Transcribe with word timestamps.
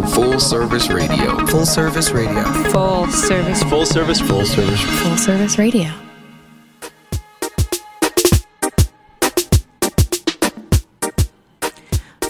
tuned 0.00 0.06
in 0.06 0.08
to 0.08 0.14
Full 0.14 0.40
Service 0.40 0.88
Radio. 0.90 1.46
Full 1.46 1.66
Service 1.66 2.10
Radio. 2.10 2.42
Full 2.70 3.06
service. 3.08 3.62
Full 3.64 3.86
service. 3.86 4.20
Full 4.20 4.44
service. 4.46 4.80
Full 5.02 5.16
service 5.16 5.58
radio. 5.58 5.90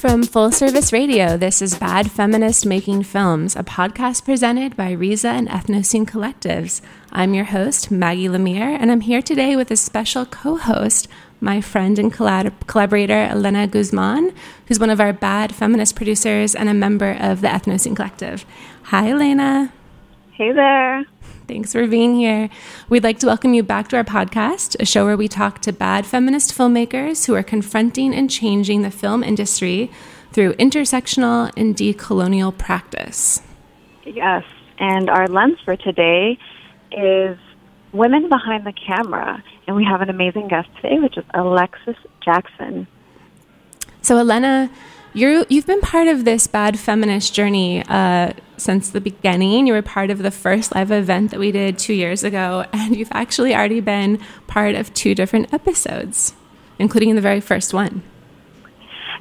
From 0.00 0.22
Full 0.22 0.50
Service 0.50 0.94
Radio, 0.94 1.36
this 1.36 1.60
is 1.60 1.76
Bad 1.76 2.10
Feminist 2.10 2.64
Making 2.64 3.02
Films, 3.02 3.54
a 3.54 3.62
podcast 3.62 4.24
presented 4.24 4.74
by 4.74 4.92
Riza 4.92 5.28
and 5.28 5.46
Ethnocene 5.48 6.06
Collectives. 6.06 6.80
I'm 7.12 7.34
your 7.34 7.44
host, 7.44 7.90
Maggie 7.90 8.28
Lemire, 8.28 8.78
and 8.80 8.90
I'm 8.90 9.02
here 9.02 9.20
today 9.20 9.56
with 9.56 9.70
a 9.70 9.76
special 9.76 10.24
co 10.24 10.56
host, 10.56 11.06
my 11.40 11.60
friend 11.60 11.98
and 11.98 12.12
collab- 12.12 12.66
collaborator, 12.66 13.28
Elena 13.30 13.66
Guzman, 13.66 14.32
who's 14.66 14.78
one 14.78 14.90
of 14.90 15.00
our 15.00 15.12
Bad 15.12 15.54
Feminist 15.54 15.96
producers 15.96 16.54
and 16.54 16.68
a 16.68 16.74
member 16.74 17.16
of 17.18 17.40
the 17.40 17.48
Ethnocene 17.48 17.96
Collective. 17.96 18.44
Hi, 18.84 19.10
Elena. 19.10 19.72
Hey 20.32 20.52
there. 20.52 21.04
Thanks 21.48 21.72
for 21.72 21.86
being 21.86 22.14
here. 22.14 22.48
We'd 22.88 23.02
like 23.02 23.18
to 23.20 23.26
welcome 23.26 23.54
you 23.54 23.62
back 23.62 23.88
to 23.88 23.96
our 23.96 24.04
podcast, 24.04 24.76
a 24.78 24.86
show 24.86 25.04
where 25.04 25.16
we 25.16 25.26
talk 25.26 25.60
to 25.62 25.72
bad 25.72 26.06
feminist 26.06 26.56
filmmakers 26.56 27.26
who 27.26 27.34
are 27.34 27.42
confronting 27.42 28.14
and 28.14 28.30
changing 28.30 28.82
the 28.82 28.90
film 28.90 29.24
industry 29.24 29.90
through 30.32 30.52
intersectional 30.54 31.50
and 31.56 31.74
decolonial 31.74 32.56
practice. 32.56 33.42
Yes, 34.04 34.44
and 34.78 35.10
our 35.10 35.26
lens 35.26 35.58
for 35.64 35.76
today 35.76 36.38
is 36.92 37.36
women 37.92 38.28
behind 38.28 38.66
the 38.66 38.72
camera, 38.72 39.42
and 39.66 39.76
we 39.76 39.84
have 39.84 40.00
an 40.00 40.10
amazing 40.10 40.48
guest 40.48 40.68
today, 40.76 40.98
which 40.98 41.16
is 41.16 41.24
Alexis 41.34 41.96
Jackson. 42.24 42.86
So, 44.02 44.16
Elena, 44.18 44.70
you're, 45.12 45.44
you've 45.48 45.66
been 45.66 45.80
part 45.80 46.08
of 46.08 46.24
this 46.24 46.46
bad 46.46 46.78
feminist 46.78 47.34
journey 47.34 47.82
uh, 47.88 48.32
since 48.56 48.90
the 48.90 49.00
beginning. 49.00 49.66
You 49.66 49.72
were 49.72 49.82
part 49.82 50.10
of 50.10 50.18
the 50.18 50.30
first 50.30 50.74
live 50.74 50.90
event 50.90 51.32
that 51.32 51.40
we 51.40 51.50
did 51.50 51.78
two 51.78 51.94
years 51.94 52.22
ago, 52.22 52.64
and 52.72 52.96
you've 52.96 53.12
actually 53.12 53.54
already 53.54 53.80
been 53.80 54.18
part 54.46 54.74
of 54.74 54.94
two 54.94 55.14
different 55.14 55.52
episodes, 55.52 56.34
including 56.78 57.14
the 57.14 57.20
very 57.20 57.40
first 57.40 57.74
one. 57.74 58.02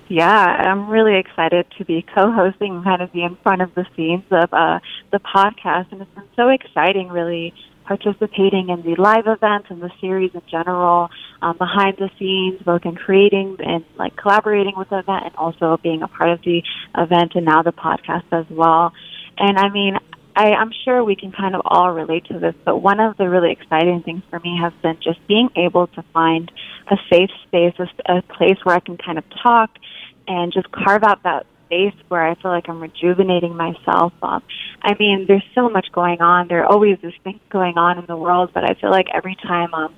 Yeah, 0.07 0.27
I'm 0.27 0.89
really 0.89 1.19
excited 1.19 1.67
to 1.77 1.85
be 1.85 2.01
co-hosting, 2.01 2.83
kind 2.83 3.01
of 3.01 3.13
be 3.13 3.21
in 3.21 3.35
front 3.43 3.61
of 3.61 3.75
the 3.75 3.85
scenes 3.95 4.23
of 4.31 4.51
uh, 4.51 4.79
the 5.11 5.19
podcast, 5.19 5.91
and 5.91 6.01
it's 6.01 6.11
been 6.15 6.23
so 6.35 6.49
exciting, 6.49 7.09
really 7.09 7.53
participating 7.89 8.69
in 8.69 8.83
the 8.83 8.95
live 9.01 9.25
event 9.25 9.65
and 9.69 9.81
the 9.81 9.89
series 9.99 10.29
in 10.35 10.43
general, 10.49 11.09
um, 11.41 11.57
behind 11.57 11.97
the 11.97 12.07
scenes, 12.19 12.61
both 12.63 12.85
in 12.85 12.95
creating 12.95 13.57
and 13.65 13.83
like 13.97 14.15
collaborating 14.15 14.73
with 14.77 14.87
the 14.89 14.99
event, 14.99 15.25
and 15.25 15.35
also 15.35 15.79
being 15.81 16.03
a 16.03 16.07
part 16.07 16.29
of 16.29 16.39
the 16.43 16.61
event 16.95 17.31
and 17.33 17.45
now 17.45 17.63
the 17.63 17.71
podcast 17.71 18.25
as 18.31 18.45
well. 18.51 18.93
And 19.39 19.57
I 19.57 19.69
mean, 19.69 19.97
I, 20.35 20.51
I'm 20.51 20.71
sure 20.85 21.03
we 21.03 21.15
can 21.15 21.31
kind 21.31 21.55
of 21.55 21.61
all 21.65 21.91
relate 21.91 22.25
to 22.25 22.37
this, 22.37 22.53
but 22.63 22.77
one 22.77 22.99
of 22.99 23.17
the 23.17 23.27
really 23.27 23.51
exciting 23.51 24.03
things 24.03 24.21
for 24.29 24.39
me 24.39 24.59
has 24.61 24.71
been 24.83 24.97
just 25.03 25.19
being 25.27 25.49
able 25.55 25.87
to 25.87 26.03
find 26.13 26.51
a 26.91 26.95
safe 27.11 27.31
space, 27.47 27.73
a, 27.79 28.17
a 28.17 28.21
place 28.21 28.57
where 28.63 28.75
I 28.75 28.81
can 28.81 28.97
kind 28.97 29.17
of 29.17 29.23
talk 29.41 29.71
and 30.27 30.53
just 30.53 30.71
carve 30.71 31.03
out 31.03 31.23
that 31.23 31.47
space 31.69 31.93
where 32.07 32.25
I 32.25 32.35
feel 32.35 32.51
like 32.51 32.67
I'm 32.67 32.79
rejuvenating 32.79 33.55
myself. 33.55 34.13
Um, 34.23 34.41
I 34.81 34.95
mean, 34.99 35.25
there's 35.27 35.45
so 35.53 35.69
much 35.69 35.87
going 35.91 36.21
on. 36.21 36.47
There 36.47 36.65
always 36.65 36.97
is 37.03 37.13
things 37.23 37.39
going 37.49 37.77
on 37.77 37.99
in 37.99 38.05
the 38.07 38.17
world, 38.17 38.51
but 38.53 38.63
I 38.63 38.73
feel 38.73 38.89
like 38.89 39.07
every 39.13 39.35
time 39.35 39.69
I'm 39.73 39.93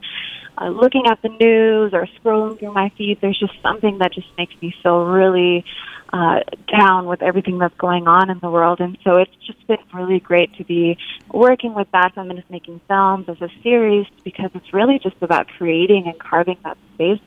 uh, 0.58 0.70
looking 0.70 1.06
at 1.08 1.22
the 1.22 1.30
news 1.30 1.94
or 1.94 2.08
scrolling 2.20 2.60
through 2.60 2.74
my 2.74 2.92
feed, 2.98 3.20
there's 3.22 3.40
just 3.40 3.54
something 3.62 4.00
that 4.00 4.14
just 4.14 4.28
makes 4.38 4.54
me 4.62 4.76
feel 4.84 5.06
really 5.06 5.64
uh, 6.12 6.42
down 6.78 7.06
with 7.06 7.22
everything 7.22 7.58
that's 7.58 7.76
going 7.78 8.06
on 8.08 8.30
in 8.30 8.40
the 8.40 8.50
world. 8.50 8.82
And 8.82 8.98
so 9.04 9.16
it's 9.16 9.32
just 9.48 9.66
been 9.68 9.78
really 9.94 10.20
great 10.20 10.54
to 10.56 10.66
be 10.66 10.98
working 11.32 11.74
with 11.74 11.90
Bad 11.92 12.14
Feminist 12.14 12.50
Making 12.50 12.82
Films 12.90 13.30
as 13.30 13.42
a 13.42 13.50
series 13.64 14.08
because 14.26 14.52
it's 14.54 14.74
really 14.74 15.00
just 15.00 15.16
about 15.22 15.48
creating 15.58 16.08
and 16.08 16.20
carving 16.20 16.58
that 16.64 16.78
space 16.96 17.22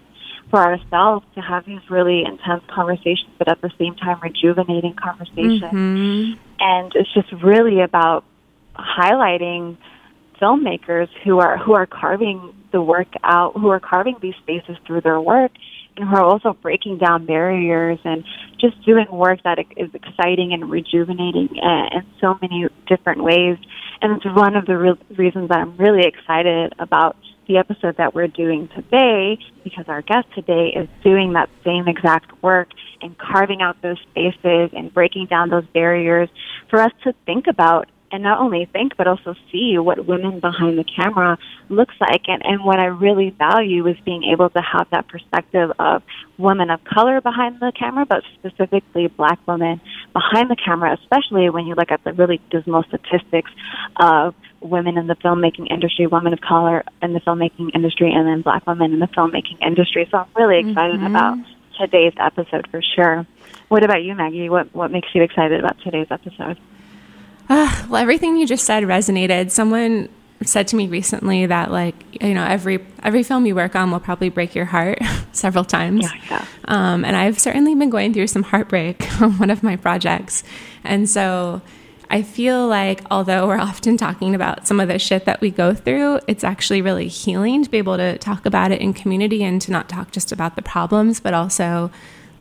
for 0.50 0.60
ourselves 0.60 1.26
to 1.34 1.40
have 1.40 1.66
these 1.66 1.80
really 1.90 2.22
intense 2.24 2.62
conversations, 2.68 3.30
but 3.38 3.48
at 3.48 3.60
the 3.60 3.70
same 3.78 3.94
time 3.96 4.20
rejuvenating 4.20 4.94
conversations. 4.94 5.62
Mm-hmm. 5.62 6.40
And 6.60 6.92
it's 6.94 7.12
just 7.12 7.32
really 7.42 7.80
about 7.80 8.24
highlighting 8.76 9.76
filmmakers 10.40 11.08
who 11.24 11.38
are 11.38 11.56
who 11.56 11.74
are 11.74 11.86
carving 11.86 12.54
the 12.72 12.82
work 12.82 13.08
out, 13.22 13.54
who 13.54 13.68
are 13.68 13.80
carving 13.80 14.16
these 14.20 14.34
spaces 14.42 14.76
through 14.86 15.00
their 15.00 15.20
work, 15.20 15.52
and 15.96 16.08
who 16.08 16.16
are 16.16 16.24
also 16.24 16.52
breaking 16.60 16.98
down 16.98 17.24
barriers 17.24 17.98
and 18.04 18.24
just 18.60 18.82
doing 18.84 19.06
work 19.10 19.42
that 19.44 19.58
is 19.76 19.90
exciting 19.94 20.52
and 20.52 20.70
rejuvenating 20.70 21.48
in 21.56 22.02
so 22.20 22.38
many 22.42 22.66
different 22.86 23.22
ways. 23.22 23.58
And 24.02 24.16
it's 24.16 24.24
one 24.24 24.56
of 24.56 24.66
the 24.66 24.76
real 24.76 24.98
reasons 25.16 25.48
that 25.48 25.58
I'm 25.58 25.76
really 25.76 26.06
excited 26.06 26.74
about 26.78 27.16
the 27.46 27.58
episode 27.58 27.96
that 27.98 28.14
we're 28.14 28.28
doing 28.28 28.68
today 28.74 29.38
because 29.62 29.84
our 29.88 30.02
guest 30.02 30.26
today 30.34 30.72
is 30.74 30.88
doing 31.02 31.32
that 31.34 31.48
same 31.64 31.88
exact 31.88 32.42
work 32.42 32.68
and 33.02 33.16
carving 33.18 33.60
out 33.62 33.80
those 33.82 33.98
spaces 34.10 34.70
and 34.72 34.92
breaking 34.92 35.26
down 35.26 35.50
those 35.50 35.66
barriers 35.74 36.28
for 36.70 36.80
us 36.80 36.92
to 37.04 37.14
think 37.26 37.46
about 37.46 37.88
and 38.12 38.22
not 38.22 38.38
only 38.40 38.66
think 38.66 38.96
but 38.96 39.06
also 39.06 39.34
see 39.50 39.78
what 39.78 40.06
women 40.06 40.40
behind 40.40 40.78
the 40.78 40.84
camera 40.84 41.38
looks 41.68 41.94
like 42.00 42.22
and, 42.28 42.44
and 42.44 42.64
what 42.64 42.78
I 42.78 42.86
really 42.86 43.30
value 43.30 43.86
is 43.86 43.96
being 44.04 44.24
able 44.24 44.50
to 44.50 44.60
have 44.60 44.88
that 44.90 45.08
perspective 45.08 45.72
of 45.78 46.02
women 46.38 46.70
of 46.70 46.82
color 46.84 47.20
behind 47.20 47.60
the 47.60 47.72
camera 47.78 48.06
but 48.06 48.22
specifically 48.34 49.08
black 49.08 49.38
women 49.46 49.80
behind 50.12 50.50
the 50.50 50.56
camera 50.56 50.96
especially 51.00 51.50
when 51.50 51.66
you 51.66 51.74
look 51.74 51.90
at 51.90 52.04
the 52.04 52.12
really 52.12 52.40
dismal 52.50 52.84
statistics 52.84 53.50
of 53.96 54.34
women 54.64 54.96
in 54.96 55.06
the 55.06 55.14
filmmaking 55.16 55.70
industry, 55.70 56.06
women 56.06 56.32
of 56.32 56.40
color 56.40 56.82
in 57.02 57.12
the 57.12 57.20
filmmaking 57.20 57.70
industry, 57.74 58.10
and 58.12 58.26
then 58.26 58.40
black 58.40 58.66
women 58.66 58.92
in 58.94 58.98
the 58.98 59.08
filmmaking 59.08 59.60
industry. 59.60 60.08
So 60.10 60.18
I'm 60.18 60.26
really 60.34 60.58
excited 60.58 61.00
Mhm. 61.00 61.06
about 61.06 61.38
today's 61.78 62.14
episode 62.16 62.66
for 62.68 62.80
sure. 62.80 63.26
What 63.68 63.84
about 63.84 64.02
you, 64.02 64.14
Maggie? 64.14 64.48
What 64.48 64.74
what 64.74 64.90
makes 64.90 65.08
you 65.14 65.22
excited 65.22 65.60
about 65.60 65.78
today's 65.80 66.06
episode? 66.10 66.56
Ah, 67.48 67.86
well, 67.88 68.00
everything 68.00 68.36
you 68.36 68.46
just 68.46 68.64
said 68.64 68.84
resonated. 68.84 69.50
Someone 69.50 70.08
said 70.42 70.68
to 70.68 70.76
me 70.76 70.86
recently 70.88 71.46
that, 71.46 71.70
like, 71.70 71.94
you 72.22 72.34
know, 72.34 72.44
every 72.44 72.84
every 73.02 73.22
film 73.22 73.46
you 73.46 73.54
work 73.54 73.76
on 73.76 73.90
will 73.90 74.00
probably 74.00 74.28
break 74.28 74.54
your 74.54 74.64
heart 74.64 74.98
several 75.32 75.64
times. 75.64 76.02
Yeah, 76.02 76.20
yeah. 76.30 76.44
Um, 76.66 77.04
and 77.04 77.16
I've 77.16 77.38
certainly 77.38 77.74
been 77.74 77.90
going 77.90 78.14
through 78.14 78.28
some 78.28 78.42
heartbreak 78.42 79.06
on 79.20 79.38
one 79.38 79.50
of 79.50 79.62
my 79.62 79.76
projects, 79.76 80.42
and 80.84 81.08
so 81.08 81.60
I 82.10 82.22
feel 82.22 82.66
like 82.68 83.02
although 83.10 83.46
we're 83.48 83.58
often 83.58 83.96
talking 83.96 84.34
about 84.34 84.66
some 84.66 84.80
of 84.80 84.88
the 84.88 84.98
shit 84.98 85.24
that 85.24 85.40
we 85.40 85.50
go 85.50 85.74
through, 85.74 86.20
it's 86.26 86.44
actually 86.44 86.82
really 86.82 87.08
healing 87.08 87.64
to 87.64 87.70
be 87.70 87.78
able 87.78 87.96
to 87.96 88.18
talk 88.18 88.46
about 88.46 88.72
it 88.72 88.80
in 88.80 88.92
community 88.92 89.42
and 89.42 89.60
to 89.62 89.72
not 89.72 89.88
talk 89.88 90.12
just 90.12 90.30
about 90.30 90.56
the 90.56 90.62
problems, 90.62 91.20
but 91.20 91.34
also 91.34 91.90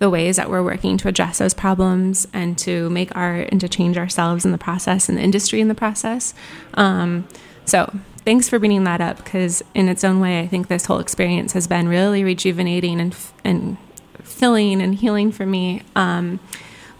the 0.03 0.09
ways 0.09 0.35
that 0.35 0.49
we're 0.49 0.61
working 0.61 0.97
to 0.97 1.07
address 1.07 1.37
those 1.37 1.53
problems 1.53 2.27
and 2.33 2.57
to 2.57 2.89
make 2.89 3.15
art 3.15 3.47
and 3.53 3.61
to 3.61 3.69
change 3.69 3.97
ourselves 3.97 4.43
in 4.43 4.51
the 4.51 4.57
process 4.57 5.07
and 5.07 5.17
the 5.17 5.21
industry 5.21 5.61
in 5.61 5.69
the 5.69 5.75
process. 5.75 6.33
Um, 6.73 7.25
so 7.63 7.89
thanks 8.25 8.49
for 8.49 8.59
bringing 8.59 8.83
that 8.83 8.99
up 8.99 9.15
because 9.15 9.63
in 9.73 9.87
its 9.87 10.03
own 10.03 10.19
way, 10.19 10.41
I 10.41 10.47
think 10.47 10.67
this 10.67 10.87
whole 10.87 10.99
experience 10.99 11.53
has 11.53 11.67
been 11.67 11.87
really 11.87 12.21
rejuvenating 12.21 12.99
and, 12.99 13.15
and 13.45 13.77
filling 14.23 14.81
and 14.81 14.93
healing 14.93 15.31
for 15.31 15.45
me. 15.45 15.83
Um, 15.95 16.41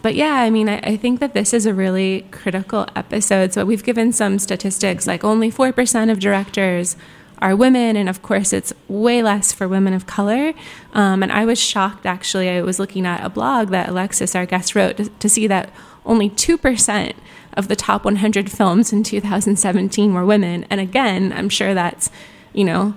but 0.00 0.14
yeah, 0.14 0.36
I 0.36 0.48
mean, 0.48 0.70
I, 0.70 0.78
I 0.78 0.96
think 0.96 1.20
that 1.20 1.34
this 1.34 1.52
is 1.52 1.66
a 1.66 1.74
really 1.74 2.24
critical 2.30 2.86
episode. 2.96 3.52
So 3.52 3.66
we've 3.66 3.84
given 3.84 4.12
some 4.12 4.38
statistics 4.38 5.06
like 5.06 5.24
only 5.24 5.52
4% 5.52 6.10
of 6.10 6.20
directors 6.20 6.96
are 7.38 7.56
women, 7.56 7.96
and 7.96 8.08
of 8.08 8.22
course, 8.22 8.52
it's 8.52 8.72
way 8.88 9.22
less 9.22 9.52
for 9.52 9.68
women 9.68 9.92
of 9.92 10.06
color. 10.06 10.52
Um, 10.92 11.22
and 11.22 11.32
I 11.32 11.44
was 11.44 11.58
shocked 11.58 12.06
actually. 12.06 12.48
I 12.48 12.62
was 12.62 12.78
looking 12.78 13.06
at 13.06 13.24
a 13.24 13.28
blog 13.28 13.68
that 13.68 13.88
Alexis, 13.88 14.34
our 14.34 14.46
guest, 14.46 14.74
wrote 14.74 14.96
to, 14.96 15.08
to 15.08 15.28
see 15.28 15.46
that 15.46 15.70
only 16.06 16.30
2% 16.30 17.14
of 17.56 17.68
the 17.68 17.76
top 17.76 18.04
100 18.04 18.50
films 18.50 18.92
in 18.92 19.02
2017 19.02 20.12
were 20.12 20.24
women. 20.24 20.66
And 20.70 20.80
again, 20.80 21.32
I'm 21.32 21.48
sure 21.48 21.74
that's, 21.74 22.10
you 22.52 22.64
know, 22.64 22.94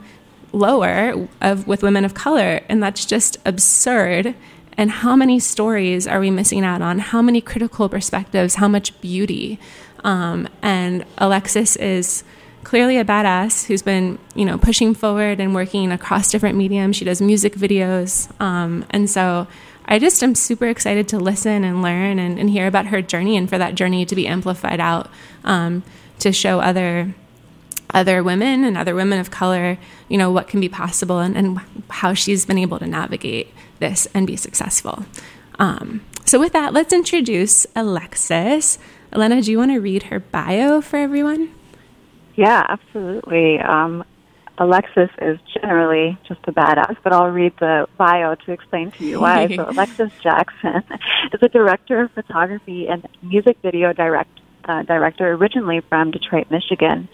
lower 0.52 1.28
of 1.42 1.68
with 1.68 1.84
women 1.84 2.06
of 2.06 2.14
color, 2.14 2.62
and 2.70 2.82
that's 2.82 3.06
just 3.06 3.38
absurd. 3.46 4.36
And 4.78 4.92
how 4.92 5.16
many 5.16 5.40
stories 5.40 6.08
are 6.08 6.20
we 6.20 6.30
missing 6.30 6.64
out 6.64 6.82
on? 6.82 7.00
How 7.00 7.22
many 7.22 7.42
critical 7.42 7.90
perspectives? 7.90 8.56
How 8.56 8.68
much 8.68 9.00
beauty? 9.02 9.60
Um, 10.04 10.48
and 10.62 11.06
Alexis 11.18 11.76
is 11.78 12.24
clearly 12.68 12.98
a 12.98 13.06
badass 13.06 13.66
who's 13.68 13.82
been, 13.82 14.20
you 14.36 14.44
know, 14.44 14.58
pushing 14.58 14.94
forward 14.94 15.40
and 15.40 15.56
working 15.56 15.90
across 15.90 16.30
different 16.30 16.58
mediums. 16.58 16.98
She 16.98 17.06
does 17.06 17.22
music 17.22 17.54
videos, 17.54 18.30
um, 18.42 18.86
and 18.90 19.10
so 19.10 19.48
I 19.86 20.00
just 20.00 20.22
am 20.22 20.36
super 20.36 20.68
excited 20.68 21.08
to 21.08 21.18
listen 21.18 21.64
and 21.64 21.82
learn 21.82 22.20
and, 22.20 22.38
and, 22.38 22.50
hear 22.50 22.68
about 22.68 22.88
her 22.88 23.02
journey, 23.02 23.38
and 23.38 23.48
for 23.48 23.58
that 23.58 23.76
journey 23.76 24.06
to 24.06 24.14
be 24.14 24.28
amplified 24.28 24.82
out 24.82 25.10
um, 25.46 25.82
to 26.20 26.34
show 26.34 26.60
other 26.60 27.16
other 27.94 28.22
women 28.22 28.66
and 28.66 28.78
other 28.78 28.94
women 28.94 29.18
of 29.18 29.32
color, 29.32 29.78
you 30.10 30.18
know, 30.18 30.30
what 30.30 30.50
can 30.50 30.60
be 30.60 30.68
possible 30.68 31.20
and, 31.20 31.38
and 31.38 31.62
how 31.90 32.14
she's 32.14 32.46
been 32.46 32.58
able 32.58 32.80
to 32.80 32.86
navigate 32.86 33.48
this 33.80 34.10
and 34.14 34.28
be 34.28 34.36
successful. 34.36 35.06
Um, 35.58 36.02
so, 36.26 36.38
with 36.38 36.52
that, 36.52 36.74
let's 36.74 36.92
introduce 36.92 37.66
Alexis. 37.78 38.78
Elena, 39.14 39.42
do 39.42 39.52
you 39.52 39.58
want 39.58 39.72
to 39.72 39.80
read 39.80 40.04
her 40.04 40.20
bio 40.20 40.82
for 40.82 40.98
everyone? 40.98 41.54
Yeah, 42.38 42.64
absolutely. 42.70 43.60
Um, 43.60 44.06
Alexis 44.60 45.10
is 45.20 45.40
generally 45.60 46.18
just 46.28 46.40
a 46.46 46.52
badass, 46.52 46.96
but 47.04 47.12
I'll 47.12 47.30
read 47.30 47.54
the 47.60 47.88
bio 47.98 48.36
to 48.36 48.52
explain 48.52 48.92
to 48.92 49.06
you 49.06 49.20
why. 49.20 49.48
so, 49.56 49.66
Alexis 49.70 50.12
Jackson 50.22 50.84
is 51.34 51.42
a 51.42 51.50
director 51.50 52.02
of 52.02 52.12
photography 52.12 52.88
and 52.88 53.08
music 53.24 53.58
video 53.64 53.92
direct, 53.92 54.40
uh, 54.66 54.84
director 54.84 55.32
originally 55.34 55.82
from 55.90 56.12
Detroit, 56.12 56.50
Michigan. 56.52 57.10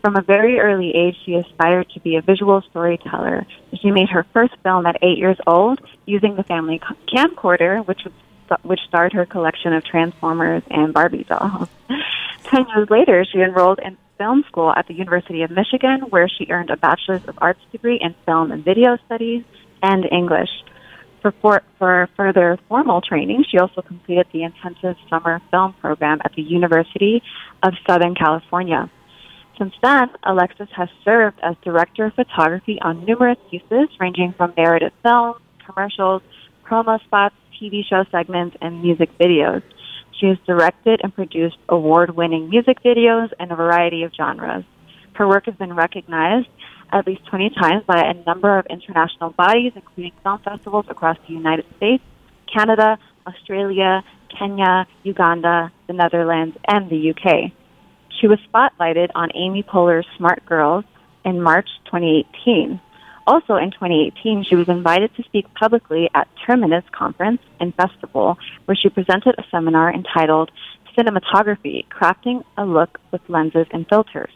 From 0.00 0.16
a 0.16 0.22
very 0.22 0.60
early 0.60 0.94
age, 0.94 1.16
she 1.26 1.34
aspired 1.34 1.90
to 1.90 2.00
be 2.00 2.14
a 2.14 2.22
visual 2.22 2.62
storyteller. 2.70 3.46
She 3.82 3.90
made 3.90 4.08
her 4.10 4.24
first 4.32 4.54
film 4.62 4.86
at 4.86 4.96
eight 5.02 5.18
years 5.18 5.38
old 5.44 5.80
using 6.06 6.36
the 6.36 6.44
family 6.44 6.80
camcorder, 7.12 7.84
which 7.84 8.04
was 8.04 8.12
which 8.62 8.80
starred 8.88 9.12
her 9.12 9.26
collection 9.26 9.74
of 9.74 9.84
Transformers 9.84 10.62
and 10.70 10.94
Barbie 10.94 11.24
dolls. 11.24 11.68
Ten 12.44 12.66
years 12.74 12.88
later, 12.88 13.26
she 13.30 13.40
enrolled 13.40 13.78
in 13.78 13.98
film 14.18 14.44
school 14.48 14.72
at 14.76 14.86
the 14.88 14.94
University 14.94 15.42
of 15.42 15.50
Michigan, 15.50 16.00
where 16.10 16.28
she 16.28 16.46
earned 16.50 16.70
a 16.70 16.76
Bachelor's 16.76 17.24
of 17.26 17.38
Arts 17.38 17.60
degree 17.72 17.98
in 18.00 18.14
Film 18.26 18.52
and 18.52 18.64
Video 18.64 18.98
Studies 19.06 19.44
and 19.82 20.04
English. 20.10 20.50
For, 21.22 21.32
for, 21.40 21.62
for 21.78 22.08
further 22.16 22.58
formal 22.68 23.00
training, 23.00 23.44
she 23.50 23.58
also 23.58 23.82
completed 23.82 24.26
the 24.32 24.42
intensive 24.42 24.96
summer 25.08 25.40
film 25.50 25.74
program 25.80 26.20
at 26.24 26.32
the 26.36 26.42
University 26.42 27.22
of 27.62 27.74
Southern 27.86 28.14
California. 28.14 28.90
Since 29.58 29.74
then, 29.82 30.10
Alexis 30.22 30.68
has 30.76 30.88
served 31.04 31.40
as 31.42 31.56
director 31.64 32.06
of 32.06 32.14
photography 32.14 32.78
on 32.80 33.04
numerous 33.04 33.38
pieces 33.50 33.88
ranging 33.98 34.32
from 34.36 34.54
narrative 34.56 34.92
films, 35.02 35.40
commercials, 35.66 36.22
promo 36.64 37.02
spots, 37.04 37.34
TV 37.60 37.82
show 37.84 38.04
segments, 38.12 38.56
and 38.60 38.82
music 38.82 39.10
videos. 39.18 39.62
She 40.18 40.26
has 40.26 40.38
directed 40.46 41.00
and 41.02 41.14
produced 41.14 41.58
award 41.68 42.16
winning 42.16 42.50
music 42.50 42.82
videos 42.82 43.32
in 43.38 43.52
a 43.52 43.56
variety 43.56 44.02
of 44.02 44.12
genres. 44.14 44.64
Her 45.14 45.28
work 45.28 45.46
has 45.46 45.54
been 45.54 45.74
recognized 45.74 46.48
at 46.92 47.06
least 47.06 47.26
20 47.26 47.50
times 47.50 47.84
by 47.86 48.00
a 48.00 48.14
number 48.24 48.58
of 48.58 48.66
international 48.66 49.30
bodies, 49.30 49.72
including 49.76 50.12
film 50.22 50.40
festivals 50.40 50.86
across 50.88 51.18
the 51.26 51.34
United 51.34 51.66
States, 51.76 52.02
Canada, 52.52 52.98
Australia, 53.26 54.02
Kenya, 54.36 54.86
Uganda, 55.02 55.70
the 55.86 55.92
Netherlands, 55.92 56.56
and 56.66 56.88
the 56.90 57.10
UK. 57.10 57.52
She 58.20 58.26
was 58.26 58.38
spotlighted 58.52 59.10
on 59.14 59.30
Amy 59.34 59.62
Poehler's 59.62 60.06
Smart 60.16 60.44
Girls 60.46 60.84
in 61.24 61.40
March 61.42 61.68
2018. 61.86 62.80
Also 63.28 63.56
in 63.56 63.70
2018, 63.70 64.42
she 64.44 64.54
was 64.54 64.70
invited 64.70 65.14
to 65.14 65.22
speak 65.24 65.44
publicly 65.52 66.08
at 66.14 66.26
Terminus 66.46 66.82
Conference 66.92 67.42
and 67.60 67.74
Festival, 67.74 68.38
where 68.64 68.74
she 68.74 68.88
presented 68.88 69.34
a 69.36 69.44
seminar 69.50 69.92
entitled 69.92 70.50
Cinematography 70.96 71.86
Crafting 71.88 72.42
a 72.56 72.64
Look 72.64 72.98
with 73.10 73.20
Lenses 73.28 73.66
and 73.70 73.86
Filters. 73.86 74.30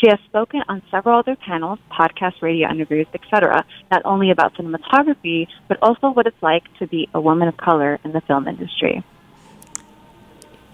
She 0.00 0.08
has 0.08 0.18
spoken 0.24 0.62
on 0.70 0.80
several 0.90 1.18
other 1.18 1.36
panels, 1.36 1.78
podcasts, 1.92 2.40
radio 2.40 2.70
interviews, 2.70 3.06
etc., 3.12 3.62
not 3.90 4.00
only 4.06 4.30
about 4.30 4.54
cinematography, 4.54 5.46
but 5.68 5.76
also 5.82 6.08
what 6.08 6.26
it's 6.26 6.42
like 6.42 6.64
to 6.78 6.86
be 6.86 7.10
a 7.12 7.20
woman 7.20 7.46
of 7.46 7.58
color 7.58 8.00
in 8.04 8.12
the 8.12 8.22
film 8.22 8.48
industry. 8.48 9.04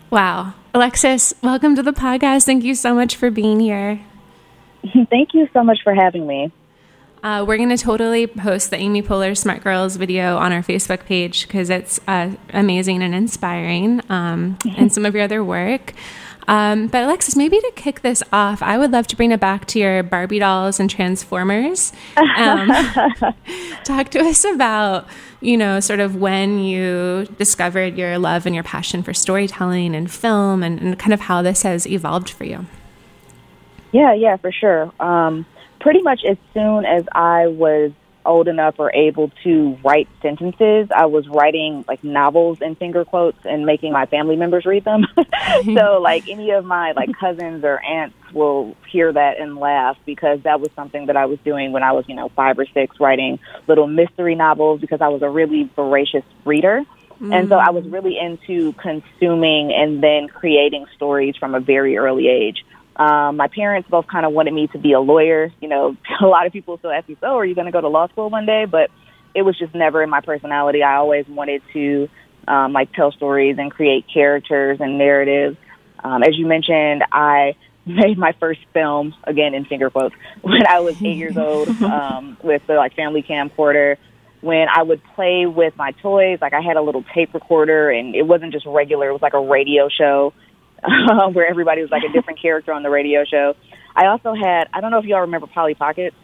Wow. 0.09 0.55
Alexis, 0.73 1.35
welcome 1.43 1.75
to 1.75 1.83
the 1.83 1.93
podcast. 1.93 2.45
Thank 2.45 2.63
you 2.63 2.77
so 2.77 2.95
much 2.95 3.17
for 3.17 3.29
being 3.29 3.59
here. 3.59 4.01
Thank 5.11 5.35
you 5.35 5.49
so 5.53 5.65
much 5.65 5.81
for 5.83 5.93
having 5.93 6.29
me. 6.29 6.53
Uh, 7.23 7.45
we're 7.47 7.59
going 7.59 7.69
to 7.69 7.77
totally 7.77 8.27
post 8.27 8.71
the 8.71 8.77
Amy 8.77 9.03
Poehler 9.03 9.37
Smart 9.37 9.63
Girls 9.63 9.97
video 9.97 10.39
on 10.39 10.53
our 10.53 10.63
Facebook 10.63 11.05
page 11.05 11.47
because 11.47 11.69
it's 11.69 12.01
uh, 12.09 12.31
amazing 12.55 13.03
and 13.03 13.15
inspiring, 13.15 14.01
um, 14.09 14.57
and 14.77 14.91
some 14.91 15.05
of 15.05 15.15
your 15.15 15.25
other 15.25 15.45
work. 15.45 15.93
Um, 16.49 16.87
but 16.87 17.05
Alexis, 17.05 17.37
maybe 17.37 17.61
to 17.61 17.73
kick 17.77 18.01
this 18.01 18.23
off, 18.33 18.63
I 18.63 18.79
would 18.79 18.91
love 18.91 19.07
to 19.09 19.17
bring 19.17 19.33
it 19.33 19.39
back 19.39 19.67
to 19.67 19.79
your 19.79 20.03
Barbie 20.03 20.39
dolls 20.39 20.81
and 20.81 20.89
Transformers. 20.89 21.93
Um, 22.17 22.69
talk 23.85 24.09
to 24.11 24.21
us 24.21 24.45
about, 24.45 25.07
you 25.43 25.59
know, 25.59 25.79
sort 25.79 26.01
of 26.01 26.17
when 26.17 26.59
you 26.59 27.27
discovered 27.39 27.99
your 27.99 28.19
love 28.19 28.47
and 28.47 28.55
your 28.55 28.65
passion 28.65 29.03
for 29.03 29.13
storytelling 29.13 29.95
and 29.95 30.11
film, 30.11 30.63
and, 30.63 30.81
and 30.81 30.99
kind 30.99 31.13
of 31.13 31.21
how 31.21 31.43
this 31.43 31.63
has 31.63 31.87
evolved 31.87 32.31
for 32.31 32.45
you. 32.45 32.65
Yeah, 33.93 34.15
yeah, 34.15 34.37
for 34.37 34.51
sure. 34.51 34.91
Um, 34.99 35.45
pretty 35.81 36.03
much 36.03 36.25
as 36.25 36.37
soon 36.55 36.85
as 36.85 37.05
I 37.13 37.49
was 37.49 37.93
old 38.25 38.49
enough 38.49 38.75
or 38.79 38.95
able 38.95 39.31
to 39.43 39.79
write 39.85 40.09
sentences, 40.23 40.89
I 40.95 41.07
was 41.07 41.27
writing 41.29 41.85
like 41.89 42.05
novels 42.05 42.61
in 42.61 42.75
finger 42.75 43.05
quotes 43.05 43.39
and 43.45 43.65
making 43.65 43.93
my 43.93 44.07
family 44.07 44.37
members 44.37 44.67
read 44.67 44.85
them. 44.85 45.07
so 45.65 46.01
like 46.01 46.29
any 46.29 46.51
of 46.51 46.65
my 46.65 46.93
like 46.93 47.11
cousins 47.19 47.65
or 47.65 47.83
aunts 47.83 48.17
will 48.33 48.77
hear 48.91 49.13
that 49.13 49.41
and 49.41 49.57
laugh 49.57 49.97
because 50.05 50.43
that 50.43 50.61
was 50.61 50.71
something 50.77 51.07
that 51.07 51.17
I 51.17 51.27
was 51.27 51.39
doing 51.41 51.73
when 51.73 51.83
I 51.83 51.93
was, 51.93 52.05
you 52.09 52.15
know, 52.15 52.29
5 52.29 52.59
or 52.59 52.67
6 52.67 53.01
writing 53.01 53.39
little 53.67 53.87
mystery 53.87 54.35
novels 54.35 54.81
because 54.81 55.01
I 55.01 55.09
was 55.09 55.23
a 55.23 55.29
really 55.29 55.71
voracious 55.75 56.25
reader. 56.45 56.85
Mm. 57.21 57.35
And 57.35 57.49
so 57.49 57.57
I 57.57 57.71
was 57.71 57.87
really 57.87 58.19
into 58.19 58.73
consuming 58.75 59.73
and 59.73 60.03
then 60.03 60.29
creating 60.29 60.87
stories 60.97 61.37
from 61.37 61.55
a 61.55 61.61
very 61.61 61.99
early 61.99 62.29
age. 62.29 62.65
Um, 63.01 63.39
my 63.39 63.49
parents 63.49 63.89
both 63.89 64.07
kind 64.09 64.27
of 64.27 64.33
wanted 64.33 64.53
me 64.53 64.67
to 64.69 64.79
be 64.79 64.93
a 64.93 65.01
lawyer. 65.01 65.51
You 65.61 65.69
know, 65.69 65.97
a 66.21 66.27
lot 66.27 66.47
of 66.47 66.53
people 66.53 66.77
still 66.79 66.91
ask 66.91 67.09
me, 67.09 67.17
"So, 67.21 67.29
are 67.29 67.47
you 67.47 67.55
going 67.55 67.65
to 67.65 67.73
go 67.73 67.81
to 67.81 67.89
law 67.89 68.07
school 68.09 68.29
one 68.29 68.45
day?" 68.45 68.67
But 68.67 68.91
it 69.35 69.43
was 69.43 69.59
just 69.59 69.75
never 69.75 70.03
in 70.03 70.11
my 70.11 70.21
personality. 70.21 70.83
I 70.83 70.97
always 70.97 71.27
wanted 71.27 71.63
to 71.73 72.09
um, 72.47 72.75
like 72.75 72.93
tell 72.93 73.11
stories 73.13 73.57
and 73.59 73.71
create 73.71 74.05
characters 74.13 74.79
and 74.81 74.99
narratives. 74.99 75.57
Um, 76.05 76.23
as 76.23 76.37
you 76.37 76.47
mentioned, 76.47 77.03
I 77.11 77.55
made 77.87 78.19
my 78.19 78.33
first 78.39 78.61
film 78.75 79.15
again 79.25 79.55
in 79.55 79.65
finger 79.65 79.89
quotes 79.89 80.15
when 80.43 80.67
I 80.67 80.81
was 80.81 80.95
eight 81.03 81.17
years 81.17 81.39
old 81.39 81.69
um, 81.83 82.37
with 82.43 82.67
the 82.67 82.75
like 82.75 82.95
family 82.95 83.23
camcorder. 83.23 83.97
When 84.43 84.69
I 84.75 84.83
would 84.83 85.03
play 85.15 85.47
with 85.47 85.75
my 85.77 85.93
toys, 86.03 86.39
like 86.41 86.53
I 86.53 86.61
had 86.61 86.77
a 86.77 86.83
little 86.83 87.05
tape 87.15 87.33
recorder, 87.33 87.91
and 87.91 88.15
it 88.15 88.27
wasn't 88.27 88.53
just 88.53 88.67
regular; 88.67 89.09
it 89.09 89.13
was 89.13 89.23
like 89.23 89.35
a 89.35 89.41
radio 89.41 89.89
show 89.89 90.35
where 91.33 91.47
everybody 91.49 91.83
was 91.83 91.91
like 91.91 92.03
a 92.09 92.13
different 92.13 92.41
character 92.43 92.73
on 92.73 92.83
the 92.83 92.91
radio 92.91 93.25
show. 93.25 93.55
I 93.95 94.07
also 94.07 94.35
had 94.35 94.69
I 94.73 94.81
don't 94.81 94.91
know 94.91 94.99
if 94.99 95.05
y'all 95.05 95.21
remember 95.23 95.47
Polly 95.47 95.75
Pockets. 95.75 96.17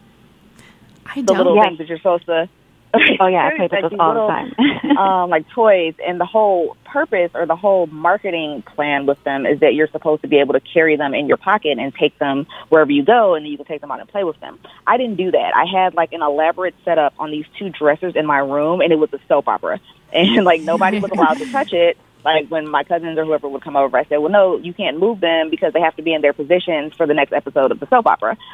I 1.05 1.15
don't. 1.15 1.25
The 1.25 1.33
little 1.33 1.55
Yes. 1.55 1.65
things 1.65 1.77
that 1.79 1.87
you're 1.87 1.97
supposed 1.97 2.25
to. 2.25 2.49
Oh 3.19 3.27
yeah, 3.27 3.45
I 3.45 3.55
played 3.57 3.71
with 3.71 3.71
like 3.83 3.91
those 3.91 3.99
all 3.99 4.13
little, 4.13 4.27
the 4.27 4.93
time. 4.93 4.97
um, 4.97 5.29
like 5.29 5.47
toys, 5.49 5.93
and 6.05 6.19
the 6.19 6.25
whole 6.25 6.77
purpose 6.85 7.31
or 7.35 7.45
the 7.45 7.55
whole 7.55 7.85
marketing 7.87 8.61
plan 8.63 9.05
with 9.05 9.21
them 9.25 9.45
is 9.45 9.59
that 9.59 9.73
you're 9.75 9.89
supposed 9.89 10.21
to 10.21 10.27
be 10.27 10.37
able 10.39 10.53
to 10.53 10.61
carry 10.61 10.95
them 10.95 11.13
in 11.13 11.27
your 11.27 11.35
pocket 11.37 11.77
and 11.77 11.93
take 11.93 12.17
them 12.17 12.47
wherever 12.69 12.89
you 12.91 13.03
go, 13.03 13.35
and 13.35 13.45
then 13.45 13.51
you 13.51 13.57
can 13.57 13.65
take 13.67 13.81
them 13.81 13.91
out 13.91 13.99
and 13.99 14.07
play 14.09 14.23
with 14.23 14.39
them. 14.39 14.57
I 14.87 14.97
didn't 14.97 15.17
do 15.17 15.31
that. 15.31 15.51
I 15.55 15.65
had 15.65 15.95
like 15.95 16.13
an 16.13 16.21
elaborate 16.23 16.75
setup 16.85 17.13
on 17.19 17.29
these 17.29 17.45
two 17.59 17.69
dressers 17.69 18.15
in 18.15 18.25
my 18.25 18.39
room, 18.39 18.79
and 18.79 18.91
it 18.91 18.97
was 18.97 19.11
a 19.13 19.19
soap 19.27 19.47
opera, 19.49 19.79
and 20.13 20.45
like 20.45 20.61
nobody 20.61 20.99
was 20.99 21.11
allowed 21.11 21.37
to 21.39 21.51
touch 21.51 21.73
it. 21.73 21.97
Like 22.25 22.47
when 22.49 22.69
my 22.69 22.83
cousins 22.83 23.17
or 23.17 23.25
whoever 23.25 23.47
would 23.47 23.63
come 23.63 23.75
over, 23.75 23.97
I 23.97 24.03
said, 24.05 24.17
"Well, 24.17 24.31
no, 24.31 24.57
you 24.57 24.73
can't 24.73 24.99
move 24.99 25.19
them 25.21 25.49
because 25.49 25.73
they 25.73 25.81
have 25.81 25.95
to 25.95 26.01
be 26.01 26.13
in 26.13 26.21
their 26.21 26.33
positions 26.33 26.93
for 26.95 27.05
the 27.07 27.13
next 27.13 27.33
episode 27.33 27.71
of 27.71 27.79
the 27.79 27.87
soap 27.87 28.07
opera." 28.07 28.37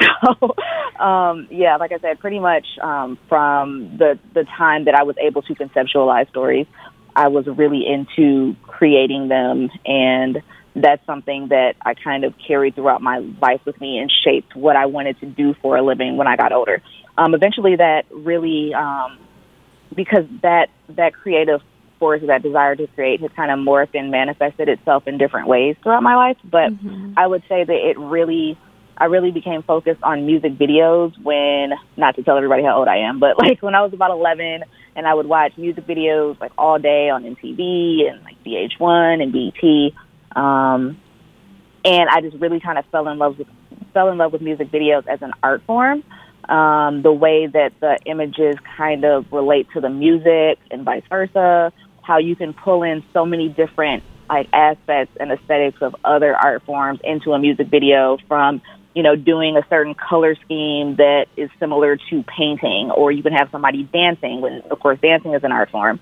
So, 0.00 0.54
um, 0.98 1.46
yeah, 1.50 1.76
like 1.76 1.92
I 1.92 1.98
said, 1.98 2.18
pretty 2.18 2.38
much 2.38 2.66
um, 2.80 3.18
from 3.28 3.98
the 3.98 4.18
the 4.32 4.44
time 4.44 4.86
that 4.86 4.94
I 4.94 5.02
was 5.02 5.14
able 5.18 5.42
to 5.42 5.54
conceptualize 5.54 6.28
stories, 6.30 6.66
I 7.14 7.28
was 7.28 7.46
really 7.46 7.86
into 7.86 8.56
creating 8.62 9.28
them, 9.28 9.70
and 9.84 10.42
that's 10.74 11.04
something 11.06 11.48
that 11.48 11.76
I 11.82 11.94
kind 11.94 12.24
of 12.24 12.34
carried 12.38 12.74
throughout 12.74 13.02
my 13.02 13.18
life 13.18 13.60
with 13.64 13.80
me 13.80 13.98
and 13.98 14.10
shaped 14.10 14.56
what 14.56 14.74
I 14.76 14.86
wanted 14.86 15.20
to 15.20 15.26
do 15.26 15.54
for 15.60 15.76
a 15.76 15.82
living 15.82 16.16
when 16.16 16.26
I 16.26 16.36
got 16.36 16.52
older. 16.52 16.82
Um, 17.16 17.34
eventually, 17.34 17.76
that 17.76 18.06
really 18.10 18.74
um, 18.74 19.18
because 19.94 20.24
that 20.42 20.70
that 20.88 21.14
creative 21.14 21.60
force, 21.98 22.22
that 22.26 22.42
desire 22.42 22.76
to 22.76 22.86
create, 22.88 23.20
has 23.20 23.30
kind 23.36 23.50
of 23.50 23.58
morphed 23.58 23.94
and 23.94 24.10
manifested 24.10 24.68
itself 24.68 25.06
in 25.06 25.18
different 25.18 25.48
ways 25.48 25.76
throughout 25.82 26.02
my 26.02 26.16
life. 26.16 26.36
But 26.44 26.70
I 27.16 27.26
would 27.26 27.42
say 27.48 27.64
that 27.64 27.90
it 27.90 27.98
really, 27.98 28.58
I 28.96 29.06
really 29.06 29.30
became 29.30 29.62
focused 29.62 30.02
on 30.02 30.26
music 30.26 30.58
videos 30.58 31.12
when, 31.22 31.72
not 31.96 32.16
to 32.16 32.22
tell 32.22 32.36
everybody 32.36 32.62
how 32.62 32.78
old 32.78 32.88
I 32.88 32.98
am, 32.98 33.20
but 33.20 33.38
like 33.42 33.62
when 33.62 33.74
I 33.74 33.82
was 33.82 33.92
about 33.92 34.10
11 34.10 34.64
and 34.96 35.06
I 35.06 35.14
would 35.14 35.26
watch 35.26 35.52
music 35.56 35.86
videos 35.86 36.40
like 36.40 36.52
all 36.56 36.78
day 36.78 37.10
on 37.10 37.24
MTV 37.24 38.10
and 38.10 38.22
like 38.24 38.42
VH1 38.44 39.22
and 39.22 39.32
BET. 39.32 40.40
Um, 40.40 41.00
and 41.84 42.08
I 42.08 42.20
just 42.20 42.36
really 42.36 42.60
kind 42.60 42.78
of 42.78 42.84
fell 42.86 43.08
in 43.08 43.18
love 43.18 43.38
with, 43.38 43.48
fell 43.92 44.08
in 44.10 44.18
love 44.18 44.32
with 44.32 44.40
music 44.40 44.70
videos 44.70 45.06
as 45.06 45.20
an 45.22 45.32
art 45.42 45.62
form 45.66 46.02
um, 46.48 47.02
the 47.02 47.12
way 47.12 47.46
that 47.46 47.72
the 47.80 47.98
images 48.04 48.56
kind 48.76 49.04
of 49.04 49.32
relate 49.32 49.66
to 49.74 49.80
the 49.80 49.88
music 49.88 50.58
and 50.70 50.84
vice 50.84 51.02
versa, 51.08 51.72
how 52.04 52.18
you 52.18 52.36
can 52.36 52.52
pull 52.52 52.82
in 52.82 53.02
so 53.12 53.24
many 53.24 53.48
different 53.48 54.02
like 54.28 54.48
aspects 54.52 55.16
and 55.20 55.30
aesthetics 55.30 55.78
of 55.82 55.94
other 56.04 56.34
art 56.34 56.62
forms 56.64 57.00
into 57.04 57.32
a 57.32 57.38
music 57.38 57.68
video 57.68 58.16
from 58.26 58.62
you 58.94 59.02
know 59.02 59.16
doing 59.16 59.56
a 59.56 59.66
certain 59.68 59.94
color 59.94 60.34
scheme 60.44 60.96
that 60.96 61.26
is 61.36 61.50
similar 61.58 61.96
to 61.96 62.24
painting 62.24 62.90
or 62.90 63.12
you 63.12 63.22
can 63.22 63.32
have 63.32 63.48
somebody 63.50 63.82
dancing 63.84 64.40
when 64.40 64.62
of 64.70 64.78
course 64.80 64.98
dancing 65.00 65.34
is 65.34 65.44
an 65.44 65.52
art 65.52 65.70
form. 65.70 66.00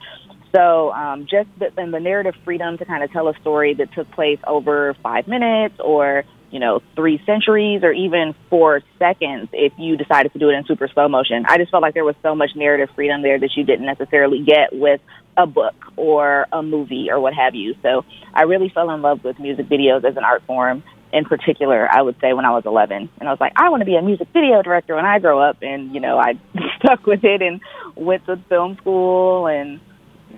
So 0.55 0.93
um, 0.93 1.23
just 1.23 1.49
the, 1.59 1.71
the 1.75 1.99
narrative 1.99 2.35
freedom 2.45 2.77
to 2.77 2.85
kind 2.85 3.03
of 3.03 3.11
tell 3.11 3.29
a 3.29 3.35
story 3.41 3.75
that 3.75 3.93
took 3.95 4.11
place 4.11 4.39
over 4.47 4.95
five 5.03 5.27
minutes 5.27 5.77
or 5.83 6.25
you 6.53 6.61
know 6.61 6.81
three 6.95 7.21
centuries 7.27 7.83
or 7.83 7.93
even 7.93 8.35
four 8.49 8.83
seconds 8.99 9.49
if 9.53 9.73
you 9.79 9.97
decided 9.97 10.33
to 10.35 10.39
do 10.39 10.51
it 10.51 10.55
in 10.55 10.65
super 10.67 10.87
slow 10.87 11.09
motion. 11.09 11.45
I 11.49 11.59
just 11.59 11.71
felt 11.71 11.83
like 11.83 11.95
there 11.95 12.05
was 12.05 12.15
so 12.23 12.35
much 12.35 12.51
narrative 12.55 12.91
freedom 12.95 13.23
there 13.23 13.41
that 13.41 13.57
you 13.57 13.65
didn't 13.65 13.87
necessarily 13.87 14.45
get 14.45 14.73
with 14.73 15.01
a 15.37 15.47
book 15.47 15.75
or 15.97 16.47
a 16.53 16.63
movie 16.63 17.11
or 17.11 17.19
what 17.19 17.33
have 17.35 17.55
you. 17.55 17.75
So 17.83 18.05
I 18.35 18.43
really 18.43 18.69
fell 18.69 18.91
in 18.91 19.03
love 19.03 19.25
with 19.25 19.39
music 19.39 19.67
videos 19.67 20.05
as 20.05 20.17
an 20.17 20.25
art 20.25 20.43
form. 20.47 20.85
In 21.11 21.25
particular, 21.25 21.87
I 21.91 22.01
would 22.01 22.17
say 22.23 22.33
when 22.33 22.47
I 22.47 22.53
was 22.53 22.65
11, 22.65 23.11
and 23.21 23.29
I 23.29 23.31
was 23.31 23.41
like, 23.41 23.53
I 23.57 23.69
want 23.69 23.83
to 23.83 23.85
be 23.85 23.97
a 23.97 24.03
music 24.03 24.29
video 24.33 24.63
director 24.63 24.95
when 24.95 25.05
I 25.05 25.19
grow 25.19 25.43
up, 25.43 25.59
and 25.61 25.93
you 25.93 26.01
know, 26.01 26.17
I 26.17 26.39
stuck 26.79 27.05
with 27.05 27.23
it 27.23 27.43
and 27.43 27.61
went 27.95 28.25
to 28.27 28.37
film 28.49 28.77
school 28.79 29.47
and 29.47 29.81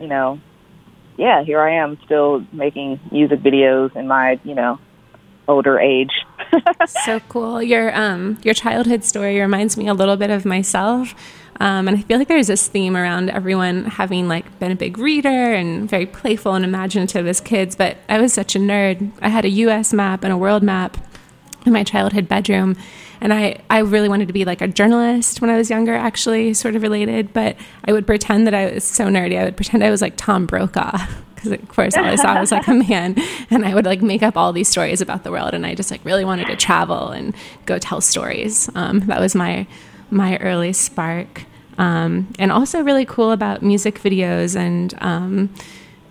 you 0.01 0.09
know, 0.09 0.41
yeah, 1.17 1.45
here 1.45 1.61
I 1.61 1.77
am 1.77 1.99
still 2.05 2.45
making 2.53 3.01
music 3.13 3.41
videos 3.41 3.95
in 3.97 4.09
my, 4.09 4.41
you 4.43 4.55
know, 4.55 4.79
older 5.49 5.79
age. 5.79 6.13
so 7.05 7.21
cool. 7.29 7.63
Your 7.63 7.95
um 7.95 8.39
your 8.43 8.55
childhood 8.55 9.05
story 9.05 9.41
reminds 9.41 9.77
me 9.77 9.89
a 9.89 9.95
little 9.95 10.17
bit 10.17 10.31
of 10.31 10.45
myself. 10.45 11.15
Um, 11.61 11.87
and 11.87 11.97
I 11.97 12.01
feel 12.03 12.19
like 12.19 12.29
there's 12.29 12.49
this 12.49 12.67
theme 12.67 12.97
around 12.97 13.31
everyone 13.31 13.85
having 13.85 14.27
like 14.27 14.59
been 14.59 14.73
a 14.73 14.77
big 14.77 14.99
reader 14.99 15.29
and 15.29 15.89
very 15.89 16.07
playful 16.07 16.55
and 16.55 16.65
imaginative 16.65 17.27
as 17.27 17.41
kids. 17.41 17.77
But 17.77 17.97
I 18.09 18.21
was 18.21 18.33
such 18.33 18.57
a 18.57 18.59
nerd. 18.59 19.13
I 19.23 19.29
had 19.29 19.45
a 19.45 19.49
U.S. 19.49 19.93
map 19.93 20.25
and 20.25 20.33
a 20.33 20.37
world 20.37 20.63
map 20.63 20.97
in 21.65 21.73
my 21.73 21.85
childhood 21.85 22.29
bedroom, 22.29 22.77
and 23.21 23.33
I, 23.33 23.63
I 23.71 23.79
really 23.79 24.09
wanted 24.09 24.27
to 24.29 24.35
be 24.35 24.45
like 24.45 24.61
a 24.61 24.69
journalist 24.69 25.41
when 25.41 25.49
I 25.49 25.57
was 25.57 25.71
younger, 25.71 25.95
actually, 25.95 26.53
sort 26.55 26.77
of 26.77 26.83
related. 26.83 27.33
But 27.33 27.57
I 27.85 27.93
would 27.93 28.07
pretend 28.07 28.47
that 28.47 28.55
I 28.55 28.73
was 28.73 28.85
so 28.85 29.07
nerdy. 29.07 29.39
I 29.39 29.45
would 29.45 29.57
pretend 29.57 29.85
I 29.85 29.91
was 29.91 30.03
like 30.03 30.15
Tom 30.17 30.47
Brokaw. 30.47 30.99
Because, 31.45 31.63
of 31.63 31.69
course, 31.69 31.97
all 31.97 32.05
I 32.05 32.17
saw 32.17 32.41
was 32.41 32.53
like 32.53 32.67
a 32.69 32.75
man. 32.89 33.17
And 33.51 33.65
I 33.65 33.75
would 33.75 33.85
like 33.85 34.03
make 34.03 34.23
up 34.23 34.37
all 34.37 34.53
these 34.53 34.69
stories 34.69 35.01
about 35.01 35.25
the 35.25 35.31
world. 35.31 35.55
And 35.55 35.67
I 35.67 35.75
just 35.75 35.91
like 35.91 36.05
really 36.05 36.25
wanted 36.25 36.47
to 36.47 36.57
travel 36.57 37.09
and 37.09 37.35
go 37.67 37.79
tell 37.79 38.01
stories. 38.01 38.71
Um, 38.75 39.01
that 39.01 39.21
was 39.21 39.35
my, 39.35 39.67
my 40.11 40.37
early 40.39 40.73
spark. 40.73 41.45
Um, 41.77 42.33
and 42.39 42.53
also 42.53 42.83
really 42.83 43.05
cool 43.05 43.33
about 43.33 43.63
music 43.63 44.01
videos 44.01 44.57
and, 44.57 44.95
um, 45.03 45.53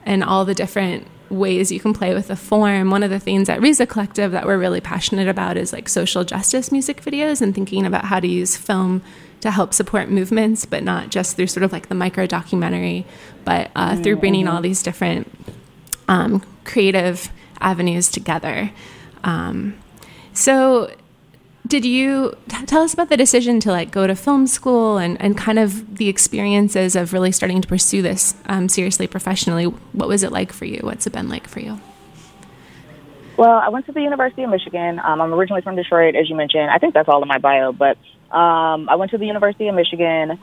and 0.06 0.24
all 0.24 0.46
the 0.46 0.54
different 0.54 1.08
ways 1.30 1.72
you 1.72 1.80
can 1.80 1.94
play 1.94 2.14
with 2.14 2.28
the 2.28 2.36
form. 2.36 2.92
One 2.92 3.02
of 3.02 3.10
the 3.10 3.20
things 3.20 3.50
at 3.50 3.62
Riza 3.62 3.88
Collective 3.88 4.32
that 4.34 4.46
we're 4.46 4.58
really 4.58 4.82
passionate 4.82 5.28
about 5.28 5.58
is 5.58 5.74
like 5.74 5.90
social 5.90 6.24
justice 6.24 6.72
music 6.72 7.02
videos 7.02 7.42
and 7.42 7.56
thinking 7.56 7.86
about 7.86 8.06
how 8.06 8.20
to 8.20 8.28
use 8.28 8.56
film 8.56 9.02
to 9.44 9.52
help 9.52 9.74
support 9.74 10.10
movements, 10.10 10.64
but 10.64 10.84
not 10.84 11.10
just 11.10 11.36
through 11.36 11.48
sort 11.48 11.66
of 11.66 11.74
like 11.74 11.90
the 11.90 11.96
micro 11.96 12.26
documentary, 12.26 13.06
but 13.44 13.70
uh, 13.76 13.94
through 13.98 14.16
bringing 14.16 14.48
all 14.48 14.62
these 14.62 14.82
different 14.82 15.30
um, 16.08 16.42
creative 16.64 17.30
avenues 17.60 18.10
together. 18.10 18.72
Um, 19.26 19.78
so 20.32 20.96
did 21.68 21.84
you 21.84 22.38
tell 22.68 22.84
us 22.84 22.94
about 22.94 23.10
the 23.10 23.18
decision 23.18 23.60
to 23.62 23.70
like 23.70 23.92
go 23.92 24.08
to 24.08 24.16
film 24.16 24.48
school 24.48 24.98
and, 24.98 25.22
and 25.22 25.38
kind 25.38 25.60
of 25.60 25.98
the 25.98 26.08
experiences 26.08 26.96
of 26.96 27.12
really 27.12 27.34
starting 27.34 27.62
to 27.62 27.68
pursue 27.68 28.02
this 28.02 28.36
um, 28.46 28.70
seriously 28.70 29.08
professionally. 29.08 29.66
What 29.66 30.08
was 30.08 30.24
it 30.24 30.32
like 30.32 30.54
for 30.54 30.64
you? 30.64 30.80
What's 30.84 31.06
it 31.06 31.12
been 31.12 31.28
like 31.28 31.50
for 31.50 31.60
you? 31.60 31.82
Well 33.36 33.58
i 33.58 33.68
went 33.68 33.88
to 33.88 33.92
the 33.92 34.02
university 34.02 34.44
of 34.44 34.52
michigan. 34.52 35.00
Um, 35.00 35.20
i'm 35.20 35.34
originally 35.34 35.64
from 35.64 35.76
detroit 35.76 36.16
as 36.16 36.30
you 36.30 36.36
mentioned. 36.38 36.70
I 36.70 36.78
think 36.78 36.94
that's 36.94 37.10
all 37.10 37.22
in 37.22 37.28
my 37.28 37.40
bio 37.40 37.74
but 37.74 37.98
um, 38.34 38.90
i 38.90 38.96
went 38.96 39.12
to 39.12 39.18
the 39.18 39.26
university 39.26 39.68
of 39.68 39.76
michigan 39.76 40.40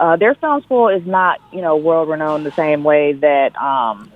uh, 0.00 0.16
their 0.16 0.34
film 0.34 0.62
school 0.62 0.88
is 0.88 1.06
not 1.06 1.40
you 1.52 1.60
know 1.60 1.76
world 1.76 2.08
renowned 2.08 2.44
the 2.44 2.52
same 2.52 2.82
way 2.84 3.12
that 3.12 3.54
um, 3.56 4.10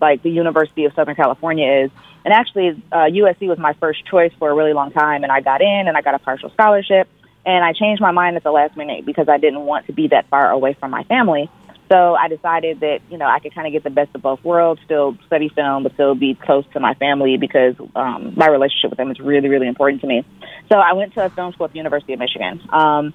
like 0.00 0.22
the 0.22 0.30
university 0.30 0.84
of 0.84 0.92
southern 0.94 1.14
california 1.14 1.84
is 1.84 1.90
and 2.24 2.34
actually, 2.34 2.82
uh, 2.92 3.06
USC 3.06 3.48
was 3.48 3.58
my 3.58 3.72
first 3.74 4.04
choice 4.06 4.32
for 4.38 4.50
a 4.50 4.54
really 4.54 4.72
long 4.72 4.90
time, 4.90 5.22
and 5.22 5.32
I 5.32 5.40
got 5.40 5.62
in 5.62 5.88
and 5.88 5.96
I 5.96 6.02
got 6.02 6.14
a 6.14 6.18
partial 6.18 6.50
scholarship. 6.50 7.08
And 7.46 7.64
I 7.64 7.72
changed 7.72 8.02
my 8.02 8.10
mind 8.10 8.36
at 8.36 8.42
the 8.42 8.50
last 8.50 8.76
minute 8.76 9.06
because 9.06 9.26
I 9.26 9.38
didn't 9.38 9.64
want 9.64 9.86
to 9.86 9.94
be 9.94 10.08
that 10.08 10.28
far 10.28 10.50
away 10.50 10.74
from 10.74 10.90
my 10.90 11.04
family. 11.04 11.48
So 11.90 12.14
I 12.14 12.28
decided 12.28 12.80
that, 12.80 13.00
you 13.10 13.18
know, 13.18 13.26
I 13.26 13.40
could 13.40 13.52
kind 13.52 13.66
of 13.66 13.72
get 13.72 13.82
the 13.82 13.90
best 13.90 14.14
of 14.14 14.22
both 14.22 14.44
worlds, 14.44 14.80
still 14.84 15.16
study 15.26 15.48
film, 15.48 15.82
but 15.82 15.92
still 15.94 16.14
be 16.14 16.36
close 16.36 16.64
to 16.72 16.80
my 16.80 16.94
family 16.94 17.36
because 17.36 17.74
um, 17.96 18.34
my 18.36 18.46
relationship 18.46 18.90
with 18.90 18.98
them 18.98 19.10
is 19.10 19.18
really, 19.18 19.48
really 19.48 19.66
important 19.66 20.00
to 20.02 20.06
me. 20.06 20.24
So 20.70 20.78
I 20.78 20.92
went 20.92 21.14
to 21.14 21.24
a 21.24 21.30
film 21.30 21.52
school 21.52 21.64
at 21.64 21.72
the 21.72 21.78
University 21.78 22.12
of 22.12 22.20
Michigan. 22.20 22.60
Um, 22.72 23.12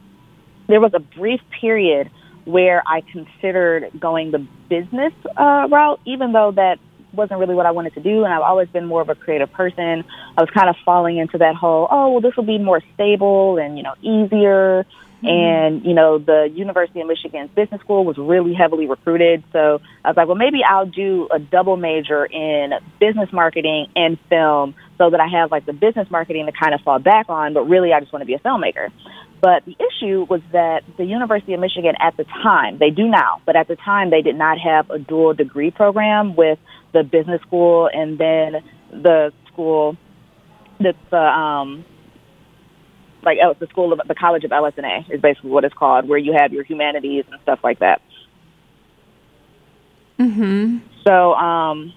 there 0.67 0.81
was 0.81 0.91
a 0.93 0.99
brief 0.99 1.39
period 1.61 2.11
where 2.43 2.83
I 2.85 3.01
considered 3.01 3.91
going 3.97 4.31
the 4.31 4.45
business 4.69 5.13
uh, 5.37 5.67
route, 5.71 6.01
even 6.05 6.33
though 6.33 6.51
that 6.51 6.77
wasn't 7.13 7.39
really 7.39 7.55
what 7.55 7.65
I 7.65 7.71
wanted 7.71 7.93
to 7.93 8.01
do, 8.01 8.25
and 8.25 8.33
I've 8.33 8.41
always 8.41 8.67
been 8.67 8.85
more 8.85 9.01
of 9.01 9.07
a 9.07 9.15
creative 9.15 9.51
person. 9.53 10.03
I 10.37 10.41
was 10.41 10.49
kind 10.49 10.69
of 10.69 10.75
falling 10.83 11.17
into 11.17 11.37
that 11.37 11.55
whole, 11.55 11.87
oh, 11.89 12.11
well, 12.11 12.21
this 12.21 12.35
will 12.35 12.43
be 12.43 12.57
more 12.57 12.81
stable 12.93 13.57
and 13.57 13.77
you 13.77 13.83
know 13.83 13.95
easier. 14.01 14.85
Mm-hmm. 15.25 15.75
And 15.75 15.85
you 15.85 15.93
know, 15.93 16.19
the 16.19 16.49
University 16.53 17.01
of 17.01 17.07
Michigan's 17.07 17.49
business 17.55 17.81
school 17.81 18.05
was 18.05 18.17
really 18.17 18.53
heavily 18.53 18.85
recruited, 18.87 19.43
so 19.51 19.81
I 20.03 20.09
was 20.09 20.17
like, 20.17 20.27
well, 20.27 20.35
maybe 20.35 20.59
I'll 20.67 20.85
do 20.85 21.27
a 21.33 21.39
double 21.39 21.77
major 21.77 22.25
in 22.25 22.73
business 22.99 23.29
marketing 23.33 23.87
and 23.95 24.19
film, 24.29 24.75
so 24.97 25.09
that 25.09 25.19
I 25.19 25.27
have 25.27 25.51
like 25.51 25.65
the 25.65 25.73
business 25.73 26.09
marketing 26.11 26.45
to 26.45 26.51
kind 26.51 26.75
of 26.75 26.81
fall 26.81 26.99
back 26.99 27.25
on. 27.29 27.53
But 27.53 27.63
really, 27.63 27.91
I 27.91 27.99
just 27.99 28.13
want 28.13 28.21
to 28.21 28.27
be 28.27 28.35
a 28.35 28.39
filmmaker. 28.39 28.91
But 29.41 29.65
the 29.65 29.75
issue 29.79 30.25
was 30.29 30.41
that 30.51 30.83
the 30.97 31.05
University 31.05 31.53
of 31.53 31.59
Michigan 31.59 31.95
at 31.99 32.17
the 32.17 32.23
time, 32.23 32.77
they 32.77 32.89
do 32.89 33.07
now, 33.07 33.41
but 33.45 33.55
at 33.55 33.67
the 33.67 33.75
time 33.75 34.09
they 34.09 34.21
did 34.21 34.35
not 34.35 34.57
have 34.59 34.89
a 34.89 34.99
dual 34.99 35.33
degree 35.33 35.71
program 35.71 36.35
with 36.35 36.59
the 36.93 37.03
business 37.03 37.41
school 37.41 37.89
and 37.91 38.17
then 38.17 38.63
the 38.91 39.33
school 39.51 39.97
that's 40.79 40.97
uh, 41.11 41.17
um 41.17 41.85
like 43.25 43.39
oh, 43.43 43.55
the 43.57 43.67
school 43.67 43.91
of 43.93 44.01
the 44.07 44.15
College 44.15 44.43
of 44.43 44.51
LS&A 44.51 45.05
is 45.09 45.21
basically 45.21 45.49
what 45.49 45.63
it's 45.65 45.73
called, 45.73 46.07
where 46.07 46.17
you 46.19 46.33
have 46.37 46.53
your 46.53 46.63
humanities 46.63 47.25
and 47.31 47.41
stuff 47.41 47.59
like 47.63 47.79
that. 47.79 48.01
Mhm. 50.19 50.81
So 51.05 51.33
um 51.33 51.93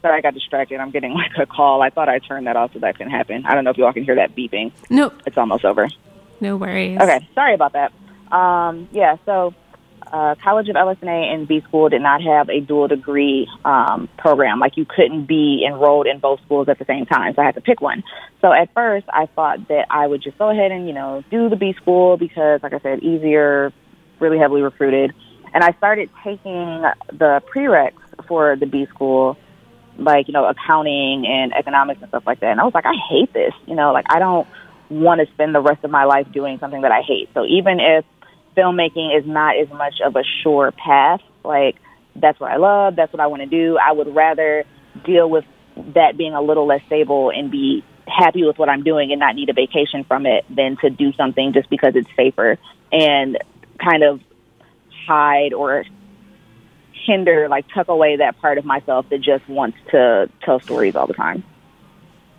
sorry, 0.00 0.18
I 0.18 0.20
got 0.20 0.34
distracted. 0.34 0.78
I'm 0.80 0.90
getting 0.90 1.12
like 1.14 1.32
a 1.38 1.46
call. 1.46 1.82
I 1.82 1.90
thought 1.90 2.08
I 2.08 2.18
turned 2.18 2.46
that 2.46 2.56
off 2.56 2.72
so 2.72 2.80
that 2.80 2.96
couldn't 2.96 3.12
happen. 3.12 3.44
I 3.46 3.54
don't 3.54 3.64
know 3.64 3.70
if 3.70 3.78
you 3.78 3.84
all 3.86 3.92
can 3.92 4.04
hear 4.04 4.16
that 4.16 4.34
beeping. 4.36 4.72
Nope. 4.90 5.14
It's 5.26 5.38
almost 5.38 5.64
over. 5.64 5.88
No 6.40 6.56
worries. 6.56 7.00
Okay, 7.00 7.28
sorry 7.34 7.54
about 7.54 7.72
that. 7.74 7.92
Um, 8.34 8.88
yeah, 8.92 9.16
so 9.26 9.54
uh, 10.12 10.34
College 10.42 10.68
of 10.68 10.76
LS&A 10.76 11.06
and 11.06 11.48
B 11.48 11.62
School 11.62 11.88
did 11.88 12.02
not 12.02 12.22
have 12.22 12.50
a 12.50 12.60
dual 12.60 12.86
degree 12.86 13.48
um, 13.64 14.08
program. 14.18 14.60
Like 14.60 14.76
you 14.76 14.84
couldn't 14.84 15.24
be 15.24 15.64
enrolled 15.66 16.06
in 16.06 16.18
both 16.18 16.40
schools 16.44 16.68
at 16.68 16.78
the 16.78 16.84
same 16.84 17.06
time, 17.06 17.34
so 17.34 17.40
I 17.40 17.46
had 17.46 17.54
to 17.54 17.62
pick 17.62 17.80
one. 17.80 18.04
So 18.42 18.52
at 18.52 18.72
first, 18.74 19.06
I 19.08 19.26
thought 19.26 19.68
that 19.68 19.86
I 19.88 20.06
would 20.06 20.22
just 20.22 20.36
go 20.36 20.50
ahead 20.50 20.70
and 20.70 20.86
you 20.86 20.92
know 20.92 21.24
do 21.30 21.48
the 21.48 21.56
B 21.56 21.72
School 21.80 22.18
because, 22.18 22.62
like 22.62 22.74
I 22.74 22.80
said, 22.80 23.02
easier, 23.02 23.72
really 24.20 24.38
heavily 24.38 24.60
recruited. 24.60 25.14
And 25.54 25.64
I 25.64 25.72
started 25.72 26.10
taking 26.22 26.82
the 27.10 27.42
prereqs 27.54 28.26
for 28.28 28.56
the 28.56 28.66
B 28.66 28.86
School, 28.86 29.38
like 29.96 30.28
you 30.28 30.34
know 30.34 30.44
accounting 30.44 31.26
and 31.26 31.54
economics 31.54 32.02
and 32.02 32.10
stuff 32.10 32.24
like 32.26 32.40
that. 32.40 32.50
And 32.50 32.60
I 32.60 32.64
was 32.64 32.74
like, 32.74 32.86
I 32.86 32.94
hate 33.08 33.32
this. 33.32 33.54
You 33.66 33.76
know, 33.76 33.92
like 33.92 34.06
I 34.10 34.18
don't 34.18 34.46
want 34.90 35.26
to 35.26 35.32
spend 35.32 35.54
the 35.54 35.60
rest 35.60 35.82
of 35.84 35.90
my 35.90 36.04
life 36.04 36.30
doing 36.32 36.58
something 36.58 36.82
that 36.82 36.92
I 36.92 37.00
hate. 37.00 37.30
So 37.32 37.46
even 37.46 37.80
if 37.80 38.04
filmmaking 38.56 39.16
is 39.18 39.26
not 39.26 39.56
as 39.56 39.68
much 39.70 40.00
of 40.04 40.16
a 40.16 40.22
sure 40.42 40.72
path. 40.72 41.20
Like 41.44 41.76
that's 42.16 42.38
what 42.38 42.50
I 42.50 42.56
love, 42.56 42.96
that's 42.96 43.12
what 43.12 43.20
I 43.20 43.26
want 43.26 43.42
to 43.42 43.48
do. 43.48 43.78
I 43.78 43.92
would 43.92 44.14
rather 44.14 44.64
deal 45.04 45.28
with 45.28 45.44
that 45.94 46.16
being 46.16 46.34
a 46.34 46.42
little 46.42 46.66
less 46.66 46.82
stable 46.86 47.30
and 47.30 47.50
be 47.50 47.82
happy 48.06 48.44
with 48.44 48.58
what 48.58 48.68
I'm 48.68 48.82
doing 48.82 49.10
and 49.12 49.20
not 49.20 49.34
need 49.34 49.48
a 49.48 49.52
vacation 49.52 50.04
from 50.04 50.26
it 50.26 50.44
than 50.54 50.76
to 50.78 50.90
do 50.90 51.12
something 51.12 51.52
just 51.52 51.70
because 51.70 51.96
it's 51.96 52.10
safer 52.16 52.58
and 52.90 53.38
kind 53.78 54.02
of 54.02 54.20
hide 55.06 55.52
or 55.52 55.84
hinder 56.92 57.48
like 57.48 57.66
tuck 57.72 57.88
away 57.88 58.16
that 58.16 58.38
part 58.40 58.58
of 58.58 58.64
myself 58.64 59.08
that 59.10 59.20
just 59.20 59.48
wants 59.48 59.76
to 59.90 60.28
tell 60.42 60.60
stories 60.60 60.94
all 60.94 61.06
the 61.06 61.14
time. 61.14 61.42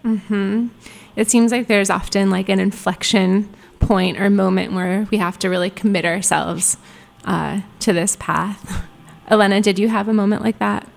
Mhm. 0.03 0.69
It 1.15 1.29
seems 1.29 1.51
like 1.51 1.67
there's 1.67 1.89
often 1.89 2.29
like 2.29 2.49
an 2.49 2.59
inflection 2.59 3.49
point 3.85 4.19
or 4.19 4.29
moment 4.29 4.73
where 4.73 5.07
we 5.11 5.17
have 5.17 5.37
to 5.39 5.49
really 5.49 5.69
commit 5.69 6.05
ourselves 6.05 6.77
uh, 7.25 7.61
to 7.79 7.93
this 7.93 8.15
path. 8.19 8.85
Elena, 9.27 9.61
did 9.61 9.79
you 9.79 9.89
have 9.89 10.07
a 10.07 10.13
moment 10.13 10.41
like 10.41 10.59
that? 10.59 10.87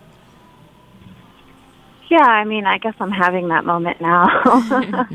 Yeah, 2.08 2.22
I 2.22 2.44
mean, 2.44 2.66
I 2.66 2.78
guess 2.78 2.94
I'm 3.00 3.10
having 3.10 3.48
that 3.48 3.64
moment 3.64 4.00
now. 4.00 4.26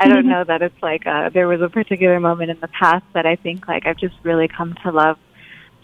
I 0.00 0.08
don't 0.08 0.26
know 0.26 0.42
that 0.42 0.60
it's 0.60 0.82
like 0.82 1.06
uh, 1.06 1.30
there 1.30 1.46
was 1.46 1.60
a 1.60 1.68
particular 1.68 2.18
moment 2.18 2.50
in 2.50 2.58
the 2.60 2.68
past 2.68 3.04
that 3.14 3.26
I 3.26 3.36
think 3.36 3.68
like 3.68 3.86
I've 3.86 3.96
just 3.96 4.16
really 4.24 4.48
come 4.48 4.74
to 4.82 4.90
love 4.90 5.18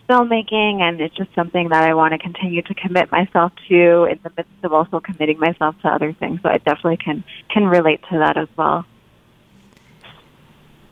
filmmaking, 0.09 0.81
and 0.81 1.01
it's 1.01 1.15
just 1.15 1.33
something 1.35 1.69
that 1.69 1.85
I 1.85 1.95
want 1.95 2.13
to 2.13 2.19
continue 2.19 2.61
to 2.63 2.75
commit 2.75 3.13
myself 3.13 3.53
to 3.69 4.05
in 4.05 4.19
the 4.25 4.33
midst 4.37 4.53
of 4.65 4.73
also 4.73 4.99
committing 4.99 5.39
myself 5.39 5.81
to 5.83 5.89
other 5.89 6.13
things. 6.13 6.41
So 6.43 6.49
I 6.49 6.59
definitely 6.59 6.97
can 6.97 7.23
can 7.49 7.65
relate 7.65 8.01
to 8.11 8.19
that 8.19 8.37
as 8.37 8.49
well. 8.57 8.85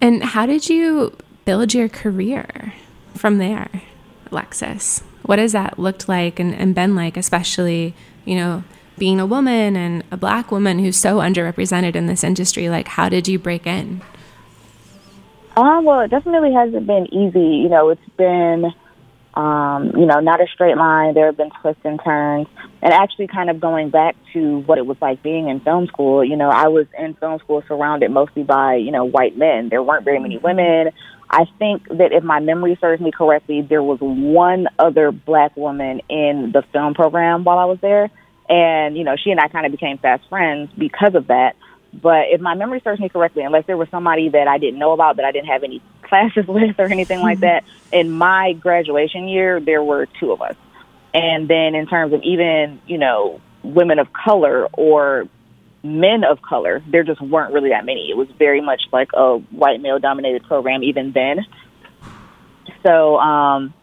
And 0.01 0.23
how 0.23 0.47
did 0.47 0.69
you 0.69 1.17
build 1.45 1.75
your 1.75 1.89
career 1.89 2.75
from 3.15 3.39
there, 3.39 3.83
Alexis? 4.31 5.03
what 5.31 5.39
has 5.39 5.53
that 5.53 5.79
looked 5.79 6.09
like 6.09 6.41
and, 6.41 6.53
and 6.53 6.75
been 6.75 6.97
like, 6.97 7.17
especially, 7.17 7.95
you 8.25 8.35
know, 8.35 8.65
being 8.99 9.21
a 9.21 9.27
woman 9.27 9.77
and 9.77 10.03
a 10.11 10.17
black 10.17 10.51
woman 10.51 10.81
who's 10.81 10.97
so 10.97 11.19
underrepresented 11.19 11.95
in 11.95 12.07
this 12.07 12.25
industry? 12.25 12.69
Like, 12.69 12.89
how 12.89 13.09
did 13.09 13.29
you 13.29 13.39
break 13.39 13.65
in? 13.65 14.03
Um, 15.57 15.85
well, 15.85 16.01
it 16.01 16.09
definitely 16.09 16.53
hasn't 16.53 16.85
been 16.85 17.07
easy. 17.15 17.59
You 17.63 17.69
know, 17.69 17.91
it's 17.91 18.09
been, 18.17 18.75
um, 19.35 19.93
you 19.97 20.07
know, 20.07 20.21
not 20.21 20.41
a 20.41 20.47
straight 20.53 20.77
line. 20.77 21.15
There 21.15 21.27
have 21.27 21.37
been 21.37 21.51
twists 21.61 21.83
and 21.85 22.01
turns. 22.03 22.49
And 22.83 22.93
actually, 22.93 23.29
kind 23.29 23.51
of 23.51 23.61
going 23.61 23.91
back 23.91 24.17
to 24.33 24.59
what 24.61 24.79
it 24.79 24.87
was 24.87 24.97
like 25.01 25.23
being 25.23 25.49
in 25.49 25.61
film 25.61 25.87
school, 25.87 26.25
you 26.25 26.37
know, 26.37 26.51
I 26.51 26.69
was 26.69 26.87
in 26.99 27.15
film 27.15 27.39
school 27.39 27.63
surrounded 27.69 28.11
mostly 28.11 28.43
by, 28.43 28.77
you 28.77 28.91
know, 28.91 29.05
white 29.05 29.37
men. 29.37 29.69
There 29.69 29.83
weren't 29.83 30.05
very 30.05 30.19
many 30.19 30.39
women. 30.39 30.91
I 31.31 31.45
think 31.61 31.87
that 31.89 32.13
if 32.13 32.25
my 32.25 32.41
memory 32.41 32.77
serves 32.81 33.01
me 33.01 33.13
correctly, 33.13 33.63
there 33.63 33.83
was 33.83 33.99
one 34.01 34.67
other 34.79 35.13
black 35.13 35.57
woman 35.57 36.01
in 36.09 36.51
the 36.53 36.63
film 36.73 36.95
program 36.95 37.45
while 37.45 37.59
I 37.59 37.67
was 37.67 37.79
there. 37.81 38.11
And, 38.49 38.97
you 38.97 39.05
know, 39.05 39.15
she 39.17 39.31
and 39.31 39.39
I 39.39 39.47
kind 39.47 39.65
of 39.65 39.71
became 39.71 39.99
fast 39.99 40.29
friends 40.29 40.73
because 40.77 41.15
of 41.15 41.29
that. 41.29 41.55
But 41.93 42.27
if 42.31 42.41
my 42.41 42.55
memory 42.55 42.81
serves 42.83 43.01
me 43.01 43.09
correctly, 43.09 43.45
unless 43.45 43.67
there 43.67 43.77
was 43.77 43.89
somebody 43.91 44.29
that 44.29 44.49
I 44.49 44.59
didn't 44.59 44.79
know 44.79 44.93
about 44.93 45.17
that 45.17 45.25
I 45.25 45.31
didn't 45.31 45.49
have 45.49 45.63
any 45.63 45.81
classes 46.11 46.45
with 46.49 46.79
or 46.79 46.87
anything 46.87 47.21
like 47.21 47.41
that, 47.41 47.65
in 47.91 48.11
my 48.11 48.53
graduation 48.53 49.29
year, 49.29 49.61
there 49.61 49.83
were 49.83 50.07
two 50.21 50.33
of 50.33 50.43
us. 50.43 50.57
And 51.15 51.49
then 51.49 51.75
in 51.75 51.87
terms 51.87 52.13
of 52.13 52.23
even, 52.23 52.81
you 52.87 52.99
know, 52.99 53.41
women 53.63 53.99
of 53.99 54.13
color 54.13 54.67
or 54.73 55.27
men 55.83 56.25
of 56.25 56.43
color, 56.43 56.83
there 56.87 57.03
just 57.03 57.21
weren't 57.21 57.53
really 57.53 57.71
that 57.71 57.85
many. 57.85 58.11
It 58.11 58.17
was 58.17 58.29
very 58.39 58.61
much 58.61 58.83
like 58.93 59.09
a 59.15 59.39
white 59.39 59.81
male 59.81 59.99
dominated 59.99 60.45
program 60.45 60.83
even 60.83 61.13
then. 61.13 61.47
So 62.87 63.19
um, 63.19 63.75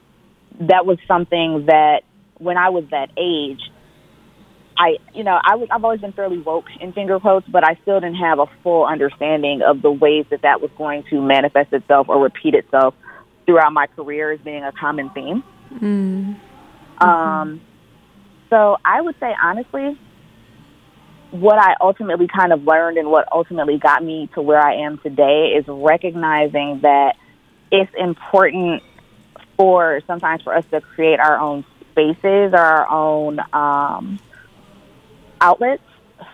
that 0.62 0.86
was 0.86 1.00
something 1.08 1.66
that 1.66 2.04
when 2.38 2.58
I 2.58 2.70
was 2.70 2.86
that 2.92 3.10
age, 3.18 3.62
I, 4.78 4.98
you 5.14 5.24
know, 5.24 5.40
I 5.44 5.56
was, 5.56 5.68
I've 5.72 5.84
always 5.84 6.02
been 6.02 6.12
fairly 6.12 6.38
woke 6.38 6.66
in 6.80 6.94
finger 6.94 7.20
quotes, 7.20 7.48
but 7.48 7.64
I 7.64 7.78
still 7.82 8.00
didn't 8.00 8.18
have 8.18 8.40
a 8.40 8.46
full 8.64 8.86
understanding 8.86 9.62
of 9.62 9.82
the 9.82 9.92
ways 9.92 10.26
that 10.30 10.44
that 10.44 10.62
was 10.62 10.70
going 10.78 11.04
to 11.10 11.22
manifest 11.22 11.74
itself 11.74 12.10
or 12.10 12.22
repeat 12.22 12.54
itself 12.54 12.94
throughout 13.46 13.74
my 13.74 13.88
career 13.88 14.32
as 14.32 14.40
being 14.42 14.64
a 14.64 14.72
common 14.72 15.10
theme. 15.10 15.44
Mm-hmm. 15.74 17.04
Um, 17.04 17.62
so 18.50 18.78
I 18.86 19.02
would 19.02 19.16
say 19.20 19.34
honestly, 19.42 20.00
what 21.32 21.58
I 21.58 21.76
ultimately 21.82 22.28
kind 22.28 22.54
of 22.54 22.64
learned 22.64 22.98
and 22.98 23.10
what 23.10 23.28
ultimately 23.32 23.78
got 23.78 24.04
me 24.04 24.30
to 24.36 24.42
where 24.42 24.62
I 24.62 24.86
am 24.86 24.98
today 25.00 25.54
is 25.58 25.66
recognizing 25.68 26.82
that 26.82 27.16
it's 27.72 27.92
important 27.98 28.84
for 29.58 30.02
sometimes 30.08 30.44
for 30.44 30.56
us 30.56 30.66
to 30.72 30.82
create 30.82 31.20
our 31.20 31.38
own 31.38 31.66
spaces 31.92 32.54
or 32.54 32.60
our 32.60 32.90
own 32.90 33.40
um, 33.52 34.20
outlets 35.42 35.84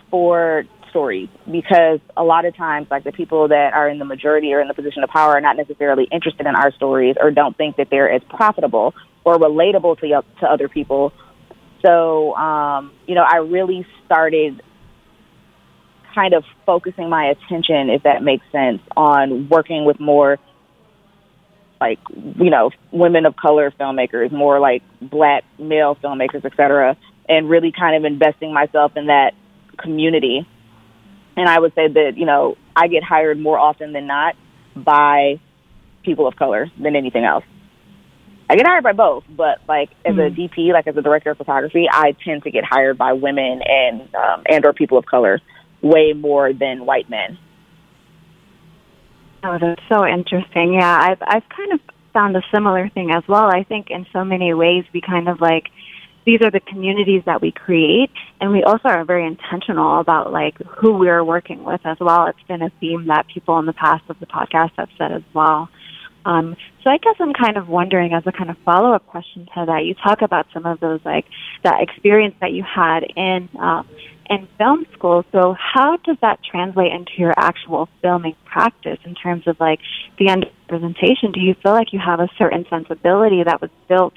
for 0.10 0.64
stories 0.90 1.30
because 1.52 2.00
a 2.16 2.24
lot 2.24 2.46
of 2.46 2.56
times 2.56 2.88
like 2.92 3.04
the 3.04 3.12
people 3.12 3.48
that 3.48 3.74
are 3.74 3.90
in 3.90 3.98
the 3.98 4.06
majority 4.06 4.54
or 4.54 4.62
in 4.62 4.68
the 4.68 4.74
position 4.76 5.04
of 5.04 5.10
power 5.10 5.32
are 5.32 5.42
not 5.42 5.58
necessarily 5.58 6.08
interested 6.12 6.46
in 6.46 6.56
our 6.56 6.72
stories 6.72 7.16
or 7.20 7.32
don't 7.32 7.58
think 7.58 7.78
that 7.78 7.90
they're 7.90 8.12
as 8.12 8.22
profitable 8.30 8.94
or 9.24 9.38
relatable 9.38 10.00
to 10.00 10.24
to 10.40 10.46
other 10.46 10.70
people. 10.70 11.12
So 11.82 12.36
um, 12.36 12.92
you 13.08 13.16
know 13.16 13.26
i 13.30 13.38
really 13.38 13.86
started 14.06 14.62
kind 16.14 16.34
of 16.34 16.44
focusing 16.66 17.10
my 17.10 17.26
attention 17.26 17.90
if 17.90 18.04
that 18.04 18.22
makes 18.22 18.46
sense 18.52 18.82
on 18.96 19.50
working 19.50 19.86
with 19.86 20.00
more 20.00 20.38
like 21.82 22.00
you 22.14 22.50
know 22.50 22.72
women 22.92 23.26
of 23.26 23.36
color 23.36 23.72
filmmakers 23.72 24.32
more 24.32 24.60
like 24.60 24.84
black 25.02 25.44
male 25.58 25.96
filmmakers 25.96 26.46
et 26.46 26.54
cetera 26.56 26.96
and 27.28 27.50
really 27.50 27.72
kind 27.72 27.96
of 27.96 28.12
investing 28.12 28.54
myself 28.54 28.94
in 28.96 29.08
that 29.08 29.34
community. 29.78 30.48
And 31.36 31.50
I 31.50 31.60
would 31.60 31.74
say 31.74 31.88
that, 31.88 32.14
you 32.16 32.26
know, 32.26 32.58
I 32.76 32.88
get 32.88 33.04
hired 33.04 33.40
more 33.40 33.58
often 33.58 33.94
than 33.94 34.08
not 34.08 34.36
by 34.76 35.40
people 36.04 36.28
of 36.28 36.36
color 36.36 36.70
than 36.80 36.96
anything 36.96 37.24
else. 37.24 37.46
I 38.50 38.56
get 38.56 38.68
hired 38.68 38.84
by 38.84 38.92
both, 38.92 39.24
but 39.30 39.60
like 39.68 39.90
as 40.06 40.16
mm-hmm. 40.16 40.42
a 40.42 40.48
DP, 40.48 40.74
like 40.74 40.86
as 40.86 40.98
a 40.98 41.02
director 41.02 41.32
of 41.32 41.38
photography, 41.38 41.88
I 41.90 42.16
tend 42.24 42.44
to 42.44 42.52
get 42.52 42.64
hired 42.64 42.98
by 42.98 43.14
women 43.14 43.62
and 43.66 44.02
um, 44.16 44.44
and 44.48 44.66
or 44.66 44.74
people 44.74 44.98
of 44.98 45.06
color 45.06 45.40
way 45.82 46.14
more 46.14 46.54
than 46.54 46.86
white 46.86 47.10
men. 47.10 47.38
Oh, 49.44 49.58
that's 49.60 49.82
so 49.90 50.06
interesting. 50.06 50.74
Yeah, 50.74 51.00
I've 51.02 51.22
I've 51.22 51.50
kind 51.50 51.74
of 51.74 51.80
found 52.14 52.36
a 52.36 52.42
similar 52.54 52.90
thing 52.90 53.12
as 53.12 53.24
well. 53.28 53.46
I 53.46 53.64
think 53.64 53.90
in 53.90 54.06
so 54.14 54.24
many 54.24 54.54
ways 54.54 54.86
we 54.94 55.02
kind 55.02 55.28
of 55.28 55.42
like 55.42 55.66
these 56.26 56.42
are 56.42 56.52
the 56.52 56.60
communities 56.60 57.24
that 57.26 57.42
we 57.42 57.52
create 57.52 58.12
and 58.40 58.52
we 58.52 58.64
also 58.64 58.88
are 58.90 59.04
very 59.06 59.26
intentional 59.26 60.00
about 60.00 60.32
like 60.32 60.58
who 60.64 60.94
we're 60.94 61.24
working 61.24 61.64
with 61.64 61.82
as 61.86 61.98
well 62.00 62.28
it's 62.28 62.48
been 62.48 62.62
a 62.62 62.70
theme 62.80 63.08
that 63.08 63.28
people 63.28 63.60
in 63.60 63.66
the 63.66 63.74
past 63.74 64.04
of 64.10 64.20
the 64.20 64.26
podcast 64.26 64.72
have 64.78 64.90
said 64.98 65.12
as 65.12 65.24
well 65.34 65.70
um, 66.26 66.56
so 66.84 66.90
I 66.90 66.98
guess 66.98 67.16
I'm 67.20 67.34
kind 67.34 67.58
of 67.58 67.68
wondering, 67.68 68.14
as 68.14 68.24
a 68.26 68.32
kind 68.32 68.50
of 68.50 68.58
follow 68.60 68.94
up 68.94 69.06
question 69.08 69.48
to 69.56 69.66
that, 69.66 69.86
you 69.86 69.94
talk 69.94 70.22
about 70.22 70.48
some 70.54 70.66
of 70.66 70.80
those 70.80 71.02
like 71.04 71.26
that 71.64 71.82
experience 71.82 72.36
that 72.42 72.52
you 72.52 72.64
had 72.64 73.04
in 73.16 73.50
um, 73.60 73.88
in 74.30 74.48
film 74.58 74.86
school. 74.94 75.26
So 75.32 75.56
how 75.58 75.98
does 75.98 76.18
that 76.22 76.40
translate 76.44 76.92
into 76.92 77.12
your 77.18 77.34
actual 77.38 77.90
filming 78.02 78.36
practice 78.46 79.00
in 79.04 79.16
terms 79.16 79.48
of 79.48 79.60
like 79.60 79.80
the 80.18 80.30
end 80.30 80.46
presentation? 80.68 81.32
Do 81.32 81.42
you 81.42 81.56
feel 81.62 81.74
like 81.74 81.92
you 81.92 82.00
have 82.00 82.20
a 82.20 82.30
certain 82.38 82.66
sensibility 82.70 83.44
that 83.44 83.62
was 83.62 83.70
built 83.88 84.14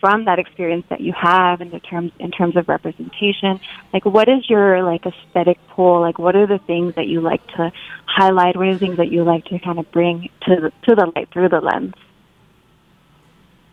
from 0.00 0.24
that 0.26 0.38
experience 0.38 0.84
that 0.90 1.00
you 1.00 1.12
have 1.12 1.60
in 1.60 1.70
the 1.70 1.80
terms 1.80 2.12
in 2.18 2.30
terms 2.30 2.56
of 2.56 2.68
representation 2.68 3.60
like 3.92 4.04
what 4.04 4.28
is 4.28 4.48
your 4.48 4.82
like 4.82 5.04
aesthetic 5.06 5.58
pool 5.68 6.00
like 6.00 6.18
what 6.18 6.36
are 6.36 6.46
the 6.46 6.58
things 6.66 6.94
that 6.94 7.06
you 7.06 7.20
like 7.20 7.44
to 7.48 7.72
highlight 8.06 8.56
what 8.56 8.66
are 8.66 8.74
the 8.74 8.78
things 8.78 8.96
that 8.96 9.10
you 9.10 9.24
like 9.24 9.44
to 9.44 9.58
kind 9.58 9.78
of 9.78 9.90
bring 9.90 10.28
to 10.42 10.56
the, 10.56 10.72
to 10.86 10.94
the 10.94 11.10
light 11.14 11.28
through 11.32 11.48
the 11.48 11.60
lens 11.60 11.94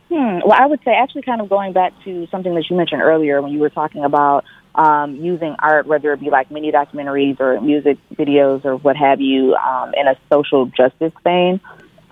hmm. 0.09 0.39
well 0.45 0.53
i 0.53 0.65
would 0.65 0.79
say 0.83 0.91
actually 0.91 1.21
kind 1.21 1.41
of 1.41 1.49
going 1.49 1.73
back 1.73 1.93
to 2.03 2.27
something 2.27 2.55
that 2.55 2.69
you 2.69 2.75
mentioned 2.75 3.01
earlier 3.01 3.41
when 3.41 3.51
you 3.51 3.59
were 3.59 3.69
talking 3.69 4.03
about 4.03 4.45
um, 4.75 5.15
using 5.15 5.55
art, 5.57 5.87
whether 5.87 6.11
it 6.13 6.19
be 6.19 6.29
like 6.29 6.51
mini 6.51 6.71
documentaries 6.71 7.39
or 7.39 7.59
music 7.61 7.97
videos 8.13 8.65
or 8.65 8.75
what 8.75 8.97
have 8.97 9.21
you, 9.21 9.55
um, 9.55 9.93
in 9.95 10.07
a 10.07 10.17
social 10.29 10.65
justice 10.65 11.13
vein. 11.23 11.61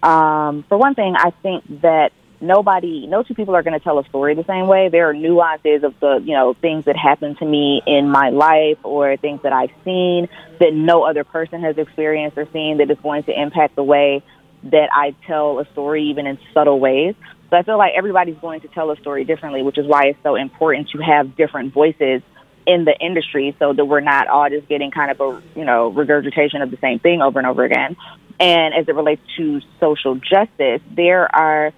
Um, 0.01 0.63
for 0.67 0.77
one 0.77 0.95
thing, 0.95 1.15
I 1.17 1.31
think 1.41 1.81
that 1.81 2.11
nobody, 2.41 3.07
no 3.07 3.23
two 3.23 3.33
people 3.33 3.55
are 3.55 3.63
going 3.63 3.77
to 3.77 3.83
tell 3.83 3.99
a 3.99 4.05
story 4.05 4.35
the 4.35 4.43
same 4.43 4.67
way. 4.67 4.89
There 4.89 5.09
are 5.09 5.13
nuances 5.13 5.83
of 5.83 5.99
the, 5.99 6.21
you 6.23 6.33
know, 6.33 6.53
things 6.53 6.85
that 6.85 6.97
happen 6.97 7.35
to 7.37 7.45
me 7.45 7.81
in 7.85 8.09
my 8.09 8.29
life 8.29 8.77
or 8.83 9.17
things 9.17 9.41
that 9.43 9.53
I've 9.53 9.71
seen 9.83 10.27
that 10.59 10.73
no 10.73 11.03
other 11.03 11.23
person 11.23 11.61
has 11.61 11.77
experienced 11.77 12.37
or 12.37 12.47
seen 12.51 12.77
that 12.77 12.89
is 12.91 12.97
going 13.01 13.23
to 13.23 13.41
impact 13.41 13.75
the 13.75 13.83
way 13.83 14.23
that 14.63 14.89
I 14.93 15.15
tell 15.27 15.59
a 15.59 15.65
story, 15.71 16.03
even 16.09 16.25
in 16.25 16.37
subtle 16.53 16.79
ways. 16.79 17.15
So 17.49 17.57
I 17.57 17.63
feel 17.63 17.77
like 17.77 17.93
everybody's 17.95 18.37
going 18.37 18.61
to 18.61 18.67
tell 18.67 18.91
a 18.91 18.97
story 18.97 19.25
differently, 19.25 19.61
which 19.61 19.77
is 19.77 19.85
why 19.85 20.05
it's 20.05 20.19
so 20.23 20.35
important 20.35 20.89
to 20.91 20.99
have 20.99 21.35
different 21.35 21.73
voices 21.73 22.21
in 22.65 22.85
the 22.85 22.97
industry 22.99 23.55
so 23.59 23.73
that 23.73 23.85
we're 23.85 23.99
not 23.99 24.27
all 24.27 24.49
just 24.49 24.67
getting 24.67 24.89
kind 24.89 25.11
of 25.11 25.19
a, 25.19 25.41
you 25.59 25.65
know, 25.65 25.89
regurgitation 25.89 26.61
of 26.61 26.71
the 26.71 26.77
same 26.77 26.99
thing 26.99 27.21
over 27.21 27.39
and 27.39 27.47
over 27.47 27.63
again. 27.63 27.95
And 28.39 28.73
as 28.73 28.87
it 28.87 28.95
relates 28.95 29.21
to 29.37 29.61
social 29.79 30.15
justice, 30.15 30.81
there 30.89 31.33
are 31.35 31.73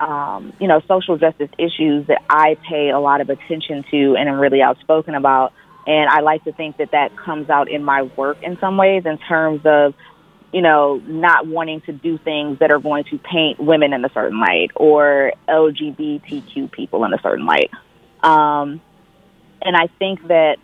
um, 0.00 0.54
you 0.58 0.66
know, 0.66 0.80
social 0.88 1.18
justice 1.18 1.50
issues 1.58 2.06
that 2.06 2.22
I 2.28 2.56
pay 2.68 2.90
a 2.90 2.98
lot 2.98 3.20
of 3.20 3.28
attention 3.28 3.84
to 3.90 4.16
and 4.16 4.28
am 4.28 4.40
really 4.40 4.62
outspoken 4.62 5.14
about. 5.14 5.52
And 5.86 6.08
I 6.08 6.20
like 6.20 6.44
to 6.44 6.52
think 6.52 6.78
that 6.78 6.92
that 6.92 7.16
comes 7.16 7.50
out 7.50 7.70
in 7.70 7.84
my 7.84 8.02
work 8.02 8.38
in 8.42 8.58
some 8.60 8.76
ways 8.76 9.04
in 9.04 9.18
terms 9.18 9.60
of, 9.64 9.94
you 10.52 10.62
know, 10.62 10.96
not 11.04 11.46
wanting 11.46 11.82
to 11.82 11.92
do 11.92 12.18
things 12.18 12.58
that 12.60 12.72
are 12.72 12.78
going 12.78 13.04
to 13.04 13.18
paint 13.18 13.60
women 13.60 13.92
in 13.92 14.04
a 14.04 14.10
certain 14.12 14.40
light 14.40 14.70
or 14.74 15.32
LGBTQ 15.48 16.72
people 16.72 17.04
in 17.04 17.12
a 17.12 17.20
certain 17.22 17.46
light. 17.46 17.70
Um, 18.22 18.80
and 19.62 19.76
I 19.76 19.88
think 19.98 20.26
that 20.28 20.56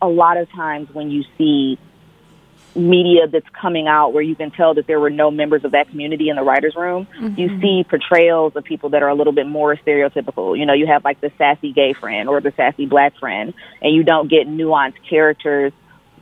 a 0.00 0.08
lot 0.08 0.36
of 0.36 0.50
times 0.50 0.88
when 0.92 1.10
you 1.10 1.24
see 1.36 1.78
media 2.74 3.26
that's 3.26 3.48
coming 3.50 3.86
out 3.86 4.12
where 4.12 4.22
you 4.22 4.34
can 4.34 4.50
tell 4.50 4.74
that 4.74 4.86
there 4.86 4.98
were 4.98 5.10
no 5.10 5.30
members 5.30 5.64
of 5.64 5.72
that 5.72 5.88
community 5.88 6.28
in 6.28 6.36
the 6.36 6.42
writers 6.42 6.74
room 6.74 7.06
mm-hmm. 7.18 7.38
you 7.38 7.60
see 7.60 7.84
portrayals 7.88 8.54
of 8.56 8.64
people 8.64 8.90
that 8.90 9.02
are 9.02 9.08
a 9.08 9.14
little 9.14 9.32
bit 9.32 9.46
more 9.46 9.76
stereotypical 9.76 10.58
you 10.58 10.64
know 10.64 10.72
you 10.72 10.86
have 10.86 11.04
like 11.04 11.20
the 11.20 11.30
sassy 11.36 11.72
gay 11.72 11.92
friend 11.92 12.28
or 12.28 12.40
the 12.40 12.52
sassy 12.56 12.86
black 12.86 13.16
friend 13.18 13.52
and 13.82 13.94
you 13.94 14.02
don't 14.02 14.28
get 14.28 14.46
nuanced 14.46 14.96
characters 15.08 15.72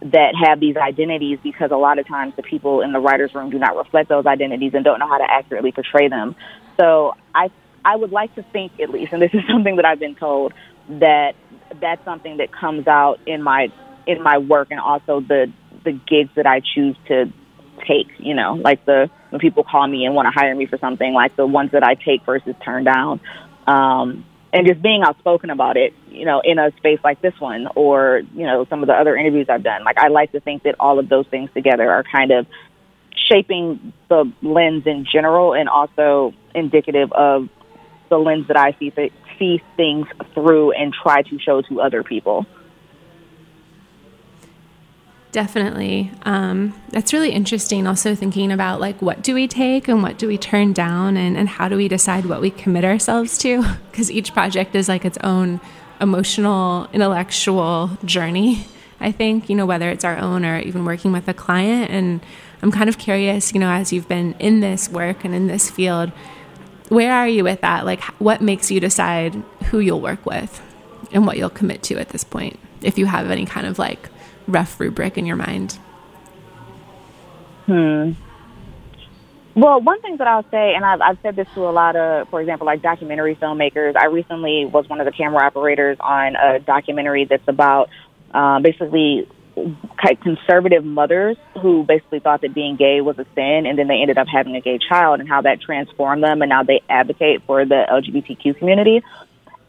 that 0.03 0.35
have 0.35 0.61
these 0.61 0.77
identities 0.77 1.39
because 1.43 1.71
a 1.71 1.77
lot 1.77 1.99
of 1.99 2.09
times 2.09 2.35
the 2.35 2.43
people 2.43 2.81
in 2.81 2.93
the 2.93 2.99
writers 2.99 3.35
room 3.35 3.51
do 3.51 3.59
not 3.59 3.77
reflect 3.77 4.09
those 4.09 4.27
identities 4.27 4.73
and 4.75 4.85
don't 4.85 4.99
know 4.99 5.09
how 5.09 5.19
to 5.19 5.31
accurately 5.31 5.71
portray 5.71 6.09
them 6.09 6.35
so 6.79 7.15
i 7.35 7.49
i 7.85 7.95
would 7.95 8.11
like 8.11 8.35
to 8.35 8.43
think 8.45 8.73
at 8.81 8.91
least 8.91 9.13
and 9.13 9.23
this 9.23 9.33
is 9.35 9.43
something 9.51 9.77
that 9.77 9.85
i've 9.85 10.01
been 10.01 10.17
told 10.17 10.53
that 10.89 11.35
that's 11.81 12.05
something 12.05 12.39
that 12.39 12.51
comes 12.51 12.89
out 12.89 13.21
in 13.27 13.43
my 13.43 13.71
in 14.07 14.23
my 14.23 14.39
work 14.39 14.69
and 14.71 14.81
also 14.81 15.21
the 15.21 15.53
the 15.85 15.93
gigs 15.93 16.31
that 16.37 16.47
I 16.47 16.61
choose 16.61 16.97
to 17.09 17.33
take, 17.87 18.09
you 18.19 18.35
know, 18.35 18.55
like 18.55 18.85
the 18.85 19.11
when 19.31 19.41
people 19.41 19.65
call 19.65 19.87
me 19.87 20.05
and 20.05 20.15
want 20.15 20.27
to 20.27 20.33
hire 20.39 20.55
me 20.55 20.67
for 20.67 20.79
something, 20.79 21.13
like 21.13 21.37
the 21.37 21.47
ones 21.47 21.71
that 21.73 21.83
I 21.83 21.95
take 21.95 22.25
versus 22.25 22.55
turn 22.65 22.85
down. 22.85 23.21
Um, 23.67 24.25
and 24.53 24.67
just 24.67 24.83
being 24.83 25.03
outspoken 25.03 25.51
about 25.51 25.77
it, 25.77 25.95
you 26.09 26.25
know, 26.25 26.41
in 26.45 26.59
a 26.59 26.73
space 26.79 26.99
like 27.05 27.23
this 27.23 27.39
one 27.39 27.69
or, 27.77 28.23
you 28.35 28.45
know, 28.45 28.67
some 28.69 28.83
of 28.83 28.89
the 28.89 28.95
other 28.95 29.17
interviews 29.17 29.47
I've 29.49 29.63
done. 29.63 29.85
Like, 29.85 29.99
I 29.99 30.09
like 30.09 30.33
to 30.33 30.41
think 30.41 30.65
that 30.65 30.75
all 30.81 30.99
of 30.99 31.09
those 31.09 31.27
things 31.29 31.51
together 31.55 31.89
are 31.89 32.03
kind 32.03 32.33
of 32.33 32.47
shaping 33.31 33.93
the 34.09 34.31
lens 34.43 34.87
in 34.87 35.07
general 35.11 35.55
and 35.55 35.69
also 35.69 36.35
indicative 36.55 37.13
of 37.13 37.49
the 38.09 38.19
lens 38.19 38.49
that 38.49 38.57
I 38.57 38.73
see, 38.81 38.93
see 39.39 39.63
things 39.77 40.09
through 40.35 40.73
and 40.73 40.93
try 40.93 41.23
to 41.23 41.39
show 41.39 41.63
to 41.63 41.81
other 41.81 42.03
people. 42.03 42.45
Definitely. 45.33 46.11
Um, 46.23 46.75
that's 46.89 47.13
really 47.13 47.31
interesting. 47.31 47.87
Also, 47.87 48.17
thinking 48.17 48.51
about 48.51 48.81
like 48.81 49.01
what 49.01 49.23
do 49.23 49.35
we 49.35 49.47
take 49.47 49.87
and 49.87 50.03
what 50.03 50.19
do 50.19 50.27
we 50.27 50.37
turn 50.37 50.73
down, 50.73 51.17
and, 51.17 51.37
and 51.37 51.49
how 51.49 51.69
do 51.69 51.77
we 51.77 51.87
decide 51.87 52.27
what 52.27 52.41
we 52.41 52.51
commit 52.51 52.85
ourselves 52.85 53.39
to? 53.39 53.65
Because 53.91 54.11
each 54.11 54.33
project 54.33 54.75
is 54.75 54.89
like 54.89 55.05
its 55.05 55.19
own 55.23 55.61
emotional, 56.01 56.89
intellectual 56.93 57.91
journey. 58.05 58.67
I 59.01 59.13
think, 59.13 59.49
you 59.49 59.57
know, 59.57 59.67
whether 59.67 59.91
it's 59.91 60.05
our 60.05 60.17
own 60.17 60.45
or 60.45 60.59
even 60.61 60.85
working 60.85 61.13
with 61.13 61.27
a 61.29 61.35
client. 61.35 61.91
And 61.91 62.21
I'm 62.63 62.71
kind 62.71 62.89
of 62.89 62.99
curious, 62.99 63.53
you 63.53 63.61
know, 63.61 63.71
as 63.71 63.93
you've 63.93 64.09
been 64.09 64.35
in 64.39 64.61
this 64.61 64.89
work 64.89 65.25
and 65.25 65.35
in 65.35 65.47
this 65.47 65.71
field, 65.71 66.11
where 66.89 67.13
are 67.13 67.29
you 67.29 67.45
with 67.45 67.61
that? 67.63 67.85
Like, 67.85 68.03
what 68.19 68.41
makes 68.41 68.71
you 68.71 68.81
decide 68.81 69.35
who 69.71 69.79
you'll 69.79 70.01
work 70.01 70.25
with 70.27 70.63
and 71.13 71.27
what 71.27 71.37
you'll 71.37 71.51
commit 71.51 71.83
to 71.85 71.99
at 71.99 72.11
this 72.11 72.25
point, 72.25 72.59
if 72.83 72.99
you 72.99 73.07
have 73.07 73.31
any 73.31 73.47
kind 73.47 73.67
of 73.67 73.79
like 73.79 74.09
rough 74.51 74.79
rubric 74.81 75.17
in 75.17 75.27
your 75.27 75.37
mind? 75.37 75.79
Hmm. 77.67 78.13
Well, 79.55 79.81
one 79.81 80.01
thing 80.01 80.17
that 80.19 80.27
I'll 80.27 80.49
say, 80.51 80.75
and 80.75 80.85
I've, 80.85 81.01
I've 81.01 81.19
said 81.23 81.37
this 81.37 81.49
to 81.55 81.69
a 81.69 81.73
lot 81.73 81.97
of, 81.97 82.29
for 82.29 82.41
example, 82.41 82.67
like 82.67 82.83
documentary 82.83 83.35
filmmakers. 83.35 83.97
I 83.97 84.07
recently 84.07 84.65
was 84.65 84.89
one 84.89 85.01
of 85.01 85.07
the 85.07 85.13
camera 85.13 85.45
operators 85.45 85.97
on 86.01 86.37
a 86.37 86.61
documentary 86.61 87.25
that's 87.25 87.47
about 87.49 87.91
uh, 88.33 88.61
basically 88.61 89.29
conservative 90.23 90.85
mothers 90.85 91.37
who 91.61 91.85
basically 91.85 92.21
thought 92.21 92.41
that 92.43 92.55
being 92.55 92.77
gay 92.77 93.01
was 93.01 93.19
a 93.19 93.27
sin, 93.35 93.67
and 93.67 93.79
then 93.79 93.89
they 93.89 94.01
ended 94.01 94.19
up 94.19 94.29
having 94.29 94.55
a 94.57 94.61
gay 94.61 94.79
child, 94.79 95.21
and 95.21 95.29
how 95.29 95.43
that 95.43 95.61
transformed 95.61 96.23
them, 96.23 96.43
and 96.43 96.49
now 96.49 96.63
they 96.63 96.81
advocate 96.89 97.43
for 97.47 97.65
the 97.65 97.85
LGBTQ 97.91 98.57
community. 98.57 99.03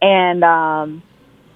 And 0.01 0.43
um, 0.43 1.03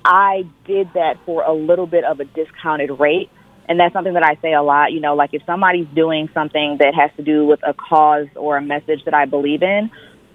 I 0.06 0.44
did 0.66 0.94
that 0.94 1.18
for 1.26 1.44
a 1.44 1.52
little 1.52 1.88
bit 1.88 2.04
of 2.04 2.20
a 2.20 2.26
discounted 2.26 3.00
rate. 3.00 3.30
And 3.68 3.80
that's 3.80 3.94
something 3.94 4.14
that 4.14 4.24
I 4.24 4.40
say 4.40 4.54
a 4.54 4.62
lot. 4.62 4.92
You 4.92 5.00
know, 5.00 5.16
like 5.16 5.34
if 5.34 5.42
somebody's 5.48 5.88
doing 5.96 6.30
something 6.34 6.78
that 6.80 6.94
has 6.94 7.10
to 7.18 7.24
do 7.24 7.46
with 7.46 7.60
a 7.68 7.74
cause 7.74 8.28
or 8.36 8.58
a 8.58 8.62
message 8.62 9.04
that 9.06 9.16
I 9.16 9.26
believe 9.26 9.64
in, 9.64 9.90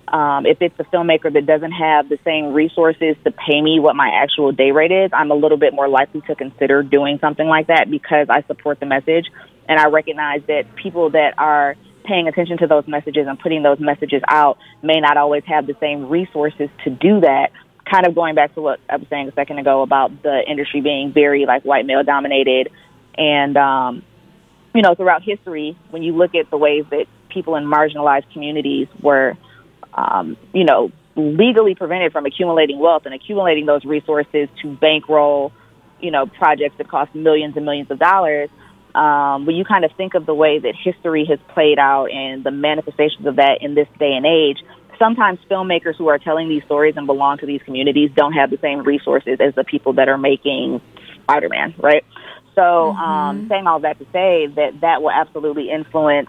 um, 0.08 0.44
if 0.44 0.60
it's 0.60 0.74
a 0.80 0.84
filmmaker 0.84 1.32
that 1.32 1.46
doesn't 1.46 1.70
have 1.70 2.08
the 2.08 2.18
same 2.24 2.52
resources 2.52 3.14
to 3.22 3.30
pay 3.30 3.62
me 3.62 3.78
what 3.78 3.94
my 3.94 4.10
actual 4.12 4.50
day 4.50 4.72
rate 4.72 4.90
is, 4.90 5.10
I'm 5.12 5.30
a 5.30 5.36
little 5.36 5.56
bit 5.56 5.72
more 5.72 5.88
likely 5.88 6.22
to 6.22 6.34
consider 6.34 6.82
doing 6.82 7.18
something 7.20 7.46
like 7.46 7.68
that 7.68 7.88
because 7.88 8.26
I 8.28 8.42
support 8.48 8.80
the 8.80 8.86
message 8.86 9.26
and 9.68 9.78
I 9.78 9.86
recognize 9.86 10.40
that 10.48 10.64
people 10.74 11.10
that 11.10 11.34
are 11.38 11.76
paying 12.04 12.26
attention 12.26 12.58
to 12.58 12.66
those 12.66 12.88
messages 12.88 13.28
and 13.28 13.38
putting 13.38 13.62
those 13.62 13.78
messages 13.78 14.22
out 14.26 14.58
may 14.82 14.98
not 14.98 15.16
always 15.16 15.44
have 15.46 15.68
the 15.68 15.76
same 15.78 16.08
resources 16.08 16.68
to 16.82 16.90
do 16.90 17.20
that 17.20 17.52
kind 17.90 18.06
of 18.06 18.14
going 18.14 18.34
back 18.34 18.54
to 18.54 18.60
what 18.60 18.80
I 18.88 18.96
was 18.96 19.06
saying 19.08 19.28
a 19.28 19.32
second 19.32 19.58
ago 19.58 19.82
about 19.82 20.22
the 20.22 20.42
industry 20.46 20.80
being 20.80 21.12
very 21.12 21.46
like 21.46 21.64
white 21.64 21.86
male 21.86 22.02
dominated, 22.02 22.70
and 23.16 23.56
um, 23.56 24.02
you 24.74 24.82
know 24.82 24.94
throughout 24.94 25.22
history, 25.22 25.76
when 25.90 26.02
you 26.02 26.16
look 26.16 26.34
at 26.34 26.50
the 26.50 26.56
ways 26.56 26.84
that 26.90 27.06
people 27.30 27.56
in 27.56 27.64
marginalized 27.64 28.30
communities 28.32 28.88
were, 29.02 29.36
um, 29.94 30.36
you 30.52 30.64
know, 30.64 30.90
legally 31.16 31.74
prevented 31.74 32.12
from 32.12 32.26
accumulating 32.26 32.78
wealth 32.78 33.02
and 33.06 33.14
accumulating 33.14 33.66
those 33.66 33.84
resources 33.84 34.48
to 34.62 34.74
bankroll, 34.76 35.52
you 36.00 36.10
know, 36.10 36.26
projects 36.26 36.76
that 36.78 36.88
cost 36.88 37.14
millions 37.14 37.56
and 37.56 37.64
millions 37.64 37.90
of 37.90 37.98
dollars. 37.98 38.50
Um, 38.94 39.46
when 39.46 39.54
you 39.54 39.64
kind 39.64 39.84
of 39.84 39.92
think 39.92 40.14
of 40.14 40.26
the 40.26 40.34
way 40.34 40.58
that 40.58 40.74
history 40.74 41.24
has 41.26 41.38
played 41.48 41.78
out 41.78 42.06
and 42.06 42.42
the 42.42 42.50
manifestations 42.50 43.24
of 43.26 43.36
that 43.36 43.58
in 43.60 43.74
this 43.74 43.86
day 43.98 44.12
and 44.14 44.26
age, 44.26 44.58
sometimes 45.00 45.40
filmmakers 45.50 45.96
who 45.96 46.08
are 46.08 46.18
telling 46.18 46.48
these 46.48 46.62
stories 46.64 46.94
and 46.96 47.06
belong 47.06 47.38
to 47.38 47.46
these 47.46 47.62
communities 47.64 48.10
don't 48.14 48.34
have 48.34 48.50
the 48.50 48.58
same 48.58 48.82
resources 48.82 49.38
as 49.40 49.54
the 49.54 49.64
people 49.64 49.94
that 49.94 50.08
are 50.08 50.18
making 50.18 50.80
Spider-Man, 51.22 51.74
right? 51.78 52.04
So, 52.54 52.60
mm-hmm. 52.60 53.02
um, 53.02 53.48
saying 53.48 53.66
all 53.66 53.80
that 53.80 53.98
to 53.98 54.04
say 54.12 54.46
that 54.46 54.80
that 54.82 55.02
will 55.02 55.10
absolutely 55.10 55.70
influence 55.70 56.28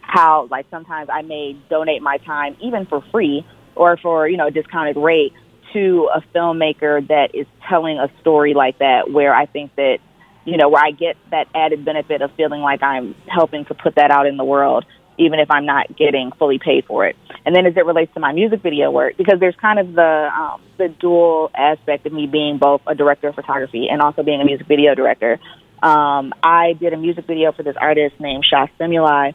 how, 0.00 0.46
like, 0.50 0.66
sometimes 0.70 1.08
I 1.10 1.22
may 1.22 1.56
donate 1.70 2.02
my 2.02 2.18
time 2.18 2.56
even 2.60 2.86
for 2.86 3.02
free 3.10 3.46
or 3.74 3.96
for 3.96 4.28
you 4.28 4.36
know 4.36 4.48
a 4.48 4.50
discounted 4.50 4.96
rate 4.96 5.32
to 5.72 6.10
a 6.14 6.20
filmmaker 6.34 7.06
that 7.08 7.34
is 7.34 7.46
telling 7.66 7.98
a 7.98 8.10
story 8.20 8.52
like 8.52 8.78
that, 8.80 9.10
where 9.10 9.34
I 9.34 9.46
think 9.46 9.74
that 9.76 9.98
you 10.44 10.58
know 10.58 10.68
where 10.68 10.84
I 10.84 10.90
get 10.90 11.16
that 11.30 11.46
added 11.54 11.84
benefit 11.84 12.20
of 12.20 12.30
feeling 12.36 12.60
like 12.60 12.82
I'm 12.82 13.14
helping 13.26 13.64
to 13.66 13.74
put 13.74 13.94
that 13.94 14.10
out 14.10 14.26
in 14.26 14.36
the 14.36 14.44
world 14.44 14.84
even 15.18 15.38
if 15.38 15.50
I'm 15.50 15.66
not 15.66 15.96
getting 15.96 16.32
fully 16.38 16.58
paid 16.58 16.84
for 16.86 17.06
it. 17.06 17.16
And 17.44 17.54
then 17.54 17.66
as 17.66 17.76
it 17.76 17.84
relates 17.84 18.12
to 18.14 18.20
my 18.20 18.32
music 18.32 18.62
video 18.62 18.90
work, 18.90 19.16
because 19.16 19.38
there's 19.40 19.56
kind 19.56 19.78
of 19.78 19.92
the 19.94 20.30
um, 20.34 20.60
the 20.78 20.88
dual 20.88 21.50
aspect 21.54 22.06
of 22.06 22.12
me 22.12 22.26
being 22.26 22.58
both 22.58 22.82
a 22.86 22.94
director 22.94 23.28
of 23.28 23.34
photography 23.34 23.88
and 23.90 24.00
also 24.00 24.22
being 24.22 24.40
a 24.40 24.44
music 24.44 24.66
video 24.66 24.94
director. 24.94 25.38
Um, 25.82 26.32
I 26.42 26.74
did 26.74 26.92
a 26.92 26.96
music 26.96 27.26
video 27.26 27.52
for 27.52 27.64
this 27.64 27.76
artist 27.80 28.20
named 28.20 28.44
Sha 28.48 28.66
Stimuli, 28.76 29.32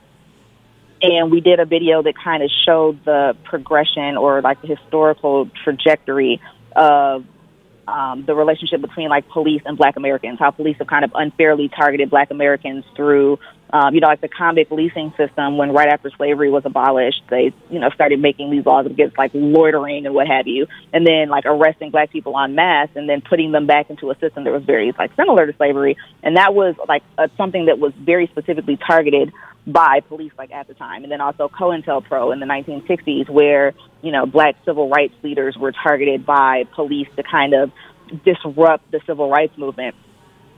and 1.02 1.32
we 1.32 1.42
did 1.42 1.60
a 1.60 1.66
video 1.66 2.02
that 2.02 2.13
kind 2.18 2.42
of 2.42 2.50
showed 2.66 3.04
the 3.04 3.36
progression 3.44 4.18
or 4.18 4.42
like 4.42 4.62
the 4.62 4.68
historical 4.68 5.50
trajectory 5.63 6.42
of 6.76 7.26
um, 7.88 8.26
the 8.26 8.36
relationship 8.36 8.82
between 8.82 9.10
like 9.10 9.28
police 9.30 9.62
and 9.66 9.78
Black 9.78 9.96
Americans, 9.98 10.40
how 10.40 10.52
police 10.52 10.78
have 10.78 10.88
kind 10.88 11.06
of 11.06 11.12
unfairly 11.16 11.70
targeted 11.70 12.10
Black 12.10 12.32
Americans 12.32 12.84
through 12.96 13.40
um, 13.71 13.93
you 13.93 13.99
know, 13.99 14.08
like 14.08 14.21
the 14.21 14.30
convict 14.30 14.71
leasing 14.71 15.13
system, 15.17 15.58
when 15.58 15.73
right 15.73 15.89
after 15.89 16.10
slavery 16.12 16.49
was 16.49 16.63
abolished, 16.65 17.21
they, 17.30 17.53
you 17.69 17.80
know, 17.80 17.89
started 17.89 18.19
making 18.19 18.49
these 18.49 18.65
laws 18.65 18.86
against 18.86 19.17
like 19.17 19.32
loitering 19.34 20.06
and 20.06 20.15
what 20.15 20.27
have 20.27 20.47
you, 20.47 20.67
and 20.93 21.06
then 21.06 21.30
like 21.30 21.45
arresting 21.45 21.91
black 21.91 22.12
people 22.12 22.39
en 22.39 22.56
masse 22.56 22.89
and 22.95 23.10
then 23.10 23.21
putting 23.21 23.51
them 23.51 23.67
back 23.67 23.89
into 23.89 24.10
a 24.10 24.17
system 24.19 24.45
that 24.45 24.51
was 24.51 24.63
very 24.63 24.93
like 24.97 25.13
similar 25.15 25.45
to 25.45 25.56
slavery. 25.58 25.97
And 26.23 26.38
that 26.38 26.53
was 26.53 26.75
like 26.88 27.03
a, 27.17 27.30
something 27.36 27.65
that 27.65 27.77
was 27.77 27.93
very 27.99 28.27
specifically 28.27 28.77
targeted 28.77 29.34
by 29.65 29.99
police 30.08 30.32
like 30.38 30.51
at 30.51 30.67
the 30.67 30.73
time. 30.73 31.03
And 31.03 31.12
then 31.12 31.19
also 31.19 31.49
COINTELPRO 31.49 32.32
in 32.32 32.39
the 32.39 32.45
1960s, 32.45 33.30
where, 33.30 33.73
you 34.01 34.13
know, 34.13 34.25
black 34.25 34.56
civil 34.63 34.89
rights 34.89 35.13
leaders 35.23 35.58
were 35.58 35.73
targeted 35.73 36.25
by 36.25 36.63
police 36.73 37.08
to 37.17 37.23
kind 37.23 37.53
of 37.53 37.71
disrupt 38.23 38.89
the 38.91 39.01
civil 39.06 39.30
rights 39.30 39.58
movement 39.58 39.95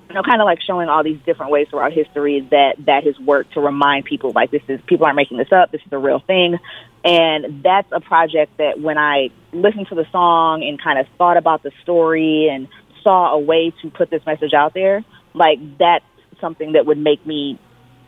you 0.09 0.15
know, 0.15 0.23
kind 0.23 0.41
of 0.41 0.45
like 0.45 0.59
showing 0.61 0.89
all 0.89 1.03
these 1.03 1.19
different 1.25 1.51
ways 1.51 1.67
throughout 1.69 1.93
history 1.93 2.41
that 2.49 2.75
that 2.85 3.03
has 3.03 3.17
worked 3.19 3.53
to 3.53 3.61
remind 3.61 4.05
people 4.05 4.31
like 4.33 4.49
this 4.49 4.63
is 4.67 4.79
people 4.87 5.05
aren't 5.05 5.15
making 5.15 5.37
this 5.37 5.51
up. 5.51 5.71
This 5.71 5.81
is 5.85 5.91
a 5.91 5.99
real 5.99 6.19
thing, 6.19 6.57
and 7.05 7.63
that's 7.63 7.87
a 7.91 7.99
project 7.99 8.57
that 8.57 8.79
when 8.79 8.97
I 8.97 9.29
listened 9.53 9.87
to 9.89 9.95
the 9.95 10.05
song 10.11 10.63
and 10.63 10.81
kind 10.81 10.97
of 10.97 11.05
thought 11.17 11.37
about 11.37 11.61
the 11.61 11.71
story 11.83 12.49
and 12.51 12.67
saw 13.03 13.33
a 13.33 13.39
way 13.39 13.71
to 13.83 13.89
put 13.91 14.09
this 14.09 14.25
message 14.25 14.53
out 14.53 14.73
there, 14.73 15.05
like 15.35 15.59
that's 15.77 16.05
something 16.41 16.71
that 16.71 16.87
would 16.87 16.97
make 16.97 17.23
me, 17.27 17.59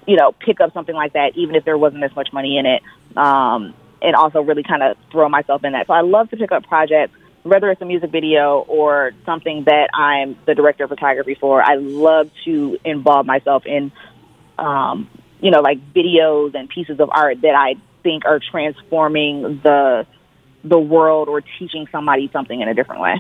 you 0.08 0.16
know, 0.16 0.32
pick 0.32 0.60
up 0.60 0.74
something 0.74 0.96
like 0.96 1.14
that 1.14 1.34
even 1.36 1.54
if 1.54 1.66
there 1.66 1.78
wasn't 1.78 2.04
as 2.04 2.16
much 2.16 2.30
money 2.34 2.58
in 2.58 2.66
it. 2.66 2.82
Um, 3.16 3.76
and 4.02 4.16
also 4.16 4.42
really 4.42 4.64
kind 4.64 4.82
of 4.82 4.98
throw 5.12 5.30
myself 5.30 5.64
in 5.64 5.74
that. 5.74 5.86
So 5.86 5.94
I 5.94 6.02
love 6.02 6.30
to 6.32 6.38
pick 6.38 6.52
up 6.52 6.64
projects 6.64 7.16
whether 7.44 7.72
it's 7.72 7.82
a 7.82 7.86
music 7.86 8.12
video 8.12 8.60
or 8.68 9.12
something 9.26 9.64
that 9.66 9.90
I'm 9.94 10.38
the 10.46 10.56
director 10.56 10.84
of 10.84 10.90
photography 10.90 11.36
for, 11.36 11.62
I 11.62 11.76
love 11.76 12.30
to 12.46 12.78
involve 12.86 13.26
myself 13.26 13.66
in, 13.66 13.92
um, 14.58 15.10
you 15.40 15.52
know, 15.52 15.62
like 15.62 15.80
videos 15.94 16.54
and 16.54 16.70
pieces 16.70 17.00
of 17.00 17.10
art 17.12 17.42
that 17.42 17.56
I 17.56 17.76
think 18.04 18.26
are 18.26 18.40
transforming 18.40 19.62
the 19.64 20.06
the 20.64 20.78
world 20.78 21.28
or 21.28 21.42
teaching 21.42 21.88
somebody 21.92 22.30
something 22.32 22.62
in 22.62 22.68
a 22.68 22.74
different 22.76 23.02
way. 23.02 23.20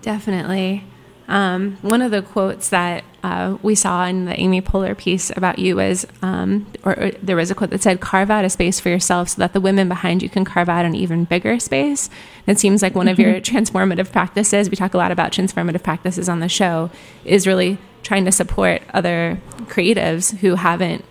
Definitely. 0.00 0.84
Um, 1.26 1.78
one 1.80 2.02
of 2.02 2.10
the 2.10 2.22
quotes 2.22 2.68
that 2.68 3.04
uh, 3.22 3.56
we 3.62 3.74
saw 3.74 4.04
in 4.04 4.26
the 4.26 4.38
Amy 4.38 4.60
Poehler 4.60 4.96
piece 4.96 5.30
about 5.34 5.58
you 5.58 5.76
was, 5.76 6.06
um, 6.20 6.66
or, 6.84 6.98
or, 6.98 7.10
there 7.22 7.36
was 7.36 7.50
a 7.50 7.54
quote 7.54 7.70
that 7.70 7.82
said, 7.82 8.00
"Carve 8.00 8.30
out 8.30 8.44
a 8.44 8.50
space 8.50 8.78
for 8.78 8.90
yourself 8.90 9.30
so 9.30 9.38
that 9.38 9.54
the 9.54 9.60
women 9.60 9.88
behind 9.88 10.22
you 10.22 10.28
can 10.28 10.44
carve 10.44 10.68
out 10.68 10.84
an 10.84 10.94
even 10.94 11.24
bigger 11.24 11.58
space." 11.58 12.10
it 12.46 12.58
seems 12.58 12.82
like 12.82 12.94
one 12.94 13.08
of 13.08 13.18
your 13.18 13.34
transformative 13.40 14.12
practices. 14.12 14.68
We 14.68 14.76
talk 14.76 14.92
a 14.92 14.98
lot 14.98 15.10
about 15.10 15.32
transformative 15.32 15.82
practices 15.82 16.28
on 16.28 16.40
the 16.40 16.48
show. 16.48 16.90
Is 17.24 17.46
really 17.46 17.78
trying 18.02 18.26
to 18.26 18.32
support 18.32 18.82
other 18.92 19.40
creatives 19.62 20.36
who 20.38 20.56
haven't 20.56 21.04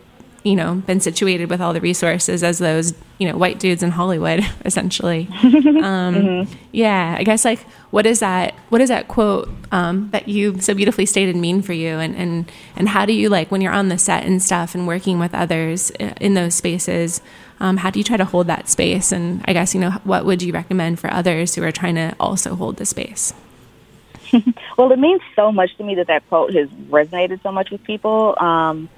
you 0.43 0.55
know 0.55 0.75
been 0.75 0.99
situated 0.99 1.49
with 1.49 1.61
all 1.61 1.73
the 1.73 1.81
resources 1.81 2.43
as 2.43 2.59
those 2.59 2.93
you 3.17 3.27
know 3.27 3.37
white 3.37 3.59
dudes 3.59 3.81
in 3.81 3.91
Hollywood 3.91 4.45
essentially. 4.65 5.27
um, 5.41 6.15
mm-hmm. 6.15 6.53
Yeah, 6.71 7.15
I 7.17 7.23
guess 7.23 7.45
like 7.45 7.59
what 7.91 8.05
is 8.05 8.19
that? 8.19 8.53
What 8.69 8.81
is 8.81 8.89
that 8.89 9.07
quote 9.07 9.49
um, 9.71 10.09
that 10.11 10.27
you 10.27 10.59
so 10.59 10.73
beautifully 10.73 11.05
stated 11.05 11.35
mean 11.35 11.61
for 11.61 11.73
you? 11.73 11.99
And 11.99 12.15
and 12.15 12.51
and 12.75 12.89
how 12.89 13.05
do 13.05 13.13
you 13.13 13.29
like 13.29 13.51
when 13.51 13.61
you're 13.61 13.73
on 13.73 13.89
the 13.89 13.97
set 13.97 14.25
and 14.25 14.41
stuff 14.41 14.75
and 14.75 14.87
working 14.87 15.19
with 15.19 15.33
others 15.33 15.91
uh, 15.99 16.13
in 16.19 16.33
those 16.33 16.55
spaces? 16.55 17.21
Um, 17.59 17.77
how 17.77 17.91
do 17.91 17.99
you 17.99 18.03
try 18.03 18.17
to 18.17 18.25
hold 18.25 18.47
that 18.47 18.67
space? 18.67 19.11
And 19.11 19.43
I 19.45 19.53
guess 19.53 19.73
you 19.73 19.79
know 19.79 19.91
what 20.03 20.25
would 20.25 20.41
you 20.41 20.51
recommend 20.53 20.99
for 20.99 21.11
others 21.11 21.55
who 21.55 21.63
are 21.63 21.71
trying 21.71 21.95
to 21.95 22.15
also 22.19 22.55
hold 22.55 22.77
the 22.77 22.85
space? 22.85 23.33
well, 24.77 24.91
it 24.91 24.99
means 24.99 25.21
so 25.35 25.51
much 25.51 25.75
to 25.77 25.83
me 25.83 25.95
that 25.95 26.07
that 26.07 26.27
quote 26.29 26.53
has 26.53 26.69
resonated 26.89 27.41
so 27.43 27.51
much 27.51 27.69
with 27.69 27.83
people. 27.83 28.35
Um, 28.39 28.89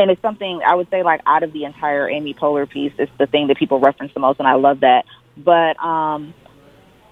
and 0.00 0.10
it's 0.10 0.22
something 0.22 0.60
I 0.66 0.74
would 0.74 0.88
say 0.90 1.02
like 1.02 1.20
out 1.26 1.42
of 1.42 1.52
the 1.52 1.64
entire 1.64 2.08
Amy 2.08 2.34
Poehler 2.34 2.68
piece, 2.68 2.92
it's 2.98 3.12
the 3.18 3.26
thing 3.26 3.48
that 3.48 3.56
people 3.56 3.80
reference 3.80 4.12
the 4.14 4.20
most, 4.20 4.38
and 4.38 4.48
I 4.48 4.54
love 4.54 4.80
that. 4.80 5.04
But 5.36 5.82
um, 5.82 6.34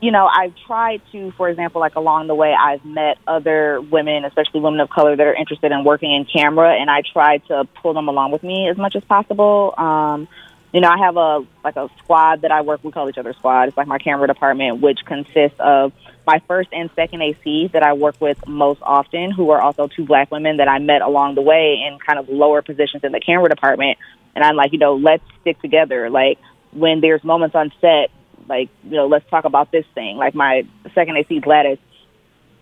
you 0.01 0.12
know, 0.12 0.27
I've 0.27 0.55
tried 0.66 1.03
to, 1.12 1.33
for 1.33 1.48
example, 1.48 1.81
like 1.81 1.96
along 1.96 2.29
the 2.29 2.35
way, 2.35 2.55
I've 2.59 2.85
met 2.85 3.18
other 3.27 3.81
women, 3.81 4.24
especially 4.24 4.61
women 4.61 4.81
of 4.81 4.90
color, 4.90 5.16
that 5.16 5.27
are 5.27 5.35
interested 5.35 5.72
in 5.72 5.85
working 5.85 6.12
in 6.12 6.24
camera, 6.24 6.74
and 6.74 6.90
I 6.90 7.03
try 7.12 7.38
to 7.48 7.66
pull 7.83 7.94
them 7.94 8.09
along 8.09 8.31
with 8.31 8.42
me 8.42 8.68
as 8.68 8.77
much 8.77 8.94
as 8.96 9.05
possible. 9.05 9.74
Um, 9.77 10.29
you 10.72 10.81
know, 10.81 10.88
I 10.88 10.98
have 10.98 11.16
a 11.16 11.46
like 11.64 11.76
a 11.76 11.88
squad 11.98 12.42
that 12.42 12.50
I 12.50 12.61
work. 12.61 12.81
We 12.83 12.92
call 12.92 13.09
each 13.09 13.18
other 13.18 13.33
squad. 13.33 13.68
It's 13.68 13.76
like 13.76 13.87
my 13.87 13.98
camera 13.98 14.26
department, 14.26 14.81
which 14.81 15.04
consists 15.04 15.59
of 15.59 15.92
my 16.26 16.42
first 16.46 16.68
and 16.72 16.90
second 16.94 17.22
AC 17.22 17.68
that 17.68 17.83
I 17.83 17.94
work 17.94 18.20
with 18.20 18.46
most 18.46 18.81
often, 18.83 19.31
who 19.31 19.50
are 19.50 19.61
also 19.62 19.87
two 19.88 20.04
black 20.04 20.31
women 20.31 20.59
that 20.59 20.68
I 20.68 20.78
met 20.78 21.00
along 21.00 21.37
the 21.37 21.42
way 21.42 21.83
in 21.87 21.98
kind 21.98 22.18
of 22.18 22.28
lower 22.28 22.61
positions 22.61 23.02
in 23.02 23.12
the 23.12 23.20
camera 23.20 23.48
department. 23.48 23.98
And 24.35 24.44
I'm 24.44 24.57
like, 24.57 24.72
you 24.72 24.78
know, 24.78 24.96
let's 24.96 25.24
stick 25.40 25.61
together. 25.61 26.11
Like 26.11 26.38
when 26.72 27.00
there's 27.00 27.24
moments 27.24 27.57
on 27.57 27.72
set, 27.81 28.11
like, 28.46 28.68
you 28.85 28.96
know, 28.96 29.07
let's 29.07 29.28
talk 29.31 29.46
about 29.46 29.72
this 29.72 29.87
thing. 29.94 30.16
Like 30.16 30.35
my 30.35 30.66
second 30.94 31.16
AC, 31.16 31.40
Gladys, 31.40 31.78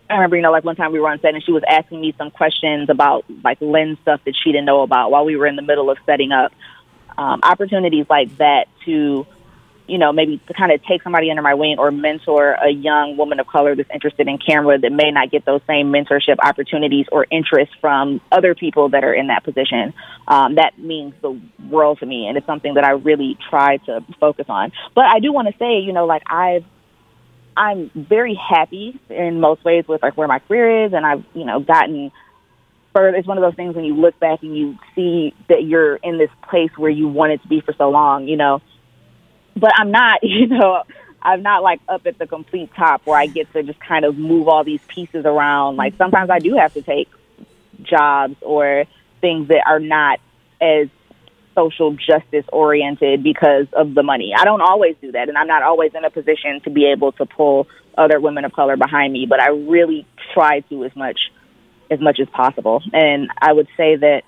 I 0.08 0.14
remember, 0.14 0.36
you 0.36 0.42
know, 0.42 0.52
like 0.52 0.64
one 0.64 0.76
time 0.76 0.92
we 0.92 1.00
were 1.00 1.08
on 1.08 1.20
set 1.20 1.34
and 1.34 1.42
she 1.42 1.52
was 1.52 1.64
asking 1.68 2.00
me 2.00 2.14
some 2.16 2.30
questions 2.30 2.88
about 2.88 3.24
like 3.42 3.58
lens 3.60 3.98
stuff 4.02 4.20
that 4.24 4.34
she 4.36 4.52
didn't 4.52 4.66
know 4.66 4.82
about 4.82 5.10
while 5.10 5.24
we 5.24 5.36
were 5.36 5.46
in 5.46 5.56
the 5.56 5.62
middle 5.62 5.90
of 5.90 5.98
setting 6.06 6.30
up. 6.32 6.52
Um, 7.18 7.40
opportunities 7.42 8.06
like 8.08 8.36
that 8.38 8.66
to 8.84 9.26
you 9.88 9.98
know, 9.98 10.12
maybe 10.12 10.40
to 10.48 10.54
kind 10.54 10.72
of 10.72 10.82
take 10.84 11.02
somebody 11.02 11.30
under 11.30 11.42
my 11.42 11.54
wing 11.54 11.76
or 11.78 11.90
mentor 11.90 12.52
a 12.52 12.70
young 12.70 13.16
woman 13.16 13.38
of 13.38 13.46
color 13.46 13.76
that's 13.76 13.90
interested 13.92 14.26
in 14.26 14.38
camera 14.38 14.78
that 14.78 14.90
may 14.90 15.10
not 15.10 15.30
get 15.30 15.44
those 15.44 15.60
same 15.66 15.92
mentorship 15.92 16.36
opportunities 16.42 17.06
or 17.12 17.26
interest 17.30 17.72
from 17.80 18.20
other 18.32 18.54
people 18.54 18.88
that 18.90 19.04
are 19.04 19.14
in 19.14 19.28
that 19.28 19.44
position. 19.44 19.94
Um, 20.26 20.56
that 20.56 20.78
means 20.78 21.14
the 21.22 21.40
world 21.70 22.00
to 22.00 22.06
me, 22.06 22.26
and 22.26 22.36
it's 22.36 22.46
something 22.46 22.74
that 22.74 22.84
I 22.84 22.92
really 22.92 23.38
try 23.48 23.76
to 23.78 24.04
focus 24.18 24.46
on. 24.48 24.72
But 24.94 25.04
I 25.04 25.20
do 25.20 25.32
want 25.32 25.48
to 25.48 25.54
say, 25.58 25.80
you 25.80 25.92
know, 25.92 26.06
like 26.06 26.22
I've 26.26 26.64
I'm 27.56 27.90
very 27.94 28.34
happy 28.34 29.00
in 29.08 29.40
most 29.40 29.64
ways 29.64 29.86
with 29.88 30.02
like 30.02 30.16
where 30.16 30.28
my 30.28 30.40
career 30.40 30.86
is, 30.86 30.92
and 30.92 31.06
I've 31.06 31.24
you 31.32 31.44
know 31.44 31.60
gotten 31.60 32.10
further. 32.96 33.16
It's 33.16 33.28
one 33.28 33.38
of 33.38 33.42
those 33.42 33.54
things 33.54 33.74
when 33.74 33.84
you 33.84 33.94
look 33.94 34.18
back 34.18 34.42
and 34.42 34.56
you 34.56 34.78
see 34.94 35.34
that 35.48 35.64
you're 35.64 35.96
in 35.96 36.18
this 36.18 36.30
place 36.48 36.70
where 36.76 36.90
you 36.90 37.08
wanted 37.08 37.42
to 37.42 37.48
be 37.48 37.60
for 37.60 37.74
so 37.76 37.90
long. 37.90 38.26
You 38.26 38.36
know, 38.36 38.62
but 39.56 39.72
I'm 39.76 39.90
not, 39.90 40.20
you 40.22 40.46
know, 40.46 40.82
I'm 41.22 41.42
not 41.42 41.62
like 41.62 41.80
up 41.88 42.06
at 42.06 42.18
the 42.18 42.26
complete 42.26 42.70
top 42.76 43.06
where 43.06 43.18
I 43.18 43.26
get 43.26 43.52
to 43.52 43.62
just 43.62 43.80
kind 43.80 44.04
of 44.04 44.16
move 44.16 44.48
all 44.48 44.64
these 44.64 44.80
pieces 44.88 45.24
around. 45.24 45.76
Like 45.76 45.94
mm-hmm. 45.94 46.02
sometimes 46.02 46.30
I 46.30 46.38
do 46.38 46.56
have 46.56 46.72
to 46.74 46.82
take 46.82 47.08
jobs 47.82 48.36
or 48.42 48.84
things 49.20 49.48
that 49.48 49.62
are 49.66 49.80
not 49.80 50.20
as 50.60 50.88
social 51.54 51.96
justice 51.96 52.44
oriented 52.52 53.22
because 53.22 53.66
of 53.72 53.94
the 53.94 54.02
money. 54.02 54.32
I 54.36 54.44
don't 54.44 54.60
always 54.60 54.94
do 55.00 55.12
that 55.12 55.28
and 55.28 55.38
I'm 55.38 55.46
not 55.46 55.62
always 55.62 55.92
in 55.94 56.04
a 56.04 56.10
position 56.10 56.60
to 56.64 56.70
be 56.70 56.86
able 56.86 57.12
to 57.12 57.24
pull 57.24 57.66
other 57.96 58.20
women 58.20 58.44
of 58.44 58.52
color 58.52 58.76
behind 58.76 59.12
me, 59.12 59.26
but 59.26 59.40
I 59.40 59.48
really 59.48 60.06
try 60.34 60.60
to 60.60 60.84
as 60.84 60.94
much 60.94 61.18
as 61.90 62.00
much 62.00 62.18
as 62.20 62.28
possible. 62.28 62.82
And 62.92 63.30
I 63.40 63.52
would 63.52 63.68
say 63.76 63.96
that 63.96 64.22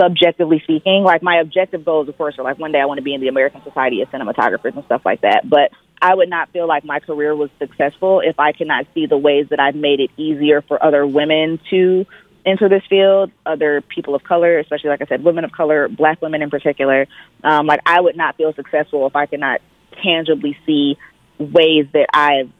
subjectively 0.00 0.60
speaking, 0.64 1.02
like 1.02 1.22
my 1.22 1.40
objective 1.40 1.84
goals, 1.84 2.08
of 2.08 2.16
course, 2.16 2.38
are 2.38 2.44
like 2.44 2.58
one 2.58 2.72
day 2.72 2.80
I 2.80 2.86
want 2.86 2.98
to 2.98 3.02
be 3.02 3.14
in 3.14 3.20
the 3.20 3.28
American 3.28 3.62
Society 3.62 4.02
of 4.02 4.10
Cinematographers 4.10 4.74
and 4.74 4.84
stuff 4.84 5.02
like 5.04 5.22
that. 5.22 5.48
But 5.48 5.70
I 6.00 6.14
would 6.14 6.28
not 6.28 6.50
feel 6.52 6.66
like 6.66 6.84
my 6.84 7.00
career 7.00 7.34
was 7.34 7.50
successful 7.58 8.20
if 8.20 8.38
I 8.38 8.52
could 8.52 8.66
not 8.66 8.86
see 8.94 9.06
the 9.06 9.16
ways 9.16 9.46
that 9.50 9.60
I've 9.60 9.74
made 9.74 10.00
it 10.00 10.10
easier 10.16 10.62
for 10.62 10.82
other 10.82 11.06
women 11.06 11.58
to 11.70 12.06
enter 12.44 12.68
this 12.68 12.82
field, 12.88 13.32
other 13.44 13.80
people 13.80 14.14
of 14.14 14.22
color, 14.22 14.58
especially 14.58 14.90
like 14.90 15.02
I 15.02 15.06
said, 15.06 15.24
women 15.24 15.44
of 15.44 15.52
color, 15.52 15.88
black 15.88 16.22
women 16.22 16.42
in 16.42 16.50
particular. 16.50 17.06
Um, 17.42 17.66
like 17.66 17.80
I 17.84 18.00
would 18.00 18.16
not 18.16 18.36
feel 18.36 18.52
successful 18.54 19.06
if 19.06 19.16
I 19.16 19.26
could 19.26 19.40
not 19.40 19.60
tangibly 20.02 20.56
see 20.64 20.96
ways 21.38 21.86
that 21.92 22.08
I've 22.14 22.50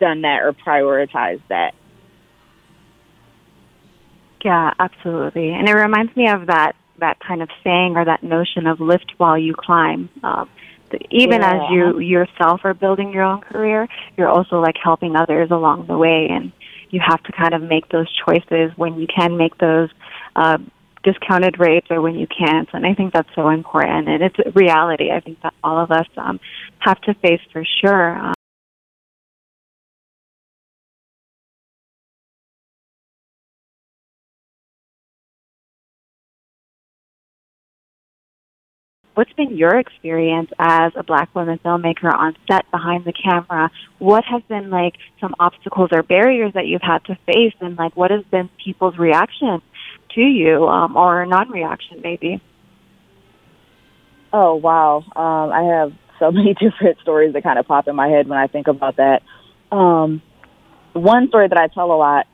done 0.00 0.22
that 0.22 0.42
or 0.42 0.52
prioritized 0.52 1.42
that. 1.48 1.74
Yeah, 4.44 4.74
absolutely. 4.78 5.52
And 5.52 5.68
it 5.68 5.72
reminds 5.72 6.14
me 6.14 6.28
of 6.28 6.46
that 6.46 6.76
that 6.98 7.18
kind 7.18 7.42
of 7.42 7.48
saying 7.64 7.96
or 7.96 8.04
that 8.04 8.22
notion 8.22 8.68
of 8.68 8.78
lift 8.78 9.14
while 9.16 9.36
you 9.36 9.52
climb. 9.52 10.08
Um, 10.22 10.48
even 11.10 11.40
yeah. 11.40 11.54
as 11.54 11.70
you 11.70 11.98
yourself 11.98 12.60
are 12.62 12.74
building 12.74 13.12
your 13.12 13.24
own 13.24 13.40
career, 13.40 13.88
you're 14.16 14.28
also 14.28 14.60
like 14.60 14.76
helping 14.80 15.16
others 15.16 15.50
along 15.50 15.86
the 15.86 15.96
way, 15.96 16.28
and 16.30 16.52
you 16.90 17.00
have 17.04 17.22
to 17.24 17.32
kind 17.32 17.54
of 17.54 17.62
make 17.62 17.88
those 17.88 18.06
choices 18.24 18.70
when 18.76 19.00
you 19.00 19.06
can 19.06 19.36
make 19.36 19.56
those 19.58 19.88
uh, 20.36 20.58
discounted 21.02 21.58
rates 21.58 21.88
or 21.90 22.00
when 22.00 22.14
you 22.14 22.26
can't. 22.26 22.68
And 22.72 22.86
I 22.86 22.94
think 22.94 23.12
that's 23.12 23.34
so 23.34 23.48
important, 23.48 24.08
and 24.08 24.22
it's 24.22 24.38
a 24.38 24.50
reality. 24.50 25.10
I 25.10 25.20
think 25.20 25.40
that 25.40 25.54
all 25.64 25.82
of 25.82 25.90
us 25.90 26.06
um, 26.16 26.38
have 26.78 27.00
to 27.02 27.14
face 27.14 27.40
for 27.50 27.64
sure. 27.80 28.16
Um, 28.16 28.34
what's 39.14 39.32
been 39.32 39.56
your 39.56 39.76
experience 39.76 40.50
as 40.58 40.92
a 40.96 41.02
black 41.02 41.34
woman 41.34 41.58
filmmaker 41.64 42.12
on 42.12 42.36
set 42.50 42.70
behind 42.70 43.04
the 43.04 43.12
camera? 43.12 43.70
What 43.98 44.24
have 44.24 44.46
been 44.48 44.70
like 44.70 44.94
some 45.20 45.34
obstacles 45.38 45.90
or 45.92 46.02
barriers 46.02 46.52
that 46.54 46.66
you've 46.66 46.82
had 46.82 47.04
to 47.06 47.16
face, 47.26 47.54
and 47.60 47.76
like 47.76 47.96
what 47.96 48.10
has 48.10 48.24
been 48.30 48.50
people's 48.62 48.98
reaction 48.98 49.62
to 50.14 50.20
you 50.20 50.66
um, 50.66 50.96
or 50.96 51.24
non-reaction 51.26 52.00
maybe? 52.02 52.42
Oh 54.32 54.56
wow, 54.56 55.04
um, 55.14 55.52
I 55.52 55.78
have 55.78 55.92
so 56.18 56.30
many 56.32 56.54
different 56.54 56.98
stories 57.00 57.32
that 57.34 57.42
kind 57.42 57.58
of 57.58 57.66
pop 57.66 57.88
in 57.88 57.96
my 57.96 58.08
head 58.08 58.28
when 58.28 58.38
I 58.38 58.48
think 58.48 58.66
about 58.66 58.96
that. 58.96 59.22
Um, 59.70 60.22
one 60.92 61.28
story 61.28 61.48
that 61.48 61.58
I 61.58 61.68
tell 61.68 61.90
a 61.90 61.96
lot 61.96 62.26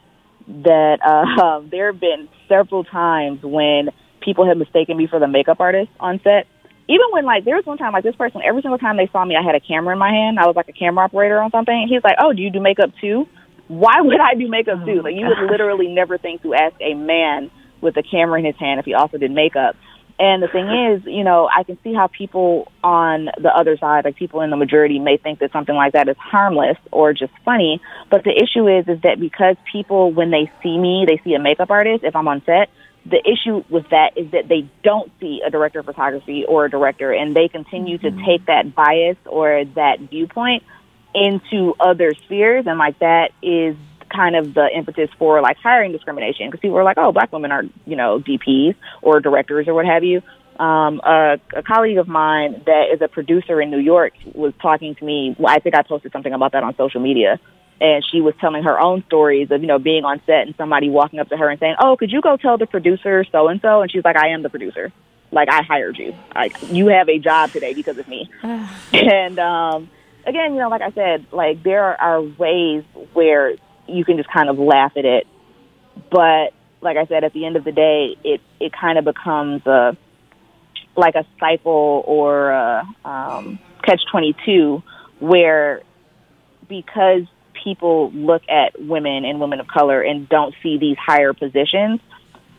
that 0.46 0.98
uh, 1.04 1.60
there 1.70 1.92
have 1.92 2.00
been 2.00 2.28
several 2.48 2.84
times 2.84 3.40
when 3.42 3.90
people 4.20 4.46
have 4.46 4.56
mistaken 4.56 4.96
me 4.96 5.06
for 5.06 5.18
the 5.18 5.28
makeup 5.28 5.60
artist 5.60 5.90
on 5.98 6.20
set 6.22 6.46
even 6.90 7.06
when 7.10 7.24
like 7.24 7.44
there 7.44 7.54
was 7.54 7.64
one 7.64 7.78
time 7.78 7.92
like 7.92 8.02
this 8.02 8.16
person 8.16 8.42
every 8.44 8.62
single 8.62 8.78
time 8.78 8.96
they 8.96 9.08
saw 9.12 9.24
me 9.24 9.36
I 9.36 9.42
had 9.42 9.54
a 9.54 9.60
camera 9.60 9.94
in 9.94 9.98
my 9.98 10.10
hand. 10.10 10.38
I 10.38 10.46
was 10.46 10.56
like 10.56 10.68
a 10.68 10.72
camera 10.72 11.04
operator 11.04 11.40
on 11.40 11.50
something. 11.50 11.86
He's 11.88 12.02
like, 12.02 12.16
"Oh, 12.20 12.32
do 12.32 12.42
you 12.42 12.50
do 12.50 12.60
makeup 12.60 12.90
too?" 13.00 13.26
Why 13.68 14.00
would 14.00 14.18
I 14.18 14.34
do 14.34 14.48
makeup 14.48 14.84
too? 14.84 14.98
Oh 14.98 15.04
like 15.04 15.14
you 15.14 15.26
would 15.26 15.50
literally 15.50 15.86
never 15.86 16.18
think 16.18 16.42
to 16.42 16.54
ask 16.54 16.74
a 16.80 16.94
man 16.94 17.50
with 17.80 17.96
a 17.96 18.02
camera 18.02 18.40
in 18.40 18.44
his 18.44 18.56
hand 18.56 18.80
if 18.80 18.84
he 18.84 18.94
also 18.94 19.16
did 19.16 19.30
makeup. 19.30 19.76
And 20.18 20.42
the 20.42 20.48
thing 20.48 20.66
is, 20.92 21.02
you 21.06 21.22
know, 21.22 21.48
I 21.48 21.62
can 21.62 21.78
see 21.84 21.94
how 21.94 22.08
people 22.08 22.70
on 22.82 23.26
the 23.40 23.48
other 23.48 23.76
side, 23.78 24.04
like 24.04 24.16
people 24.16 24.40
in 24.42 24.50
the 24.50 24.56
majority, 24.56 24.98
may 24.98 25.16
think 25.16 25.38
that 25.38 25.52
something 25.52 25.74
like 25.74 25.92
that 25.92 26.08
is 26.08 26.16
harmless 26.18 26.76
or 26.90 27.12
just 27.12 27.32
funny. 27.44 27.80
But 28.10 28.24
the 28.24 28.32
issue 28.32 28.66
is, 28.68 28.88
is 28.88 29.00
that 29.02 29.20
because 29.20 29.56
people, 29.70 30.12
when 30.12 30.30
they 30.30 30.50
see 30.62 30.76
me, 30.76 31.06
they 31.08 31.20
see 31.24 31.34
a 31.34 31.40
makeup 31.40 31.70
artist. 31.70 32.02
If 32.02 32.16
I'm 32.16 32.26
on 32.26 32.42
set, 32.44 32.68
the 33.06 33.18
issue 33.26 33.64
with 33.70 33.88
that 33.90 34.16
is 34.16 34.30
that 34.32 34.48
they 34.48 34.68
don't 34.82 35.10
see 35.20 35.40
a 35.44 35.50
director 35.50 35.80
of 35.80 35.86
photography 35.86 36.44
or 36.46 36.66
a 36.66 36.70
director 36.70 37.12
and 37.12 37.34
they 37.34 37.48
continue 37.48 37.98
mm-hmm. 37.98 38.18
to 38.18 38.26
take 38.26 38.46
that 38.46 38.74
bias 38.74 39.16
or 39.26 39.64
that 39.74 40.00
viewpoint 40.00 40.62
into 41.14 41.74
other 41.80 42.12
spheres 42.24 42.66
and 42.66 42.78
like 42.78 42.98
that 42.98 43.30
is 43.42 43.76
kind 44.14 44.36
of 44.36 44.54
the 44.54 44.68
impetus 44.74 45.08
for 45.18 45.40
like 45.40 45.56
hiring 45.56 45.92
discrimination 45.92 46.48
because 46.48 46.60
people 46.60 46.76
are 46.76 46.84
like 46.84 46.98
oh 46.98 47.12
black 47.12 47.32
women 47.32 47.50
are 47.50 47.62
you 47.86 47.96
know 47.96 48.20
dps 48.20 48.74
or 49.02 49.20
directors 49.20 49.66
or 49.66 49.74
what 49.74 49.86
have 49.86 50.04
you 50.04 50.20
um, 50.58 51.00
a, 51.04 51.40
a 51.56 51.62
colleague 51.62 51.96
of 51.96 52.06
mine 52.06 52.62
that 52.66 52.88
is 52.92 53.00
a 53.00 53.08
producer 53.08 53.60
in 53.60 53.70
new 53.70 53.78
york 53.78 54.12
was 54.34 54.52
talking 54.60 54.94
to 54.94 55.04
me 55.04 55.34
well, 55.38 55.54
i 55.54 55.58
think 55.58 55.74
i 55.74 55.82
posted 55.82 56.12
something 56.12 56.32
about 56.32 56.52
that 56.52 56.62
on 56.62 56.76
social 56.76 57.00
media 57.00 57.40
and 57.80 58.04
she 58.04 58.20
was 58.20 58.34
telling 58.40 58.62
her 58.62 58.78
own 58.78 59.02
stories 59.06 59.50
of 59.50 59.60
you 59.62 59.66
know 59.66 59.78
being 59.78 60.04
on 60.04 60.20
set 60.26 60.46
and 60.46 60.54
somebody 60.56 60.90
walking 60.90 61.18
up 61.18 61.28
to 61.28 61.36
her 61.36 61.48
and 61.48 61.58
saying, 61.58 61.76
"Oh, 61.80 61.96
could 61.96 62.12
you 62.12 62.20
go 62.20 62.36
tell 62.36 62.58
the 62.58 62.66
producer 62.66 63.24
so 63.32 63.48
and 63.48 63.60
so?" 63.60 63.82
And 63.82 63.90
she's 63.90 64.04
like, 64.04 64.16
"I 64.16 64.28
am 64.28 64.42
the 64.42 64.50
producer. 64.50 64.92
Like 65.32 65.48
I 65.48 65.62
hired 65.62 65.98
you. 65.98 66.14
Like 66.34 66.56
you 66.70 66.88
have 66.88 67.08
a 67.08 67.18
job 67.18 67.50
today 67.52 67.74
because 67.74 67.98
of 67.98 68.06
me." 68.08 68.28
and 68.42 69.38
um, 69.38 69.90
again, 70.26 70.54
you 70.54 70.60
know, 70.60 70.68
like 70.68 70.82
I 70.82 70.90
said, 70.92 71.26
like 71.32 71.62
there 71.62 72.00
are 72.00 72.20
ways 72.20 72.84
where 73.12 73.54
you 73.86 74.04
can 74.04 74.16
just 74.16 74.30
kind 74.30 74.48
of 74.48 74.58
laugh 74.58 74.92
at 74.96 75.04
it, 75.04 75.26
but 76.10 76.52
like 76.82 76.96
I 76.96 77.06
said, 77.06 77.24
at 77.24 77.32
the 77.32 77.46
end 77.46 77.56
of 77.56 77.64
the 77.64 77.72
day, 77.72 78.16
it 78.24 78.40
it 78.58 78.72
kind 78.72 78.98
of 78.98 79.04
becomes 79.04 79.66
a 79.66 79.96
like 80.96 81.14
a 81.14 81.24
cycle 81.38 82.02
or 82.06 82.50
a, 82.50 82.84
um, 83.04 83.58
catch 83.82 84.02
twenty 84.10 84.34
two, 84.44 84.82
where 85.18 85.82
because 86.68 87.22
people 87.62 88.10
look 88.12 88.42
at 88.48 88.80
women 88.80 89.24
and 89.24 89.40
women 89.40 89.60
of 89.60 89.68
color 89.68 90.02
and 90.02 90.28
don't 90.28 90.54
see 90.62 90.78
these 90.78 90.96
higher 90.96 91.32
positions, 91.32 92.00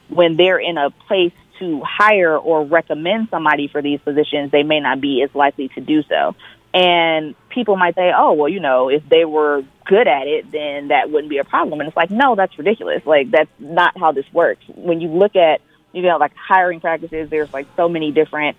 when 0.09 0.35
they're 0.35 0.59
in 0.59 0.77
a 0.77 0.89
place 0.89 1.33
to 1.59 1.81
hire 1.85 2.37
or 2.37 2.65
recommend 2.65 3.29
somebody 3.29 3.67
for 3.67 3.81
these 3.81 3.99
positions, 4.01 4.51
they 4.51 4.63
may 4.63 4.79
not 4.79 4.99
be 4.99 5.21
as 5.21 5.33
likely 5.35 5.69
to 5.69 5.81
do 5.81 6.03
so. 6.03 6.35
And 6.73 7.35
people 7.49 7.75
might 7.75 7.95
say, 7.95 8.11
oh, 8.15 8.33
well, 8.33 8.49
you 8.49 8.59
know, 8.59 8.89
if 8.89 9.07
they 9.07 9.25
were 9.25 9.63
good 9.85 10.07
at 10.07 10.27
it, 10.27 10.51
then 10.51 10.87
that 10.87 11.11
wouldn't 11.11 11.29
be 11.29 11.37
a 11.37 11.43
problem. 11.43 11.81
And 11.81 11.87
it's 11.87 11.97
like, 11.97 12.09
no, 12.09 12.35
that's 12.35 12.57
ridiculous. 12.57 13.05
Like, 13.05 13.29
that's 13.29 13.49
not 13.59 13.97
how 13.97 14.11
this 14.11 14.25
works. 14.31 14.63
When 14.67 15.01
you 15.01 15.09
look 15.09 15.35
at, 15.35 15.61
you 15.91 16.01
know, 16.01 16.17
like 16.17 16.33
hiring 16.35 16.79
practices, 16.79 17.29
there's 17.29 17.51
like 17.53 17.67
so 17.75 17.89
many 17.89 18.11
different 18.11 18.57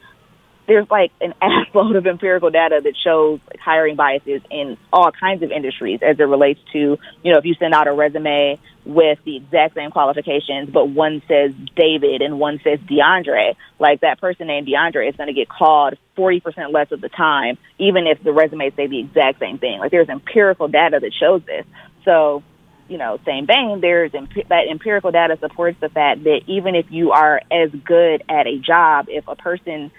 there's 0.66 0.88
like 0.90 1.12
an 1.20 1.34
assload 1.42 1.96
of 1.96 2.06
empirical 2.06 2.50
data 2.50 2.80
that 2.82 2.94
shows 2.96 3.40
hiring 3.60 3.96
biases 3.96 4.42
in 4.50 4.76
all 4.92 5.10
kinds 5.12 5.42
of 5.42 5.50
industries 5.50 6.00
as 6.02 6.18
it 6.18 6.24
relates 6.24 6.60
to, 6.72 6.98
you 7.22 7.32
know, 7.32 7.38
if 7.38 7.44
you 7.44 7.54
send 7.54 7.74
out 7.74 7.88
a 7.88 7.92
resume 7.92 8.58
with 8.84 9.18
the 9.24 9.36
exact 9.36 9.74
same 9.74 9.90
qualifications, 9.90 10.68
but 10.70 10.88
one 10.88 11.22
says 11.28 11.52
David 11.76 12.20
and 12.20 12.38
one 12.38 12.60
says 12.64 12.80
DeAndre, 12.80 13.54
like 13.78 14.00
that 14.00 14.20
person 14.20 14.48
named 14.48 14.66
DeAndre 14.66 15.08
is 15.08 15.16
going 15.16 15.28
to 15.28 15.32
get 15.32 15.48
called 15.48 15.94
40% 16.16 16.72
less 16.72 16.90
of 16.90 17.00
the 17.00 17.08
time, 17.08 17.58
even 17.78 18.06
if 18.06 18.22
the 18.22 18.32
resumes 18.32 18.74
say 18.74 18.86
the 18.88 19.00
exact 19.00 19.38
same 19.38 19.58
thing. 19.58 19.78
Like 19.78 19.90
there's 19.90 20.08
empirical 20.08 20.68
data 20.68 20.98
that 21.00 21.12
shows 21.14 21.42
this. 21.44 21.64
So, 22.04 22.42
you 22.88 22.98
know, 22.98 23.18
same 23.24 23.46
vein, 23.46 23.80
there's 23.80 24.12
imp- 24.14 24.48
that 24.48 24.64
empirical 24.68 25.12
data 25.12 25.38
supports 25.40 25.78
the 25.80 25.88
fact 25.88 26.24
that 26.24 26.42
even 26.46 26.74
if 26.74 26.86
you 26.90 27.12
are 27.12 27.40
as 27.50 27.70
good 27.70 28.24
at 28.28 28.46
a 28.48 28.58
job, 28.58 29.06
if 29.08 29.28
a 29.28 29.36
person 29.36 29.92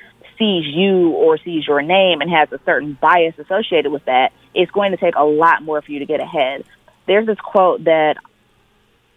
sees 0.44 0.66
you 0.66 1.12
or 1.12 1.38
sees 1.38 1.66
your 1.66 1.82
name 1.82 2.20
and 2.22 2.30
has 2.30 2.52
a 2.52 2.60
certain 2.66 2.98
bias 3.00 3.36
associated 3.40 3.92
with 3.92 4.04
that, 4.06 4.34
it's 4.54 4.72
going 4.72 4.92
to 4.92 4.98
take 4.98 5.16
a 5.16 5.24
lot 5.24 5.64
more 5.64 5.82
for 5.82 5.92
you 5.92 6.00
to 6.00 6.06
get 6.06 6.20
ahead. 6.20 6.66
There's 7.08 7.26
this 7.26 7.40
quote 7.40 7.86
that 7.86 8.16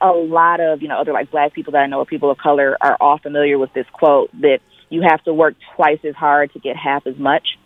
a 0.01 0.11
lot 0.11 0.61
of, 0.61 0.83
you 0.83 0.89
know, 0.89 1.01
other 1.01 1.13
like 1.13 1.31
black 1.31 1.53
people 1.53 1.73
that 1.73 1.83
I 1.83 1.87
know 1.87 1.99
or 1.99 2.07
people 2.07 2.31
of 2.31 2.39
color 2.39 2.77
are 2.81 2.97
all 3.01 3.19
familiar 3.19 3.59
with 3.59 3.73
this 3.73 3.87
quote 3.93 4.31
that 4.41 4.61
you 4.89 5.03
have 5.03 5.23
to 5.25 5.35
work 5.35 5.57
twice 5.75 5.99
as 6.05 6.15
hard 6.15 6.53
to 6.53 6.61
get 6.61 6.77
half 6.77 7.07
as 7.07 7.17
much. 7.17 7.59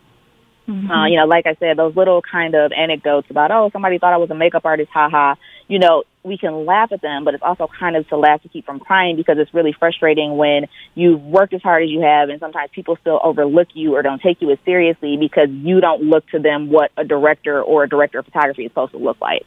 Mm-hmm. 0.68 0.90
Uh, 0.90 1.06
you 1.08 1.16
know, 1.16 1.26
like 1.26 1.46
I 1.46 1.54
said, 1.54 1.76
those 1.76 1.96
little 1.96 2.22
kind 2.22 2.54
of 2.54 2.72
anecdotes 2.72 3.28
about, 3.30 3.50
oh, 3.50 3.70
somebody 3.72 3.98
thought 3.98 4.12
I 4.12 4.18
was 4.18 4.30
a 4.30 4.34
makeup 4.34 4.64
artist, 4.64 4.90
haha. 4.92 5.34
You 5.68 5.78
know, 5.78 6.04
we 6.22 6.36
can 6.36 6.66
laugh 6.66 6.92
at 6.92 7.00
them, 7.00 7.24
but 7.24 7.34
it's 7.34 7.42
also 7.42 7.66
kind 7.78 7.96
of 7.96 8.06
to 8.08 8.16
laugh 8.16 8.42
to 8.42 8.48
keep 8.48 8.66
from 8.66 8.78
crying 8.78 9.16
because 9.16 9.38
it's 9.38 9.52
really 9.54 9.72
frustrating 9.72 10.36
when 10.36 10.66
you've 10.94 11.22
worked 11.22 11.54
as 11.54 11.62
hard 11.62 11.82
as 11.82 11.90
you 11.90 12.02
have 12.02 12.28
and 12.28 12.40
sometimes 12.40 12.70
people 12.74 12.96
still 13.00 13.20
overlook 13.22 13.68
you 13.74 13.94
or 13.96 14.02
don't 14.02 14.20
take 14.20 14.42
you 14.42 14.50
as 14.50 14.58
seriously 14.64 15.16
because 15.16 15.48
you 15.48 15.80
don't 15.80 16.02
look 16.02 16.26
to 16.28 16.38
them 16.38 16.70
what 16.70 16.90
a 16.96 17.04
director 17.04 17.62
or 17.62 17.84
a 17.84 17.88
director 17.88 18.18
of 18.18 18.26
photography 18.26 18.64
is 18.64 18.70
supposed 18.70 18.92
to 18.92 18.98
look 18.98 19.20
like. 19.20 19.46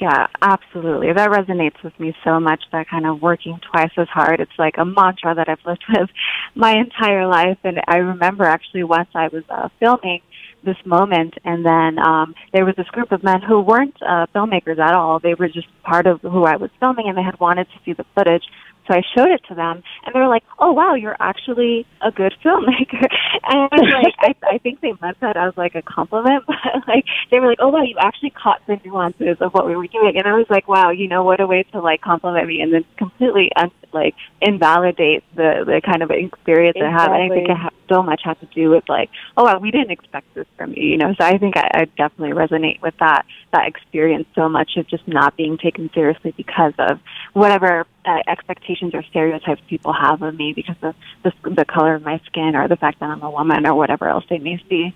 Yeah, 0.00 0.26
absolutely. 0.40 1.12
That 1.12 1.30
resonates 1.30 1.82
with 1.82 1.98
me 1.98 2.14
so 2.24 2.38
much, 2.38 2.62
that 2.72 2.88
kind 2.88 3.06
of 3.06 3.20
working 3.20 3.58
twice 3.70 3.90
as 3.96 4.08
hard. 4.08 4.40
It's 4.40 4.58
like 4.58 4.74
a 4.78 4.84
mantra 4.84 5.34
that 5.34 5.48
I've 5.48 5.64
lived 5.66 5.84
with 5.88 6.10
my 6.54 6.72
entire 6.76 7.26
life. 7.26 7.58
And 7.64 7.80
I 7.88 7.96
remember 7.96 8.44
actually 8.44 8.84
once 8.84 9.08
I 9.14 9.28
was 9.28 9.44
uh, 9.48 9.68
filming 9.80 10.20
this 10.64 10.76
moment 10.84 11.34
and 11.44 11.66
then 11.66 11.98
um 11.98 12.36
there 12.52 12.64
was 12.64 12.74
this 12.76 12.86
group 12.88 13.10
of 13.10 13.22
men 13.24 13.40
who 13.42 13.60
weren't 13.60 13.96
uh 14.00 14.26
filmmakers 14.34 14.78
at 14.78 14.94
all 14.94 15.18
they 15.18 15.34
were 15.34 15.48
just 15.48 15.66
part 15.82 16.06
of 16.06 16.20
who 16.20 16.44
I 16.44 16.56
was 16.56 16.70
filming 16.78 17.08
and 17.08 17.18
they 17.18 17.22
had 17.22 17.40
wanted 17.40 17.64
to 17.64 17.78
see 17.84 17.92
the 17.94 18.04
footage 18.14 18.44
so 18.92 18.98
I 18.98 19.02
showed 19.16 19.32
it 19.32 19.42
to 19.48 19.54
them, 19.54 19.82
and 20.04 20.14
they 20.14 20.20
were 20.20 20.28
like, 20.28 20.44
"Oh 20.58 20.72
wow, 20.72 20.94
you're 20.94 21.16
actually 21.20 21.86
a 22.00 22.10
good 22.10 22.34
filmmaker." 22.44 23.06
And 23.44 23.68
I 23.72 23.76
was 23.76 23.92
like, 24.04 24.14
I, 24.42 24.54
I 24.54 24.58
think 24.58 24.80
they 24.80 24.92
meant 25.00 25.18
that 25.20 25.36
as 25.36 25.56
like 25.56 25.74
a 25.74 25.82
compliment, 25.82 26.44
but 26.46 26.56
like 26.86 27.04
they 27.30 27.40
were 27.40 27.48
like, 27.48 27.58
"Oh 27.60 27.68
wow, 27.68 27.82
you 27.82 27.96
actually 28.00 28.30
caught 28.30 28.60
the 28.66 28.78
nuances 28.84 29.38
of 29.40 29.52
what 29.52 29.66
we 29.66 29.76
were 29.76 29.86
doing." 29.86 30.16
And 30.16 30.26
I 30.26 30.34
was 30.34 30.46
like, 30.50 30.68
"Wow, 30.68 30.90
you 30.90 31.08
know 31.08 31.24
what 31.24 31.40
a 31.40 31.46
way 31.46 31.64
to 31.72 31.80
like 31.80 32.00
compliment 32.00 32.46
me 32.46 32.60
and 32.60 32.72
then 32.72 32.84
completely 32.96 33.50
un- 33.56 33.70
like 33.92 34.14
invalidate 34.40 35.24
the 35.34 35.64
the 35.66 35.80
kind 35.84 36.02
of 36.02 36.10
experience 36.10 36.76
exactly. 36.76 36.96
I 36.96 37.02
have." 37.02 37.12
And 37.12 37.22
I 37.22 37.34
think 37.34 37.48
it 37.48 37.56
ha- 37.56 37.70
so 37.88 38.02
much 38.02 38.22
has 38.24 38.36
to 38.38 38.46
do 38.46 38.70
with 38.70 38.88
like, 38.88 39.10
"Oh 39.36 39.44
wow, 39.44 39.58
we 39.58 39.70
didn't 39.70 39.90
expect 39.90 40.34
this 40.34 40.46
from 40.56 40.72
you," 40.74 40.82
you 40.82 40.96
know. 40.98 41.14
So 41.18 41.24
I 41.24 41.38
think 41.38 41.56
I, 41.56 41.70
I 41.74 41.84
definitely 41.96 42.34
resonate 42.34 42.80
with 42.82 42.94
that 43.00 43.24
that 43.52 43.66
experience 43.66 44.26
so 44.34 44.48
much 44.48 44.76
of 44.76 44.86
just 44.86 45.06
not 45.06 45.36
being 45.36 45.58
taken 45.58 45.90
seriously 45.94 46.32
because 46.36 46.74
of 46.78 47.00
whatever 47.32 47.86
uh, 48.04 48.18
expectations 48.26 48.94
or 48.94 49.02
stereotypes 49.04 49.62
people 49.68 49.92
have 49.92 50.22
of 50.22 50.34
me 50.34 50.52
because 50.52 50.76
of 50.82 50.94
the, 51.22 51.32
the 51.50 51.64
color 51.64 51.94
of 51.94 52.02
my 52.02 52.20
skin 52.26 52.56
or 52.56 52.68
the 52.68 52.76
fact 52.76 53.00
that 53.00 53.10
I'm 53.10 53.22
a 53.22 53.30
woman 53.30 53.66
or 53.66 53.74
whatever 53.74 54.08
else 54.08 54.24
they 54.28 54.38
may 54.38 54.62
see. 54.68 54.94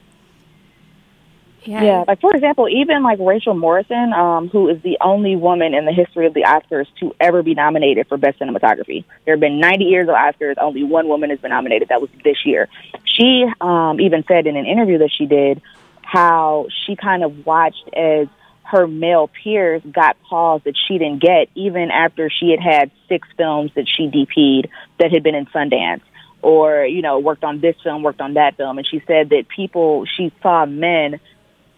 Yeah. 1.67 2.05
like 2.07 2.21
for 2.21 2.35
example, 2.35 2.69
even 2.69 3.03
like 3.03 3.19
Rachel 3.21 3.55
Morrison, 3.55 4.13
um, 4.13 4.49
who 4.49 4.69
is 4.69 4.81
the 4.83 4.99
only 5.01 5.37
woman 5.37 5.75
in 5.75 5.85
the 5.85 5.93
history 5.93 6.27
of 6.27 6.35
the 6.35 6.43
Oscars 6.43 6.87
to 7.01 7.15
ever 7.21 7.43
be 7.43 7.55
nominated 7.55 8.07
for 8.09 8.17
Best 8.17 8.39
Cinematography. 8.39 9.05
There 9.25 9.35
have 9.35 9.41
been 9.41 9.61
90 9.61 9.85
years 9.85 10.09
of 10.09 10.15
Oscars, 10.15 10.55
only 10.59 10.85
one 10.85 11.09
woman 11.09 11.31
has 11.31 11.39
been 11.41 11.51
nominated. 11.51 11.89
That 11.89 12.01
was 12.01 12.11
this 12.25 12.45
year. 12.45 12.69
She 13.05 13.47
um, 13.61 14.01
even 14.01 14.25
said 14.29 14.47
in 14.47 14.57
an 14.57 14.67
interview 14.67 14.99
that 14.99 15.11
she 15.17 15.27
did 15.27 15.61
how 16.03 16.69
she 16.87 16.95
kind 16.97 17.25
of 17.25 17.45
watched 17.45 17.89
as 17.93 18.29
her 18.63 18.87
male 18.87 19.29
peers 19.29 19.83
got 19.91 20.17
calls 20.29 20.63
that 20.65 20.75
she 20.87 20.99
didn't 20.99 21.21
get, 21.21 21.49
even 21.55 21.91
after 21.91 22.31
she 22.31 22.51
had 22.51 22.61
had 22.61 22.91
six 23.09 23.29
films 23.37 23.71
that 23.75 23.87
she 23.89 24.09
DP'd 24.09 24.69
that 24.99 25.13
had 25.13 25.23
been 25.23 25.35
in 25.35 25.47
Sundance 25.47 26.03
or, 26.43 26.85
you 26.85 27.03
know, 27.03 27.19
worked 27.19 27.45
on 27.45 27.61
this 27.61 27.77
film, 27.83 28.03
worked 28.03 28.21
on 28.21 28.35
that 28.35 28.57
film. 28.57 28.79
And 28.79 28.87
she 28.87 29.03
said 29.07 29.31
that 29.31 29.47
people, 29.49 30.05
she 30.05 30.33
saw 30.43 30.67
men 30.67 31.21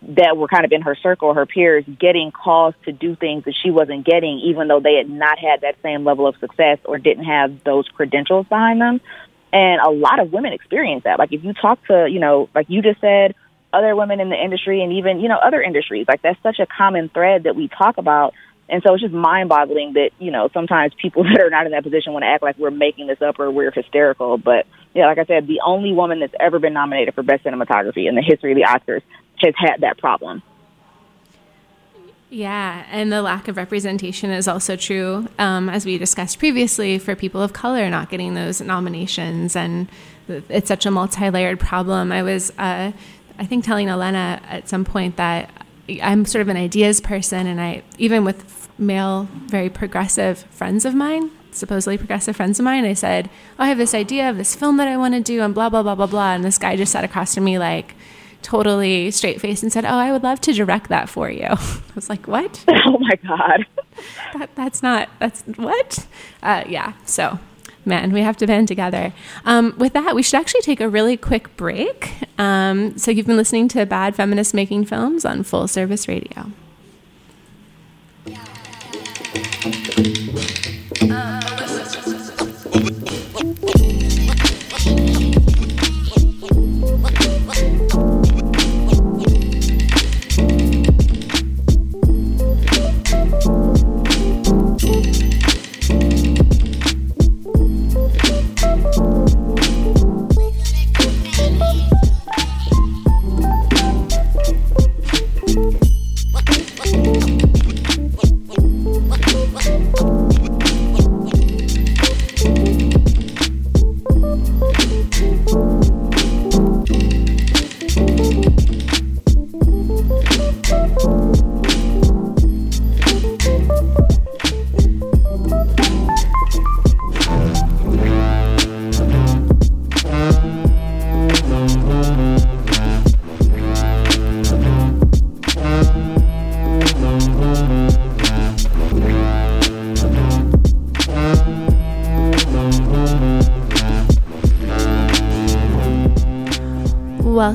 that 0.03 0.37
were 0.37 0.49
kind 0.49 0.65
of 0.65 0.73
in 0.73 0.83
her 0.83 0.95
circle, 0.95 1.35
her 1.35 1.47
peers, 1.47 1.85
getting 1.99 2.31
calls 2.31 2.75
to 2.85 2.93
do 2.93 3.17
things 3.17 3.45
that 3.45 3.55
she 3.63 3.71
wasn't 3.71 4.07
getting, 4.07 4.39
even 4.45 4.69
though 4.69 4.81
they 4.81 4.95
had 4.95 5.11
not 5.11 5.39
had 5.39 5.63
that 5.63 5.77
same 5.83 6.05
level 6.05 6.27
of 6.27 6.37
success 6.37 6.79
or 6.85 6.99
didn't 6.99 7.25
have 7.25 7.65
those 7.65 7.89
credentials 7.89 8.47
behind 8.47 8.81
them. 8.81 9.01
And 9.53 9.81
a 9.81 9.91
lot 9.91 10.21
of 10.21 10.33
women 10.33 10.53
experience 10.53 11.05
that. 11.05 11.19
Like 11.19 11.33
if 11.33 11.43
you 11.43 11.53
talk 11.53 11.85
to, 11.87 12.07
you 12.09 12.21
know, 12.21 12.49
like 12.55 12.67
you 12.69 12.83
just 12.83 13.01
said, 13.01 13.35
other 13.73 13.95
women 13.97 14.21
in 14.21 14.31
the 14.31 14.37
industry 14.43 14.83
and 14.83 14.93
even, 14.93 15.21
you 15.21 15.29
know, 15.29 15.37
other 15.37 15.61
industries. 15.61 16.07
Like 16.07 16.23
that's 16.23 16.41
such 16.43 16.59
a 16.59 16.67
common 16.67 17.09
thread 17.09 17.43
that 17.43 17.57
we 17.57 17.69
talk 17.69 17.99
about. 17.99 18.35
And 18.71 18.83
so 18.87 18.95
it's 18.95 19.03
just 19.03 19.15
mind 19.15 19.49
boggling 19.49 19.95
that, 19.95 20.11
you 20.19 20.31
know, 20.31 20.49
sometimes 20.53 20.93
people 21.01 21.25
that 21.33 21.41
are 21.41 21.51
not 21.51 21.67
in 21.67 21.73
that 21.73 21.83
position 21.83 22.13
want 22.13 22.23
to 22.23 22.29
act 22.29 22.43
like 22.43 22.57
we're 22.59 22.71
making 22.71 23.09
this 23.09 23.21
up 23.21 23.39
or 23.39 23.51
we're 23.51 23.71
hysterical. 23.71 24.39
But 24.39 24.67
yeah, 24.95 25.07
like 25.07 25.19
I 25.19 25.25
said, 25.25 25.47
the 25.47 25.61
only 25.65 25.93
woman 25.93 26.21
that's 26.21 26.35
ever 26.39 26.59
been 26.59 26.73
nominated 26.73 27.15
for 27.15 27.23
best 27.23 27.45
cinematography 27.45 28.09
in 28.09 28.15
the 28.15 28.23
history 28.23 28.53
of 28.53 28.57
the 28.57 28.65
Oscars 28.65 29.03
has 29.43 29.55
had 29.57 29.81
that 29.81 29.99
problem. 29.99 30.43
Yeah, 32.31 32.85
and 32.91 33.11
the 33.11 33.23
lack 33.23 33.49
of 33.49 33.57
representation 33.57 34.31
is 34.31 34.47
also 34.47 34.77
true, 34.77 35.29
um, 35.39 35.71
as 35.71 35.87
we 35.87 35.97
discussed 35.97 36.39
previously, 36.39 36.99
for 36.99 37.17
people 37.17 37.41
of 37.41 37.55
color 37.55 37.89
not 37.89 38.11
getting 38.11 38.35
those 38.35 38.61
nominations. 38.61 39.57
And 39.57 39.89
it's 40.29 40.69
such 40.69 40.85
a 40.85 40.91
multi 40.91 41.31
layered 41.31 41.59
problem. 41.59 42.13
I 42.13 42.23
was 42.23 42.51
uh, 42.59 42.93
I 43.39 43.47
think 43.47 43.65
telling 43.65 43.89
Elena 43.89 44.41
at 44.49 44.69
some 44.69 44.85
point 44.85 45.17
that 45.17 45.51
I'm 46.03 46.25
sort 46.27 46.43
of 46.43 46.49
an 46.49 46.57
ideas 46.57 47.01
person, 47.01 47.47
and 47.47 47.61
I 47.61 47.83
even 47.97 48.25
with 48.25 48.69
male, 48.79 49.29
very 49.47 49.71
progressive 49.71 50.41
friends 50.51 50.85
of 50.85 50.95
mine, 50.95 51.31
supposedly 51.53 51.97
progressive 51.97 52.37
friends 52.37 52.59
of 52.59 52.65
mine, 52.65 52.85
I 52.85 52.93
said, 52.95 53.31
oh, 53.59 53.65
I 53.65 53.69
have 53.69 53.79
this 53.79 53.95
idea 53.95 54.29
of 54.29 54.37
this 54.37 54.55
film 54.55 54.77
that 54.77 54.89
I 54.89 54.97
want 54.99 55.15
to 55.15 55.21
do, 55.21 55.41
and 55.41 55.55
blah 55.55 55.71
blah 55.71 55.83
blah 55.83 55.95
blah 55.95 56.07
blah, 56.07 56.35
and 56.35 56.45
this 56.45 56.59
guy 56.59 56.77
just 56.77 56.93
sat 56.93 57.05
across 57.05 57.35
from 57.35 57.45
me 57.45 57.59
like 57.59 57.95
totally 58.43 59.11
straight 59.11 59.41
faced 59.41 59.63
and 59.63 59.73
said, 59.73 59.85
"Oh, 59.85 59.89
I 59.89 60.13
would 60.13 60.23
love 60.23 60.41
to 60.43 60.53
direct 60.53 60.89
that 60.89 61.09
for 61.09 61.31
you." 61.31 61.45
I 61.49 61.81
was 61.95 62.09
like, 62.09 62.27
"What? 62.27 62.65
Oh 62.87 62.99
my 62.99 63.17
god, 63.17 63.67
that, 64.35 64.51
that's 64.55 64.83
not 64.83 65.09
that's 65.19 65.43
what?" 65.43 66.07
Uh, 66.43 66.65
yeah, 66.67 66.95
so 67.05 67.39
man, 67.85 68.13
we 68.13 68.21
have 68.23 68.37
to 68.39 68.47
band 68.47 68.69
together. 68.69 69.13
Um, 69.45 69.75
with 69.79 69.93
that, 69.95 70.15
we 70.15 70.23
should 70.23 70.39
actually 70.39 70.61
take 70.61 70.81
a 70.81 70.89
really 70.89 71.17
quick 71.17 71.57
break. 71.57 72.13
Um, 72.39 72.97
so, 72.97 73.11
you've 73.11 73.27
been 73.27 73.37
listening 73.37 73.69
to 73.69 73.85
Bad 73.87 74.15
Feminists 74.15 74.55
Making 74.55 74.85
Films 74.85 75.25
on 75.25 75.43
Full 75.43 75.67
Service 75.67 76.07
Radio. 76.07 76.53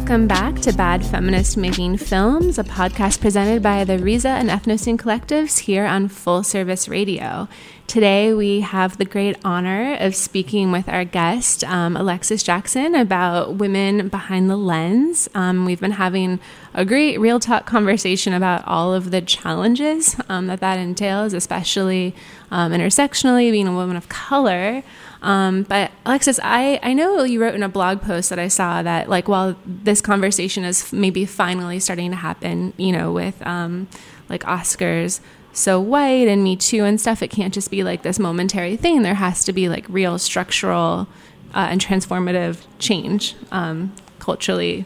Welcome 0.04 0.28
back 0.28 0.60
to 0.64 0.74
Bad 0.74 1.06
Feminist 1.06 1.56
Making 1.56 1.96
Films, 1.96 2.60
a 2.60 2.64
podcast 2.66 3.22
presented 3.22 3.64
by 3.64 3.86
the 3.86 3.98
Riza 3.98 4.28
and 4.28 4.50
Ethnoscene 4.50 4.98
collectives 4.98 5.60
here 5.60 5.86
on 5.86 6.10
Full 6.10 6.44
Service 6.44 6.90
Radio. 6.90 7.48
Today, 7.88 8.34
we 8.34 8.60
have 8.60 8.98
the 8.98 9.06
great 9.06 9.38
honor 9.46 9.96
of 10.02 10.14
speaking 10.14 10.74
with 10.74 10.90
our 10.90 11.06
guest, 11.06 11.64
um, 11.64 11.96
Alexis 11.96 12.44
Jackson, 12.44 12.96
about 12.96 13.56
women 13.56 14.10
behind 14.10 14.50
the 14.50 14.58
lens. 14.58 15.30
Um, 15.36 15.66
we've 15.66 15.80
been 15.80 15.92
having 15.92 16.42
a 16.74 16.84
great 16.84 17.18
real 17.22 17.40
talk 17.40 17.66
conversation 17.66 18.34
about 18.34 18.68
all 18.68 18.94
of 18.94 19.10
the 19.10 19.22
challenges 19.22 20.18
um, 20.28 20.48
that 20.48 20.60
that 20.60 20.80
entails, 20.80 21.34
especially 21.34 22.14
um, 22.52 22.74
intersectionally, 22.74 23.52
being 23.52 23.68
a 23.68 23.74
woman 23.74 23.96
of 23.96 24.10
color. 24.10 24.84
Um, 25.24 25.64
but 25.64 25.92
Alexis, 26.06 26.38
I, 26.44 26.82
I 26.84 26.94
know 26.94 27.24
you 27.24 27.42
wrote 27.42 27.56
in 27.56 27.64
a 27.64 27.70
blog 27.70 28.02
post 28.02 28.30
that 28.30 28.40
I 28.40 28.50
saw 28.50 28.84
that 28.84 29.08
like 29.08 29.30
while 29.30 29.56
this 29.66 30.02
conversation 30.02 30.66
is 30.66 30.92
maybe 30.92 31.26
finally 31.26 31.80
starting 31.80 32.12
to 32.12 32.18
happen, 32.18 32.74
you 32.76 32.92
know, 32.92 33.12
with 33.12 33.42
um, 33.48 33.88
like 34.30 34.44
Oscars 34.44 35.22
so 35.54 35.80
white 35.80 36.28
and 36.28 36.44
Me 36.44 36.56
Too 36.58 36.84
and 36.84 37.00
stuff, 37.00 37.22
it 37.22 37.30
can't 37.30 37.54
just 37.54 37.72
be 37.72 37.84
like 37.84 38.02
this 38.04 38.20
momentary 38.20 38.76
thing. 38.76 39.02
There 39.02 39.14
has 39.14 39.46
to 39.46 39.54
be 39.54 39.70
like 39.70 39.86
real 39.88 40.20
structural 40.20 41.08
uh, 41.54 41.68
and 41.70 41.80
transformative 41.80 42.66
change 42.80 43.36
um, 43.52 43.94
culturally 44.20 44.86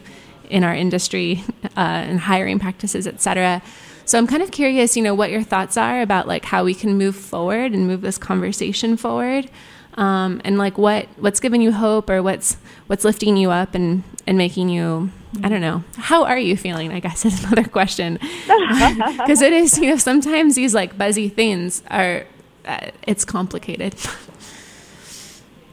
in 0.50 0.62
our 0.62 0.74
industry 0.74 1.42
uh, 1.76 1.80
and 1.80 2.20
hiring 2.20 2.58
practices, 2.58 3.06
et 3.06 3.20
cetera. 3.20 3.60
So 4.04 4.18
I'm 4.18 4.26
kind 4.26 4.42
of 4.42 4.50
curious, 4.50 4.96
you 4.96 5.02
know, 5.02 5.14
what 5.14 5.30
your 5.30 5.42
thoughts 5.42 5.76
are 5.76 6.00
about 6.00 6.28
like 6.28 6.44
how 6.44 6.64
we 6.64 6.74
can 6.74 6.96
move 6.96 7.16
forward 7.16 7.72
and 7.72 7.86
move 7.86 8.02
this 8.02 8.18
conversation 8.18 8.96
forward 8.96 9.50
um, 9.98 10.40
and 10.44 10.56
like 10.56 10.78
what 10.78 11.06
what's 11.18 11.40
giving 11.40 11.60
you 11.60 11.72
hope 11.72 12.08
or 12.08 12.22
what's 12.22 12.54
what's 12.86 13.04
lifting 13.04 13.36
you 13.36 13.50
up 13.50 13.74
and 13.74 14.04
and 14.26 14.38
making 14.38 14.70
you 14.70 15.10
I 15.42 15.48
don't 15.48 15.60
know 15.60 15.84
how 15.96 16.24
are 16.24 16.38
you 16.38 16.56
feeling 16.56 16.92
I 16.92 17.00
guess 17.00 17.24
is 17.26 17.44
another 17.44 17.68
question 17.68 18.14
because 18.22 19.42
it 19.42 19.52
is 19.52 19.76
you 19.78 19.90
know 19.90 19.96
sometimes 19.96 20.54
these 20.54 20.74
like 20.74 20.96
buzzy 20.96 21.28
things 21.28 21.82
are 21.90 22.24
uh, 22.64 22.90
it's 23.06 23.24
complicated. 23.24 23.94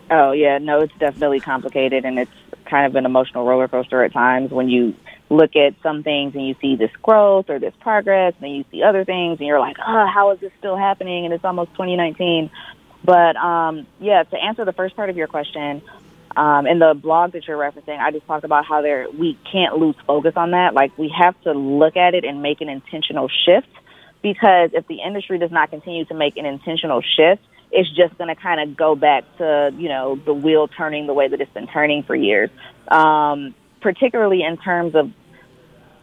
Oh 0.09 0.31
yeah, 0.31 0.59
no, 0.59 0.81
it's 0.81 0.93
definitely 0.97 1.39
complicated 1.39 2.05
and 2.05 2.17
it's 2.19 2.31
kind 2.65 2.85
of 2.85 2.95
an 2.95 3.05
emotional 3.05 3.45
roller 3.45 3.67
coaster 3.67 4.03
at 4.03 4.13
times 4.13 4.51
when 4.51 4.69
you 4.69 4.95
look 5.29 5.55
at 5.55 5.73
some 5.83 6.03
things 6.03 6.35
and 6.35 6.47
you 6.47 6.55
see 6.61 6.75
this 6.75 6.91
growth 7.01 7.49
or 7.49 7.59
this 7.59 7.73
progress 7.79 8.33
and 8.35 8.43
then 8.43 8.51
you 8.51 8.65
see 8.71 8.83
other 8.83 9.03
things 9.03 9.39
and 9.39 9.47
you're 9.47 9.59
like, 9.59 9.77
oh, 9.85 10.07
how 10.07 10.31
is 10.31 10.39
this 10.39 10.51
still 10.59 10.77
happening? 10.77 11.25
And 11.25 11.33
it's 11.33 11.43
almost 11.43 11.71
2019. 11.71 12.49
But 13.05 13.35
um, 13.35 13.87
yeah, 13.99 14.23
to 14.23 14.37
answer 14.37 14.65
the 14.65 14.73
first 14.73 14.95
part 14.95 15.09
of 15.09 15.17
your 15.17 15.27
question, 15.27 15.81
um, 16.35 16.67
in 16.67 16.79
the 16.79 16.93
blog 16.93 17.33
that 17.33 17.47
you're 17.47 17.57
referencing, 17.57 17.99
I 17.99 18.11
just 18.11 18.25
talked 18.25 18.43
about 18.43 18.65
how 18.65 18.81
there 18.81 19.07
we 19.09 19.37
can't 19.51 19.77
lose 19.77 19.95
focus 20.05 20.33
on 20.35 20.51
that. 20.51 20.73
Like 20.73 20.97
we 20.97 21.13
have 21.17 21.39
to 21.43 21.53
look 21.53 21.95
at 21.95 22.13
it 22.13 22.25
and 22.25 22.41
make 22.41 22.61
an 22.61 22.69
intentional 22.69 23.29
shift 23.45 23.69
because 24.21 24.71
if 24.73 24.87
the 24.87 25.01
industry 25.05 25.37
does 25.37 25.51
not 25.51 25.69
continue 25.69 26.05
to 26.05 26.13
make 26.13 26.35
an 26.37 26.45
intentional 26.45 27.01
shift, 27.01 27.41
it's 27.71 27.89
just 27.89 28.17
going 28.17 28.33
to 28.33 28.41
kind 28.41 28.59
of 28.59 28.75
go 28.75 28.95
back 28.95 29.23
to 29.37 29.71
you 29.77 29.87
know 29.87 30.15
the 30.15 30.33
wheel 30.33 30.67
turning 30.67 31.07
the 31.07 31.13
way 31.13 31.27
that 31.27 31.39
it's 31.39 31.53
been 31.53 31.67
turning 31.67 32.03
for 32.03 32.15
years. 32.15 32.49
Um, 32.87 33.55
particularly 33.81 34.41
in 34.41 34.57
terms 34.57 34.95
of 34.95 35.11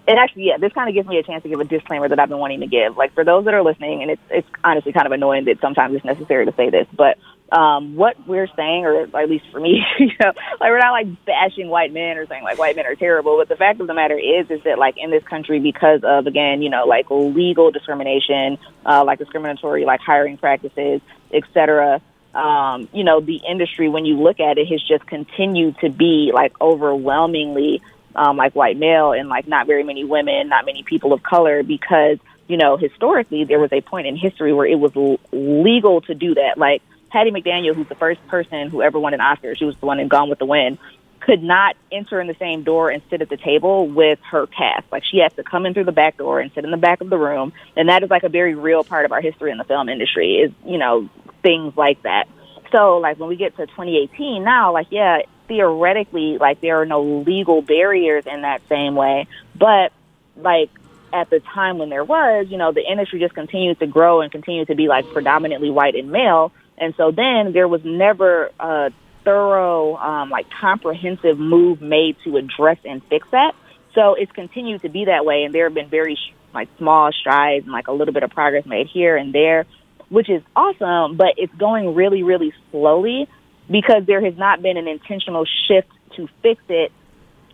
and 0.07 0.19
actually, 0.19 0.49
yeah, 0.49 0.57
this 0.59 0.73
kind 0.73 0.89
of 0.89 0.95
gives 0.95 1.09
me 1.09 1.19
a 1.19 1.23
chance 1.23 1.43
to 1.45 1.49
give 1.49 1.61
a 1.61 1.65
disclaimer 1.65 2.09
that 2.09 2.19
I've 2.19 2.29
been 2.29 2.39
wanting 2.39 2.61
to 2.61 2.67
give. 2.67 2.97
Like 2.97 3.15
for 3.15 3.25
those 3.25 3.45
that 3.45 3.55
are 3.55 3.63
listening, 3.63 4.03
and 4.03 4.11
it's 4.11 4.23
it's 4.31 4.49
honestly 4.65 4.93
kind 4.93 5.07
of 5.07 5.13
annoying 5.13 5.45
that 5.45 5.61
sometimes 5.61 5.95
it's 5.95 6.05
necessary 6.05 6.47
to 6.47 6.55
say 6.55 6.71
this, 6.71 6.87
but 6.97 7.19
um, 7.53 7.97
what 7.97 8.17
we're 8.27 8.49
saying, 8.57 8.87
or 8.87 9.03
at 9.03 9.29
least 9.29 9.45
for 9.53 9.61
me, 9.61 9.83
you 9.99 10.07
know, 10.21 10.33
like 10.61 10.71
we're 10.71 10.79
not 10.79 10.93
like 10.93 11.25
bashing 11.25 11.69
white 11.69 11.93
men 11.93 12.17
or 12.17 12.27
saying 12.27 12.43
like 12.43 12.59
white 12.59 12.77
men 12.77 12.87
are 12.87 12.95
terrible. 12.95 13.37
But 13.37 13.49
the 13.49 13.57
fact 13.57 13.81
of 13.81 13.87
the 13.87 13.95
matter 13.95 14.19
is, 14.19 14.51
is 14.51 14.63
that 14.65 14.79
like 14.79 14.97
in 14.97 15.11
this 15.11 15.23
country, 15.25 15.61
because 15.61 16.01
of 16.03 16.27
again, 16.27 16.63
you 16.63 16.71
know, 16.71 16.85
like 16.87 17.11
legal 17.11 17.71
discrimination, 17.71 18.59
uh, 18.87 19.05
like 19.05 19.19
discriminatory 19.19 19.85
like 19.85 20.01
hiring 20.01 20.39
practices, 20.39 21.01
et 21.33 21.43
cetera. 21.53 22.01
Um, 22.35 22.89
you 22.95 23.05
know, 23.05 23.21
the 23.21 23.41
industry, 23.47 23.91
when 23.91 24.07
you 24.07 24.17
look 24.17 24.41
at 24.41 24.57
it, 24.57 24.67
has 24.69 24.83
just 24.83 25.07
continued 25.07 25.79
to 25.81 25.91
be 25.91 26.31
like 26.33 26.59
overwhelmingly 26.63 27.83
um, 28.15 28.37
like 28.37 28.55
white 28.55 28.77
male 28.77 29.13
and 29.13 29.29
like 29.29 29.47
not 29.47 29.67
very 29.67 29.85
many 29.85 30.05
women, 30.05 30.49
not 30.49 30.67
many 30.67 30.83
people 30.83 31.13
of 31.13 31.23
color 31.23 31.63
because, 31.63 32.19
you 32.49 32.57
know, 32.57 32.77
historically 32.77 33.45
there 33.45 33.59
was 33.59 33.73
a 33.73 33.81
point 33.81 34.07
in 34.07 34.17
history 34.17 34.53
where 34.53 34.67
it 34.67 34.79
was 34.79 34.93
legal 35.33 36.01
to 36.03 36.15
do 36.15 36.35
that. 36.35 36.59
Like 36.59 36.83
Hattie 37.09 37.31
McDaniel, 37.31 37.75
who's 37.75 37.89
the 37.89 37.95
first 37.95 38.27
person 38.29 38.71
who 38.71 38.83
ever 38.83 38.99
won 38.99 39.15
an 39.15 39.21
Oscar, 39.21 39.55
she 39.55 39.65
was 39.65 39.77
the 39.77 39.87
one 39.87 40.01
in 40.01 40.09
Gone 40.09 40.29
with 40.29 40.39
the 40.39 40.47
Wind, 40.47 40.79
could 41.21 41.43
not 41.43 41.77
enter 41.91 42.21
in 42.21 42.27
the 42.27 42.37
same 42.39 42.65
door 42.65 42.91
and 42.91 43.03
sit 43.09 43.23
at 43.23 43.29
the 43.29 43.37
table 43.37 43.87
with 43.87 44.19
her 44.31 44.47
cast. 44.47 44.91
Like 44.91 45.05
she 45.05 45.19
has 45.19 45.33
to 45.35 45.45
come 45.45 45.67
in 45.67 45.75
through 45.75 45.85
the 45.85 45.93
back 45.93 46.17
door 46.17 46.41
and 46.41 46.51
sit 46.53 46.65
in 46.65 46.71
the 46.71 46.77
back 46.77 47.01
of 47.01 47.11
the 47.11 47.19
room. 47.19 47.53
And 47.77 47.89
that 47.89 48.03
is 48.03 48.11
like 48.11 48.25
a 48.25 48.29
very 48.29 48.55
real 48.55 48.83
part 48.83 49.05
of 49.05 49.13
our 49.13 49.21
history 49.21 49.51
in 49.51 49.59
the 49.59 49.65
film 49.65 49.89
industry 49.89 50.37
is, 50.37 50.53
you 50.67 50.79
know, 50.79 51.09
things 51.43 51.77
like 51.77 52.03
that. 52.03 52.29
So 52.73 52.99
like 52.99 53.19
when 53.19 53.29
we 53.29 53.37
get 53.37 53.57
to 53.57 53.67
2018 53.67 54.43
now, 54.43 54.73
like, 54.73 54.89
yeah, 54.91 55.21
theoretically, 55.53 56.39
like 56.39 56.61
there 56.63 56.81
are 56.81 56.87
no 56.87 57.03
legal 57.03 57.61
barriers 57.61 58.25
in 58.27 58.43
that 58.43 58.63
same 58.69 58.95
way. 58.95 59.27
But 59.55 59.93
like 60.37 60.71
at 61.13 61.29
the 61.29 61.41
time 61.41 61.77
when 61.77 61.91
there 61.91 62.05
was, 62.05 62.47
you 62.49 62.57
know, 62.57 62.73
the 62.73 62.81
industry 62.81 63.21
just 63.21 63.35
continued 63.35 63.79
to 63.81 63.87
grow 63.87 64.23
and 64.23 64.33
continued 64.33 64.69
to 64.69 64.75
be 64.75 64.89
like 64.89 65.07
predominantly 65.13 65.71
white 65.71 65.95
and 65.95 66.11
male. 66.11 66.53
And 66.79 66.95
so 66.97 67.11
then 67.11 67.53
there 67.53 67.69
was 67.69 67.85
never 67.85 68.51
a 68.59 68.93
thorough, 69.25 69.97
um, 69.97 70.31
like 70.31 70.47
comprehensive 70.59 71.39
move 71.39 71.83
made 71.83 72.17
to 72.25 72.39
address 72.39 72.79
and 72.85 73.03
fix 73.05 73.29
that. 73.31 73.55
So 73.95 74.15
it's 74.15 74.33
continued 74.33 74.81
to 74.83 74.89
be 74.89 75.05
that 75.05 75.27
way. 75.27 75.45
And 75.45 75.55
there 75.55 75.65
have 75.65 75.75
been 75.75 75.91
very 75.91 76.19
like 76.55 76.71
small 76.79 77.13
strides 77.13 77.65
and 77.65 77.73
like 77.73 77.89
a 77.89 77.93
little 77.93 78.15
bit 78.15 78.23
of 78.23 78.31
progress 78.31 78.65
made 78.65 78.87
here 78.87 79.19
and 79.19 79.35
there, 79.35 79.67
which 80.09 80.31
is 80.31 80.43
awesome, 80.57 81.19
but 81.19 81.35
it's 81.37 81.55
going 81.57 81.95
really, 81.95 82.23
really 82.23 82.55
slowly 82.71 83.29
because 83.71 84.05
there 84.07 84.25
has 84.25 84.37
not 84.37 84.63
been 84.63 84.77
an 84.77 84.89
intentional 84.89 85.45
shift 85.69 85.89
to 86.17 86.29
fix 86.43 86.63
it 86.69 86.93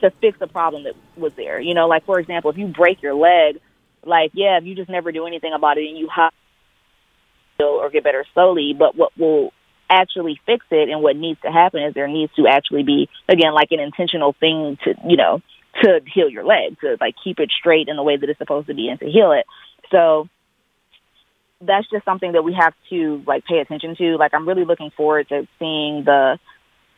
to 0.00 0.10
fix 0.20 0.38
a 0.40 0.46
problem 0.46 0.84
that 0.84 0.94
was 1.16 1.32
there. 1.34 1.60
You 1.60 1.74
know, 1.74 1.88
like 1.88 2.04
for 2.04 2.18
example, 2.20 2.50
if 2.50 2.58
you 2.58 2.68
break 2.68 3.02
your 3.02 3.14
leg, 3.14 3.60
like 4.04 4.30
yeah, 4.34 4.58
if 4.58 4.64
you 4.64 4.74
just 4.74 4.88
never 4.88 5.12
do 5.12 5.26
anything 5.26 5.52
about 5.52 5.78
it 5.78 5.88
and 5.88 5.98
you 5.98 6.08
have 6.14 6.32
or 7.60 7.90
get 7.90 8.04
better 8.04 8.24
slowly, 8.34 8.74
but 8.78 8.96
what 8.96 9.16
will 9.18 9.52
actually 9.90 10.40
fix 10.46 10.64
it 10.70 10.88
and 10.88 11.02
what 11.02 11.16
needs 11.16 11.40
to 11.40 11.50
happen 11.50 11.82
is 11.82 11.94
there 11.94 12.08
needs 12.08 12.32
to 12.34 12.46
actually 12.46 12.82
be 12.82 13.08
again 13.28 13.54
like 13.54 13.68
an 13.72 13.80
intentional 13.80 14.34
thing 14.38 14.76
to 14.84 14.94
you 15.08 15.16
know 15.16 15.40
to 15.82 16.00
heal 16.12 16.28
your 16.28 16.44
leg 16.44 16.78
to 16.80 16.96
like 17.00 17.14
keep 17.22 17.40
it 17.40 17.50
straight 17.58 17.88
in 17.88 17.96
the 17.96 18.02
way 18.02 18.16
that 18.16 18.28
it's 18.28 18.38
supposed 18.38 18.66
to 18.66 18.74
be 18.74 18.88
and 18.88 19.00
to 19.00 19.06
heal 19.06 19.32
it. 19.32 19.46
So 19.90 20.28
that's 21.60 21.88
just 21.90 22.04
something 22.04 22.32
that 22.32 22.42
we 22.42 22.54
have 22.54 22.74
to 22.90 23.22
like 23.26 23.44
pay 23.44 23.58
attention 23.58 23.96
to. 23.96 24.16
Like 24.16 24.32
I'm 24.34 24.46
really 24.46 24.64
looking 24.64 24.90
forward 24.96 25.28
to 25.28 25.46
seeing 25.58 26.04
the 26.04 26.38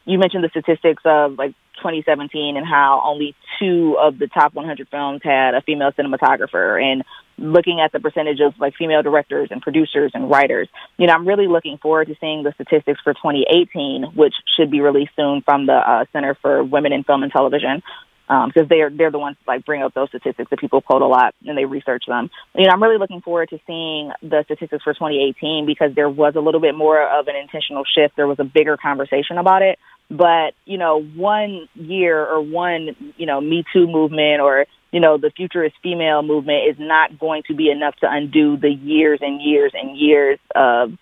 you 0.04 0.18
mentioned 0.18 0.44
the 0.44 0.48
statistics 0.48 1.02
of 1.04 1.38
like 1.38 1.54
2017 1.76 2.56
and 2.56 2.66
how 2.66 3.02
only 3.04 3.34
two 3.58 3.96
of 3.98 4.18
the 4.18 4.26
top 4.26 4.54
100 4.54 4.88
films 4.88 5.20
had 5.22 5.54
a 5.54 5.62
female 5.62 5.92
cinematographer 5.92 6.82
and 6.82 7.04
looking 7.38 7.80
at 7.80 7.92
the 7.92 8.00
percentage 8.00 8.40
of 8.40 8.52
like 8.58 8.74
female 8.76 9.02
directors 9.02 9.48
and 9.50 9.62
producers 9.62 10.10
and 10.14 10.30
writers. 10.30 10.68
You 10.98 11.06
know, 11.06 11.14
I'm 11.14 11.26
really 11.26 11.48
looking 11.48 11.78
forward 11.78 12.08
to 12.08 12.16
seeing 12.20 12.42
the 12.42 12.52
statistics 12.52 13.00
for 13.02 13.14
2018, 13.14 14.12
which 14.14 14.34
should 14.56 14.70
be 14.70 14.80
released 14.80 15.12
soon 15.16 15.42
from 15.42 15.66
the 15.66 15.74
uh, 15.74 16.04
Center 16.12 16.36
for 16.42 16.62
Women 16.64 16.92
in 16.92 17.04
Film 17.04 17.22
and 17.22 17.32
Television 17.32 17.82
because 18.30 18.62
um, 18.62 18.66
they're 18.68 18.90
they're 18.90 19.10
the 19.10 19.18
ones 19.18 19.36
like 19.44 19.64
bring 19.64 19.82
up 19.82 19.92
those 19.92 20.08
statistics 20.08 20.48
that 20.50 20.60
people 20.60 20.80
quote 20.80 21.02
a 21.02 21.06
lot 21.06 21.34
and 21.46 21.58
they 21.58 21.64
research 21.64 22.04
them. 22.06 22.30
You 22.54 22.66
know, 22.66 22.70
I'm 22.72 22.80
really 22.80 22.98
looking 22.98 23.20
forward 23.22 23.48
to 23.48 23.58
seeing 23.66 24.12
the 24.22 24.42
statistics 24.44 24.84
for 24.84 24.94
2018 24.94 25.66
because 25.66 25.96
there 25.96 26.08
was 26.08 26.34
a 26.36 26.40
little 26.40 26.60
bit 26.60 26.76
more 26.76 27.02
of 27.02 27.26
an 27.26 27.34
intentional 27.34 27.82
shift. 27.84 28.14
There 28.16 28.28
was 28.28 28.38
a 28.38 28.44
bigger 28.44 28.76
conversation 28.76 29.36
about 29.36 29.62
it. 29.62 29.80
But 30.08 30.54
you 30.64 30.78
know, 30.78 31.02
one 31.02 31.68
year 31.74 32.24
or 32.24 32.40
one 32.40 33.14
you 33.16 33.26
know 33.26 33.40
Me 33.40 33.64
Too 33.72 33.88
movement 33.88 34.40
or 34.40 34.66
you 34.92 35.00
know 35.00 35.18
the 35.18 35.32
future 35.36 35.64
is 35.64 35.72
female 35.82 36.22
movement 36.22 36.68
is 36.70 36.76
not 36.78 37.18
going 37.18 37.42
to 37.48 37.54
be 37.54 37.68
enough 37.68 37.96
to 37.96 38.06
undo 38.08 38.56
the 38.56 38.70
years 38.70 39.18
and 39.22 39.42
years 39.42 39.72
and 39.74 39.98
years 39.98 40.38
of 40.54 40.92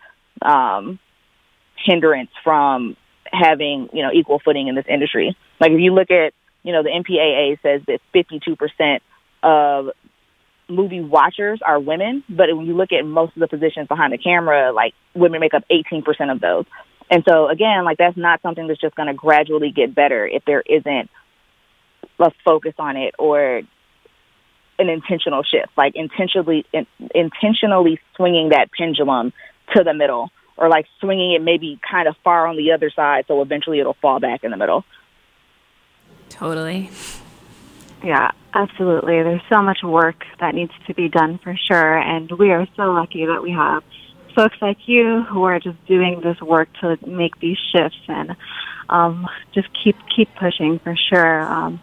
um, 0.41 0.99
hindrance 1.77 2.31
from 2.43 2.97
having 3.31 3.91
you 3.93 4.03
know 4.03 4.11
equal 4.15 4.41
footing 4.43 4.69
in 4.69 4.75
this 4.75 4.87
industry. 4.89 5.37
Like 5.61 5.73
if 5.73 5.81
you 5.81 5.93
look 5.93 6.11
at 6.11 6.33
you 6.63 6.73
know, 6.73 6.83
the 6.83 6.91
MPAA 6.91 7.61
says 7.63 7.83
that 7.87 8.01
52% 8.15 9.01
of 9.43 9.91
movie 10.69 11.01
watchers 11.01 11.61
are 11.65 11.81
women, 11.81 12.23
but 12.29 12.55
when 12.55 12.67
you 12.67 12.77
look 12.77 12.93
at 12.93 13.05
most 13.05 13.35
of 13.37 13.41
the 13.41 13.49
positions 13.49 13.89
behind 13.89 14.13
the 14.13 14.19
camera, 14.19 14.73
like 14.73 14.95
women 15.15 15.41
make 15.41 15.55
up 15.55 15.65
18% 15.71 16.05
of 16.31 16.41
those. 16.41 16.67
And 17.11 17.25
so 17.27 17.49
again, 17.49 17.85
like 17.85 17.97
that's 17.97 18.17
not 18.17 18.43
something 18.43 18.67
that's 18.67 18.81
just 18.81 18.95
going 18.95 19.07
to 19.09 19.15
gradually 19.15 19.71
get 19.71 19.95
better 19.95 20.27
if 20.27 20.45
there 20.45 20.63
isn't 20.67 21.11
a 22.19 22.31
focus 22.45 22.75
on 22.79 22.97
it 22.97 23.15
or 23.19 23.63
an 24.79 24.89
intentional 24.89 25.43
shift, 25.43 25.69
like 25.77 25.95
intentionally 25.97 26.67
in, 26.73 26.87
intentionally 27.15 27.99
swinging 28.17 28.51
that 28.51 28.71
pendulum 28.77 29.33
to 29.75 29.85
the 29.85 29.95
middle 29.95 30.31
or 30.57 30.69
like 30.69 30.87
swinging 31.01 31.33
it 31.33 31.43
maybe 31.43 31.81
kind 31.89 32.09
of 32.09 32.17
far 32.25 32.47
on 32.47 32.57
the 32.57 32.73
other 32.73 32.91
side 32.91 33.25
so 33.29 33.41
eventually 33.41 33.81
it'll 33.81 33.97
fall 34.03 34.21
back 34.21 34.45
in 34.45 34.51
the 34.51 34.57
middle. 34.57 34.85
Totally. 36.29 36.91
Yeah, 38.03 38.31
absolutely. 38.55 39.23
There's 39.23 39.43
so 39.53 39.61
much 39.63 39.83
work 39.83 40.25
that 40.41 40.55
needs 40.55 40.73
to 40.87 40.95
be 40.95 41.09
done 41.09 41.39
for 41.39 41.57
sure, 41.57 41.99
and 41.99 42.31
we 42.33 42.51
are 42.51 42.67
so 42.77 42.93
lucky 42.93 43.27
that 43.27 43.43
we 43.43 43.51
have 43.51 43.83
folks 44.35 44.57
like 44.61 44.79
you 44.87 45.23
who 45.23 45.43
are 45.43 45.59
just 45.59 45.85
doing 45.87 46.21
this 46.23 46.41
work 46.41 46.69
to 46.81 46.97
make 47.07 47.39
these 47.41 47.57
shifts 47.73 47.99
and 48.07 48.37
um, 48.89 49.27
just 49.53 49.69
keep 49.83 49.97
keep 50.15 50.29
pushing 50.37 50.79
for 50.79 50.95
sure. 50.97 51.43
Um, 51.43 51.81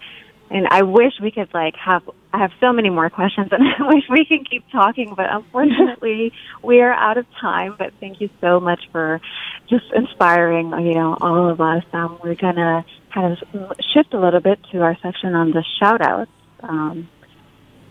and 0.49 0.67
I 0.69 0.83
wish 0.83 1.13
we 1.21 1.31
could 1.31 1.53
like 1.53 1.75
have 1.75 2.03
I 2.33 2.39
have 2.39 2.51
so 2.59 2.71
many 2.71 2.89
more 2.89 3.09
questions 3.09 3.49
and 3.51 3.63
I 3.79 3.87
wish 3.87 4.03
we 4.09 4.25
could 4.25 4.49
keep 4.49 4.69
talking, 4.71 5.13
but 5.15 5.25
unfortunately 5.29 6.33
we 6.63 6.81
are 6.81 6.93
out 6.93 7.17
of 7.17 7.25
time. 7.39 7.75
But 7.77 7.93
thank 7.99 8.21
you 8.21 8.29
so 8.41 8.59
much 8.59 8.81
for 8.91 9.21
just 9.69 9.85
inspiring, 9.93 10.69
you 10.85 10.93
know, 10.93 11.17
all 11.19 11.49
of 11.49 11.61
us. 11.61 11.83
Um, 11.93 12.19
we're 12.23 12.35
gonna 12.35 12.85
kind 13.13 13.33
of 13.33 13.77
shift 13.93 14.13
a 14.13 14.19
little 14.19 14.41
bit 14.41 14.59
to 14.71 14.81
our 14.81 14.97
section 15.01 15.33
on 15.33 15.51
the 15.51 15.63
shout 15.79 16.01
outs. 16.01 16.31
Um, 16.61 17.09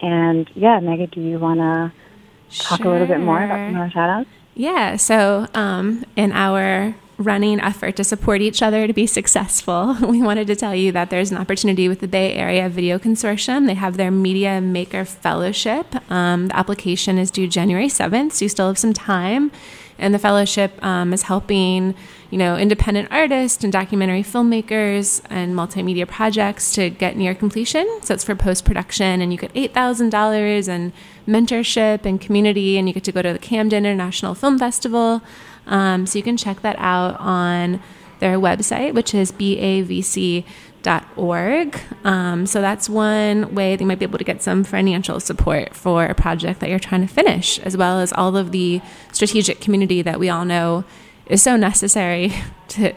and 0.01 0.49
yeah, 0.55 0.81
Megan, 0.81 1.11
do 1.11 1.21
you 1.21 1.39
want 1.39 1.61
to 1.61 1.93
talk 2.59 2.83
sure. 2.83 2.89
a 2.89 2.93
little 2.93 3.07
bit 3.07 3.21
more 3.21 3.43
about 3.43 3.69
some 3.69 3.77
of 3.77 3.81
our 3.81 3.91
shout 3.91 4.11
outs? 4.11 4.31
Yeah, 4.55 4.97
so 4.97 5.49
um, 5.55 6.05
in 6.15 6.31
our 6.33 6.95
running 7.19 7.61
effort 7.61 7.97
to 7.97 8.05
support 8.05 8.41
each 8.41 8.63
other 8.63 8.87
to 8.87 8.93
be 8.93 9.07
successful, 9.07 9.97
we 10.09 10.23
wanted 10.23 10.47
to 10.49 10.57
tell 10.57 10.75
you 10.75 10.93
that 10.93 11.11
there's 11.11 11.31
an 11.31 11.37
opportunity 11.37 11.89
with 11.89 12.01
the 12.01 12.09
Bay 12.09 12.35
Area 12.35 12.69
Video 12.69 12.99
Consortium. 12.99 13.67
They 13.67 13.75
have 13.75 13.97
their 13.97 14.11
Media 14.11 14.61
Maker 14.61 15.05
Fellowship. 15.05 15.95
Um, 16.11 16.49
the 16.49 16.57
application 16.57 17.19
is 17.19 17.31
due 17.31 17.47
January 17.47 17.89
7th, 17.89 18.33
so 18.33 18.45
you 18.45 18.49
still 18.49 18.69
have 18.69 18.79
some 18.79 18.93
time. 18.93 19.51
And 19.97 20.13
the 20.13 20.19
fellowship 20.19 20.85
um, 20.85 21.13
is 21.13 21.23
helping, 21.23 21.95
you 22.31 22.37
know, 22.37 22.57
independent 22.57 23.09
artists 23.13 23.63
and 23.63 23.73
documentary 23.73 24.25
filmmakers 24.25 25.23
and 25.31 25.55
multimedia 25.55 26.07
projects 26.07 26.75
to 26.75 26.91
get 26.91 27.17
near 27.17 27.33
completion. 27.33 28.01
So 28.03 28.15
it's 28.15 28.25
for 28.25 28.35
post 28.35 28.65
production, 28.65 29.21
and 29.21 29.33
you 29.33 29.39
get 29.39 29.53
eight 29.55 29.73
thousand 29.73 30.11
dollars 30.11 30.67
and 30.67 30.93
mentorship 31.29 32.05
and 32.05 32.21
community, 32.21 32.77
and 32.77 32.89
you 32.89 32.95
get 32.95 33.05
to 33.05 33.13
go 33.13 33.23
to 33.23 33.33
the 33.33 33.39
Camden 33.39 33.87
International 33.87 34.35
Film 34.35 34.59
Festival. 34.59 35.23
Um, 35.67 36.07
so 36.07 36.19
you 36.19 36.23
can 36.23 36.37
check 36.37 36.63
that 36.63 36.77
out 36.79 37.19
on 37.21 37.81
their 38.21 38.39
website, 38.39 38.95
which 38.95 39.15
is 39.15 39.33
bavc.org. 39.33 40.47
Um, 42.05 42.47
so 42.47 42.61
that's 42.61 42.89
one 42.89 43.55
way 43.55 43.77
that 43.77 43.83
you 43.83 43.87
might 43.87 43.99
be 43.99 44.05
able 44.05 44.19
to 44.19 44.25
get 44.25 44.43
some 44.43 44.65
financial 44.65 45.21
support 45.21 45.75
for 45.75 46.07
a 46.07 46.15
project 46.15 46.61
that 46.61 46.71
you're 46.71 46.79
trying 46.79 47.07
to 47.07 47.13
finish, 47.13 47.59
as 47.61 47.77
well 47.77 48.01
as 48.01 48.13
all 48.13 48.37
of 48.37 48.53
the 48.53 48.81
strategic 49.13 49.61
community 49.61 50.03
that 50.03 50.19
we 50.19 50.29
all 50.29 50.45
know 50.45 50.85
is 51.27 51.43
so 51.43 51.57
necessary 51.57 52.33
to 52.69 52.93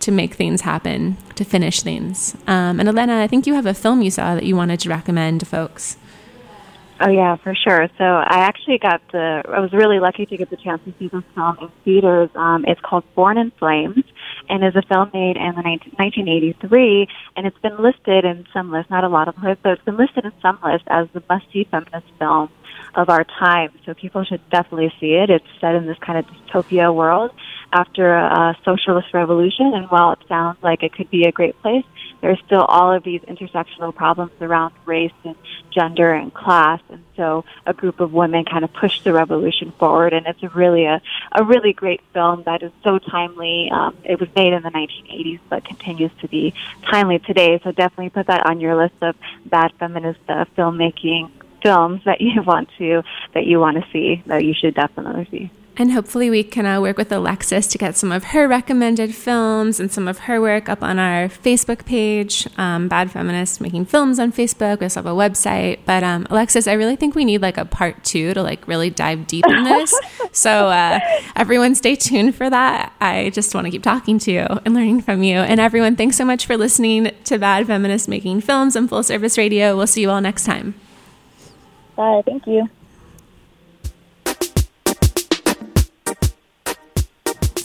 to 0.00 0.12
make 0.12 0.34
things 0.34 0.60
happen, 0.60 1.16
to 1.34 1.44
finish 1.44 1.82
things. 1.82 2.36
Um, 2.46 2.78
and 2.78 2.88
Elena, 2.88 3.20
I 3.20 3.26
think 3.26 3.48
you 3.48 3.54
have 3.54 3.66
a 3.66 3.74
film 3.74 4.00
you 4.00 4.12
saw 4.12 4.36
that 4.36 4.44
you 4.44 4.54
wanted 4.54 4.78
to 4.80 4.88
recommend 4.88 5.40
to 5.40 5.46
folks. 5.46 5.96
Oh 7.00 7.10
yeah, 7.10 7.36
for 7.36 7.54
sure. 7.54 7.88
So 7.96 8.04
I 8.04 8.40
actually 8.40 8.78
got 8.78 9.00
the. 9.12 9.42
I 9.46 9.60
was 9.60 9.72
really 9.72 10.00
lucky 10.00 10.26
to 10.26 10.36
get 10.36 10.50
the 10.50 10.56
chance 10.56 10.82
to 10.84 10.92
see 10.98 11.06
this 11.06 11.22
film 11.32 11.56
in 11.60 11.70
theaters. 11.84 12.28
Um, 12.34 12.64
it's 12.66 12.80
called 12.80 13.04
Born 13.14 13.38
in 13.38 13.52
Flames, 13.52 14.02
and 14.48 14.64
is 14.64 14.74
a 14.74 14.82
film 14.82 15.10
made 15.14 15.36
in 15.36 15.54
the 15.54 15.62
19, 15.62 15.92
1983, 15.96 17.06
and 17.36 17.46
it's 17.46 17.58
been 17.58 17.80
listed 17.80 18.24
in 18.24 18.46
some 18.52 18.72
lists, 18.72 18.90
not 18.90 19.04
a 19.04 19.08
lot 19.08 19.28
of 19.28 19.40
lists, 19.40 19.60
but 19.62 19.74
it's 19.74 19.84
been 19.84 19.96
listed 19.96 20.24
in 20.24 20.32
some 20.42 20.58
lists 20.64 20.88
as 20.90 21.06
the 21.12 21.22
must-see 21.28 21.68
feminist 21.70 22.06
film 22.18 22.50
of 22.96 23.08
our 23.08 23.22
time. 23.22 23.70
So 23.86 23.94
people 23.94 24.24
should 24.24 24.40
definitely 24.50 24.92
see 24.98 25.14
it. 25.14 25.30
It's 25.30 25.46
set 25.60 25.76
in 25.76 25.86
this 25.86 25.98
kind 25.98 26.18
of 26.18 26.26
dystopia 26.26 26.92
world 26.92 27.30
after 27.72 28.12
a, 28.12 28.24
a 28.24 28.58
socialist 28.64 29.14
revolution, 29.14 29.72
and 29.72 29.86
while 29.86 30.12
it 30.12 30.18
sounds 30.28 30.58
like 30.62 30.82
it 30.82 30.92
could 30.92 31.10
be 31.10 31.24
a 31.24 31.32
great 31.32 31.60
place, 31.62 31.84
there's 32.20 32.38
still 32.46 32.62
all 32.62 32.92
of 32.92 33.04
these 33.04 33.20
intersectional 33.22 33.94
problems 33.94 34.32
around 34.40 34.74
race 34.84 35.12
and 35.24 35.36
gender 35.70 36.12
and 36.12 36.32
class. 36.32 36.80
And 36.88 37.04
so 37.16 37.44
a 37.66 37.72
group 37.72 38.00
of 38.00 38.12
women 38.12 38.44
kind 38.44 38.64
of 38.64 38.72
pushed 38.72 39.04
the 39.04 39.12
revolution 39.12 39.72
forward. 39.78 40.12
And 40.12 40.26
it's 40.26 40.42
a 40.42 40.48
really 40.48 40.84
a, 40.84 41.00
a 41.32 41.44
really 41.44 41.72
great 41.72 42.00
film 42.12 42.42
that 42.44 42.62
is 42.62 42.72
so 42.82 42.98
timely. 42.98 43.70
Um, 43.70 43.96
it 44.04 44.18
was 44.18 44.28
made 44.34 44.52
in 44.52 44.62
the 44.62 44.70
1980s, 44.70 45.40
but 45.48 45.64
continues 45.64 46.10
to 46.20 46.28
be 46.28 46.54
timely 46.90 47.18
today. 47.20 47.60
So 47.62 47.72
definitely 47.72 48.10
put 48.10 48.26
that 48.26 48.46
on 48.46 48.60
your 48.60 48.76
list 48.76 48.94
of 49.02 49.14
bad 49.46 49.72
feminist 49.78 50.20
uh, 50.28 50.44
filmmaking 50.56 51.30
films 51.62 52.02
that 52.04 52.20
you 52.20 52.42
want 52.46 52.68
to 52.78 53.02
that 53.34 53.46
you 53.46 53.58
want 53.60 53.76
to 53.76 53.84
see 53.92 54.22
that 54.26 54.44
you 54.44 54.54
should 54.54 54.74
definitely 54.74 55.28
see. 55.30 55.50
And 55.80 55.92
hopefully, 55.92 56.28
we 56.28 56.42
can 56.42 56.66
uh, 56.66 56.80
work 56.80 56.98
with 56.98 57.12
Alexis 57.12 57.68
to 57.68 57.78
get 57.78 57.96
some 57.96 58.10
of 58.10 58.24
her 58.24 58.48
recommended 58.48 59.14
films 59.14 59.78
and 59.78 59.92
some 59.92 60.08
of 60.08 60.18
her 60.20 60.40
work 60.40 60.68
up 60.68 60.82
on 60.82 60.98
our 60.98 61.28
Facebook 61.28 61.84
page, 61.84 62.48
um, 62.58 62.88
Bad 62.88 63.12
Feminists 63.12 63.60
Making 63.60 63.84
Films 63.84 64.18
on 64.18 64.32
Facebook. 64.32 64.80
We 64.80 64.86
also 64.86 65.04
have 65.04 65.06
a 65.06 65.10
website. 65.10 65.78
But 65.86 66.02
um, 66.02 66.26
Alexis, 66.30 66.66
I 66.66 66.72
really 66.72 66.96
think 66.96 67.14
we 67.14 67.24
need 67.24 67.42
like 67.42 67.58
a 67.58 67.64
part 67.64 68.02
two 68.02 68.34
to 68.34 68.42
like 68.42 68.66
really 68.66 68.90
dive 68.90 69.28
deep 69.28 69.46
in 69.46 69.62
this. 69.62 69.96
so 70.32 70.66
uh, 70.66 70.98
everyone, 71.36 71.76
stay 71.76 71.94
tuned 71.94 72.34
for 72.34 72.50
that. 72.50 72.92
I 73.00 73.30
just 73.30 73.54
want 73.54 73.66
to 73.66 73.70
keep 73.70 73.84
talking 73.84 74.18
to 74.18 74.32
you 74.32 74.46
and 74.64 74.74
learning 74.74 75.02
from 75.02 75.22
you. 75.22 75.36
And 75.36 75.60
everyone, 75.60 75.94
thanks 75.94 76.16
so 76.16 76.24
much 76.24 76.44
for 76.44 76.56
listening 76.56 77.12
to 77.22 77.38
Bad 77.38 77.68
Feminists 77.68 78.08
Making 78.08 78.40
Films 78.40 78.74
on 78.74 78.88
Full 78.88 79.04
Service 79.04 79.38
Radio. 79.38 79.76
We'll 79.76 79.86
see 79.86 80.00
you 80.00 80.10
all 80.10 80.20
next 80.20 80.42
time. 80.44 80.74
Bye. 81.98 82.22
Thank 82.24 82.46
you. 82.46 82.70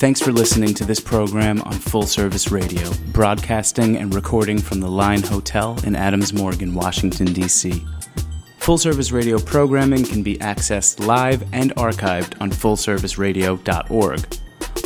Thanks 0.01 0.19
for 0.19 0.31
listening 0.31 0.73
to 0.73 0.83
this 0.83 0.99
program 0.99 1.61
on 1.61 1.73
Full 1.73 2.07
Service 2.07 2.51
Radio, 2.51 2.91
broadcasting 3.11 3.95
and 3.95 4.11
recording 4.13 4.57
from 4.59 4.79
the 4.79 4.89
Line 4.89 5.21
Hotel 5.21 5.79
in 5.85 5.95
Adams 5.95 6.33
Morgan, 6.33 6.73
Washington, 6.73 7.31
D.C. 7.31 7.85
Full 8.57 8.79
Service 8.79 9.11
Radio 9.11 9.37
programming 9.37 10.03
can 10.03 10.23
be 10.23 10.39
accessed 10.39 11.05
live 11.05 11.43
and 11.53 11.73
archived 11.75 12.41
on 12.41 12.49
fullserviceradio.org. 12.49 14.37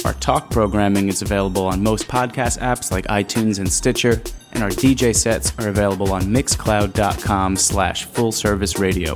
Our 0.05 0.13
talk 0.15 0.51
programming 0.51 1.07
is 1.07 1.21
available 1.21 1.67
on 1.67 1.81
most 1.81 2.09
podcast 2.09 2.59
apps 2.59 2.91
like 2.91 3.05
iTunes 3.07 3.59
and 3.59 3.71
Stitcher, 3.71 4.21
and 4.57 4.63
our 4.63 4.71
DJ 4.71 5.15
sets 5.15 5.53
are 5.59 5.67
available 5.67 6.11
on 6.11 6.23
mixcloud.com 6.23 7.55
slash 7.55 8.07
fullserviceradio. 8.07 9.15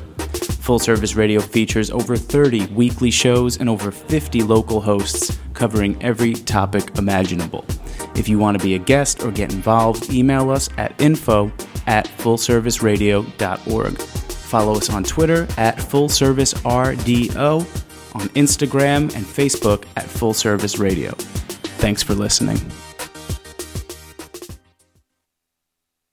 Full 0.62 0.78
Service 0.78 1.16
Radio 1.16 1.42
features 1.42 1.89
over 1.89 2.16
30 2.16 2.68
weekly 2.68 3.10
shows 3.10 3.58
and 3.58 3.68
over 3.68 3.89
50 3.89 4.44
local 4.44 4.82
hosts 4.82 5.39
covering 5.56 6.00
every 6.04 6.36
topic 6.36 6.96
imaginable. 7.00 7.66
If 8.16 8.30
you 8.30 8.38
want 8.38 8.60
to 8.60 8.64
be 8.64 8.76
a 8.76 8.80
guest 8.80 9.24
or 9.24 9.32
get 9.32 9.52
involved, 9.52 10.14
email 10.14 10.52
us 10.52 10.70
at 10.78 10.94
info 11.02 11.52
at 11.88 12.06
fullserviceradio.org. 12.20 14.00
Follow 14.00 14.76
us 14.76 14.92
on 14.92 15.04
Twitter 15.04 15.48
at 15.58 15.78
fullservicerdo, 15.78 17.62
on 18.14 18.30
Instagram 18.30 19.16
and 19.16 19.26
Facebook 19.26 19.86
at 19.96 20.04
Full 20.04 20.36
Service 20.36 20.78
Radio. 20.78 21.14
Thanks 21.80 22.04
for 22.04 22.14
listening. 22.14 22.60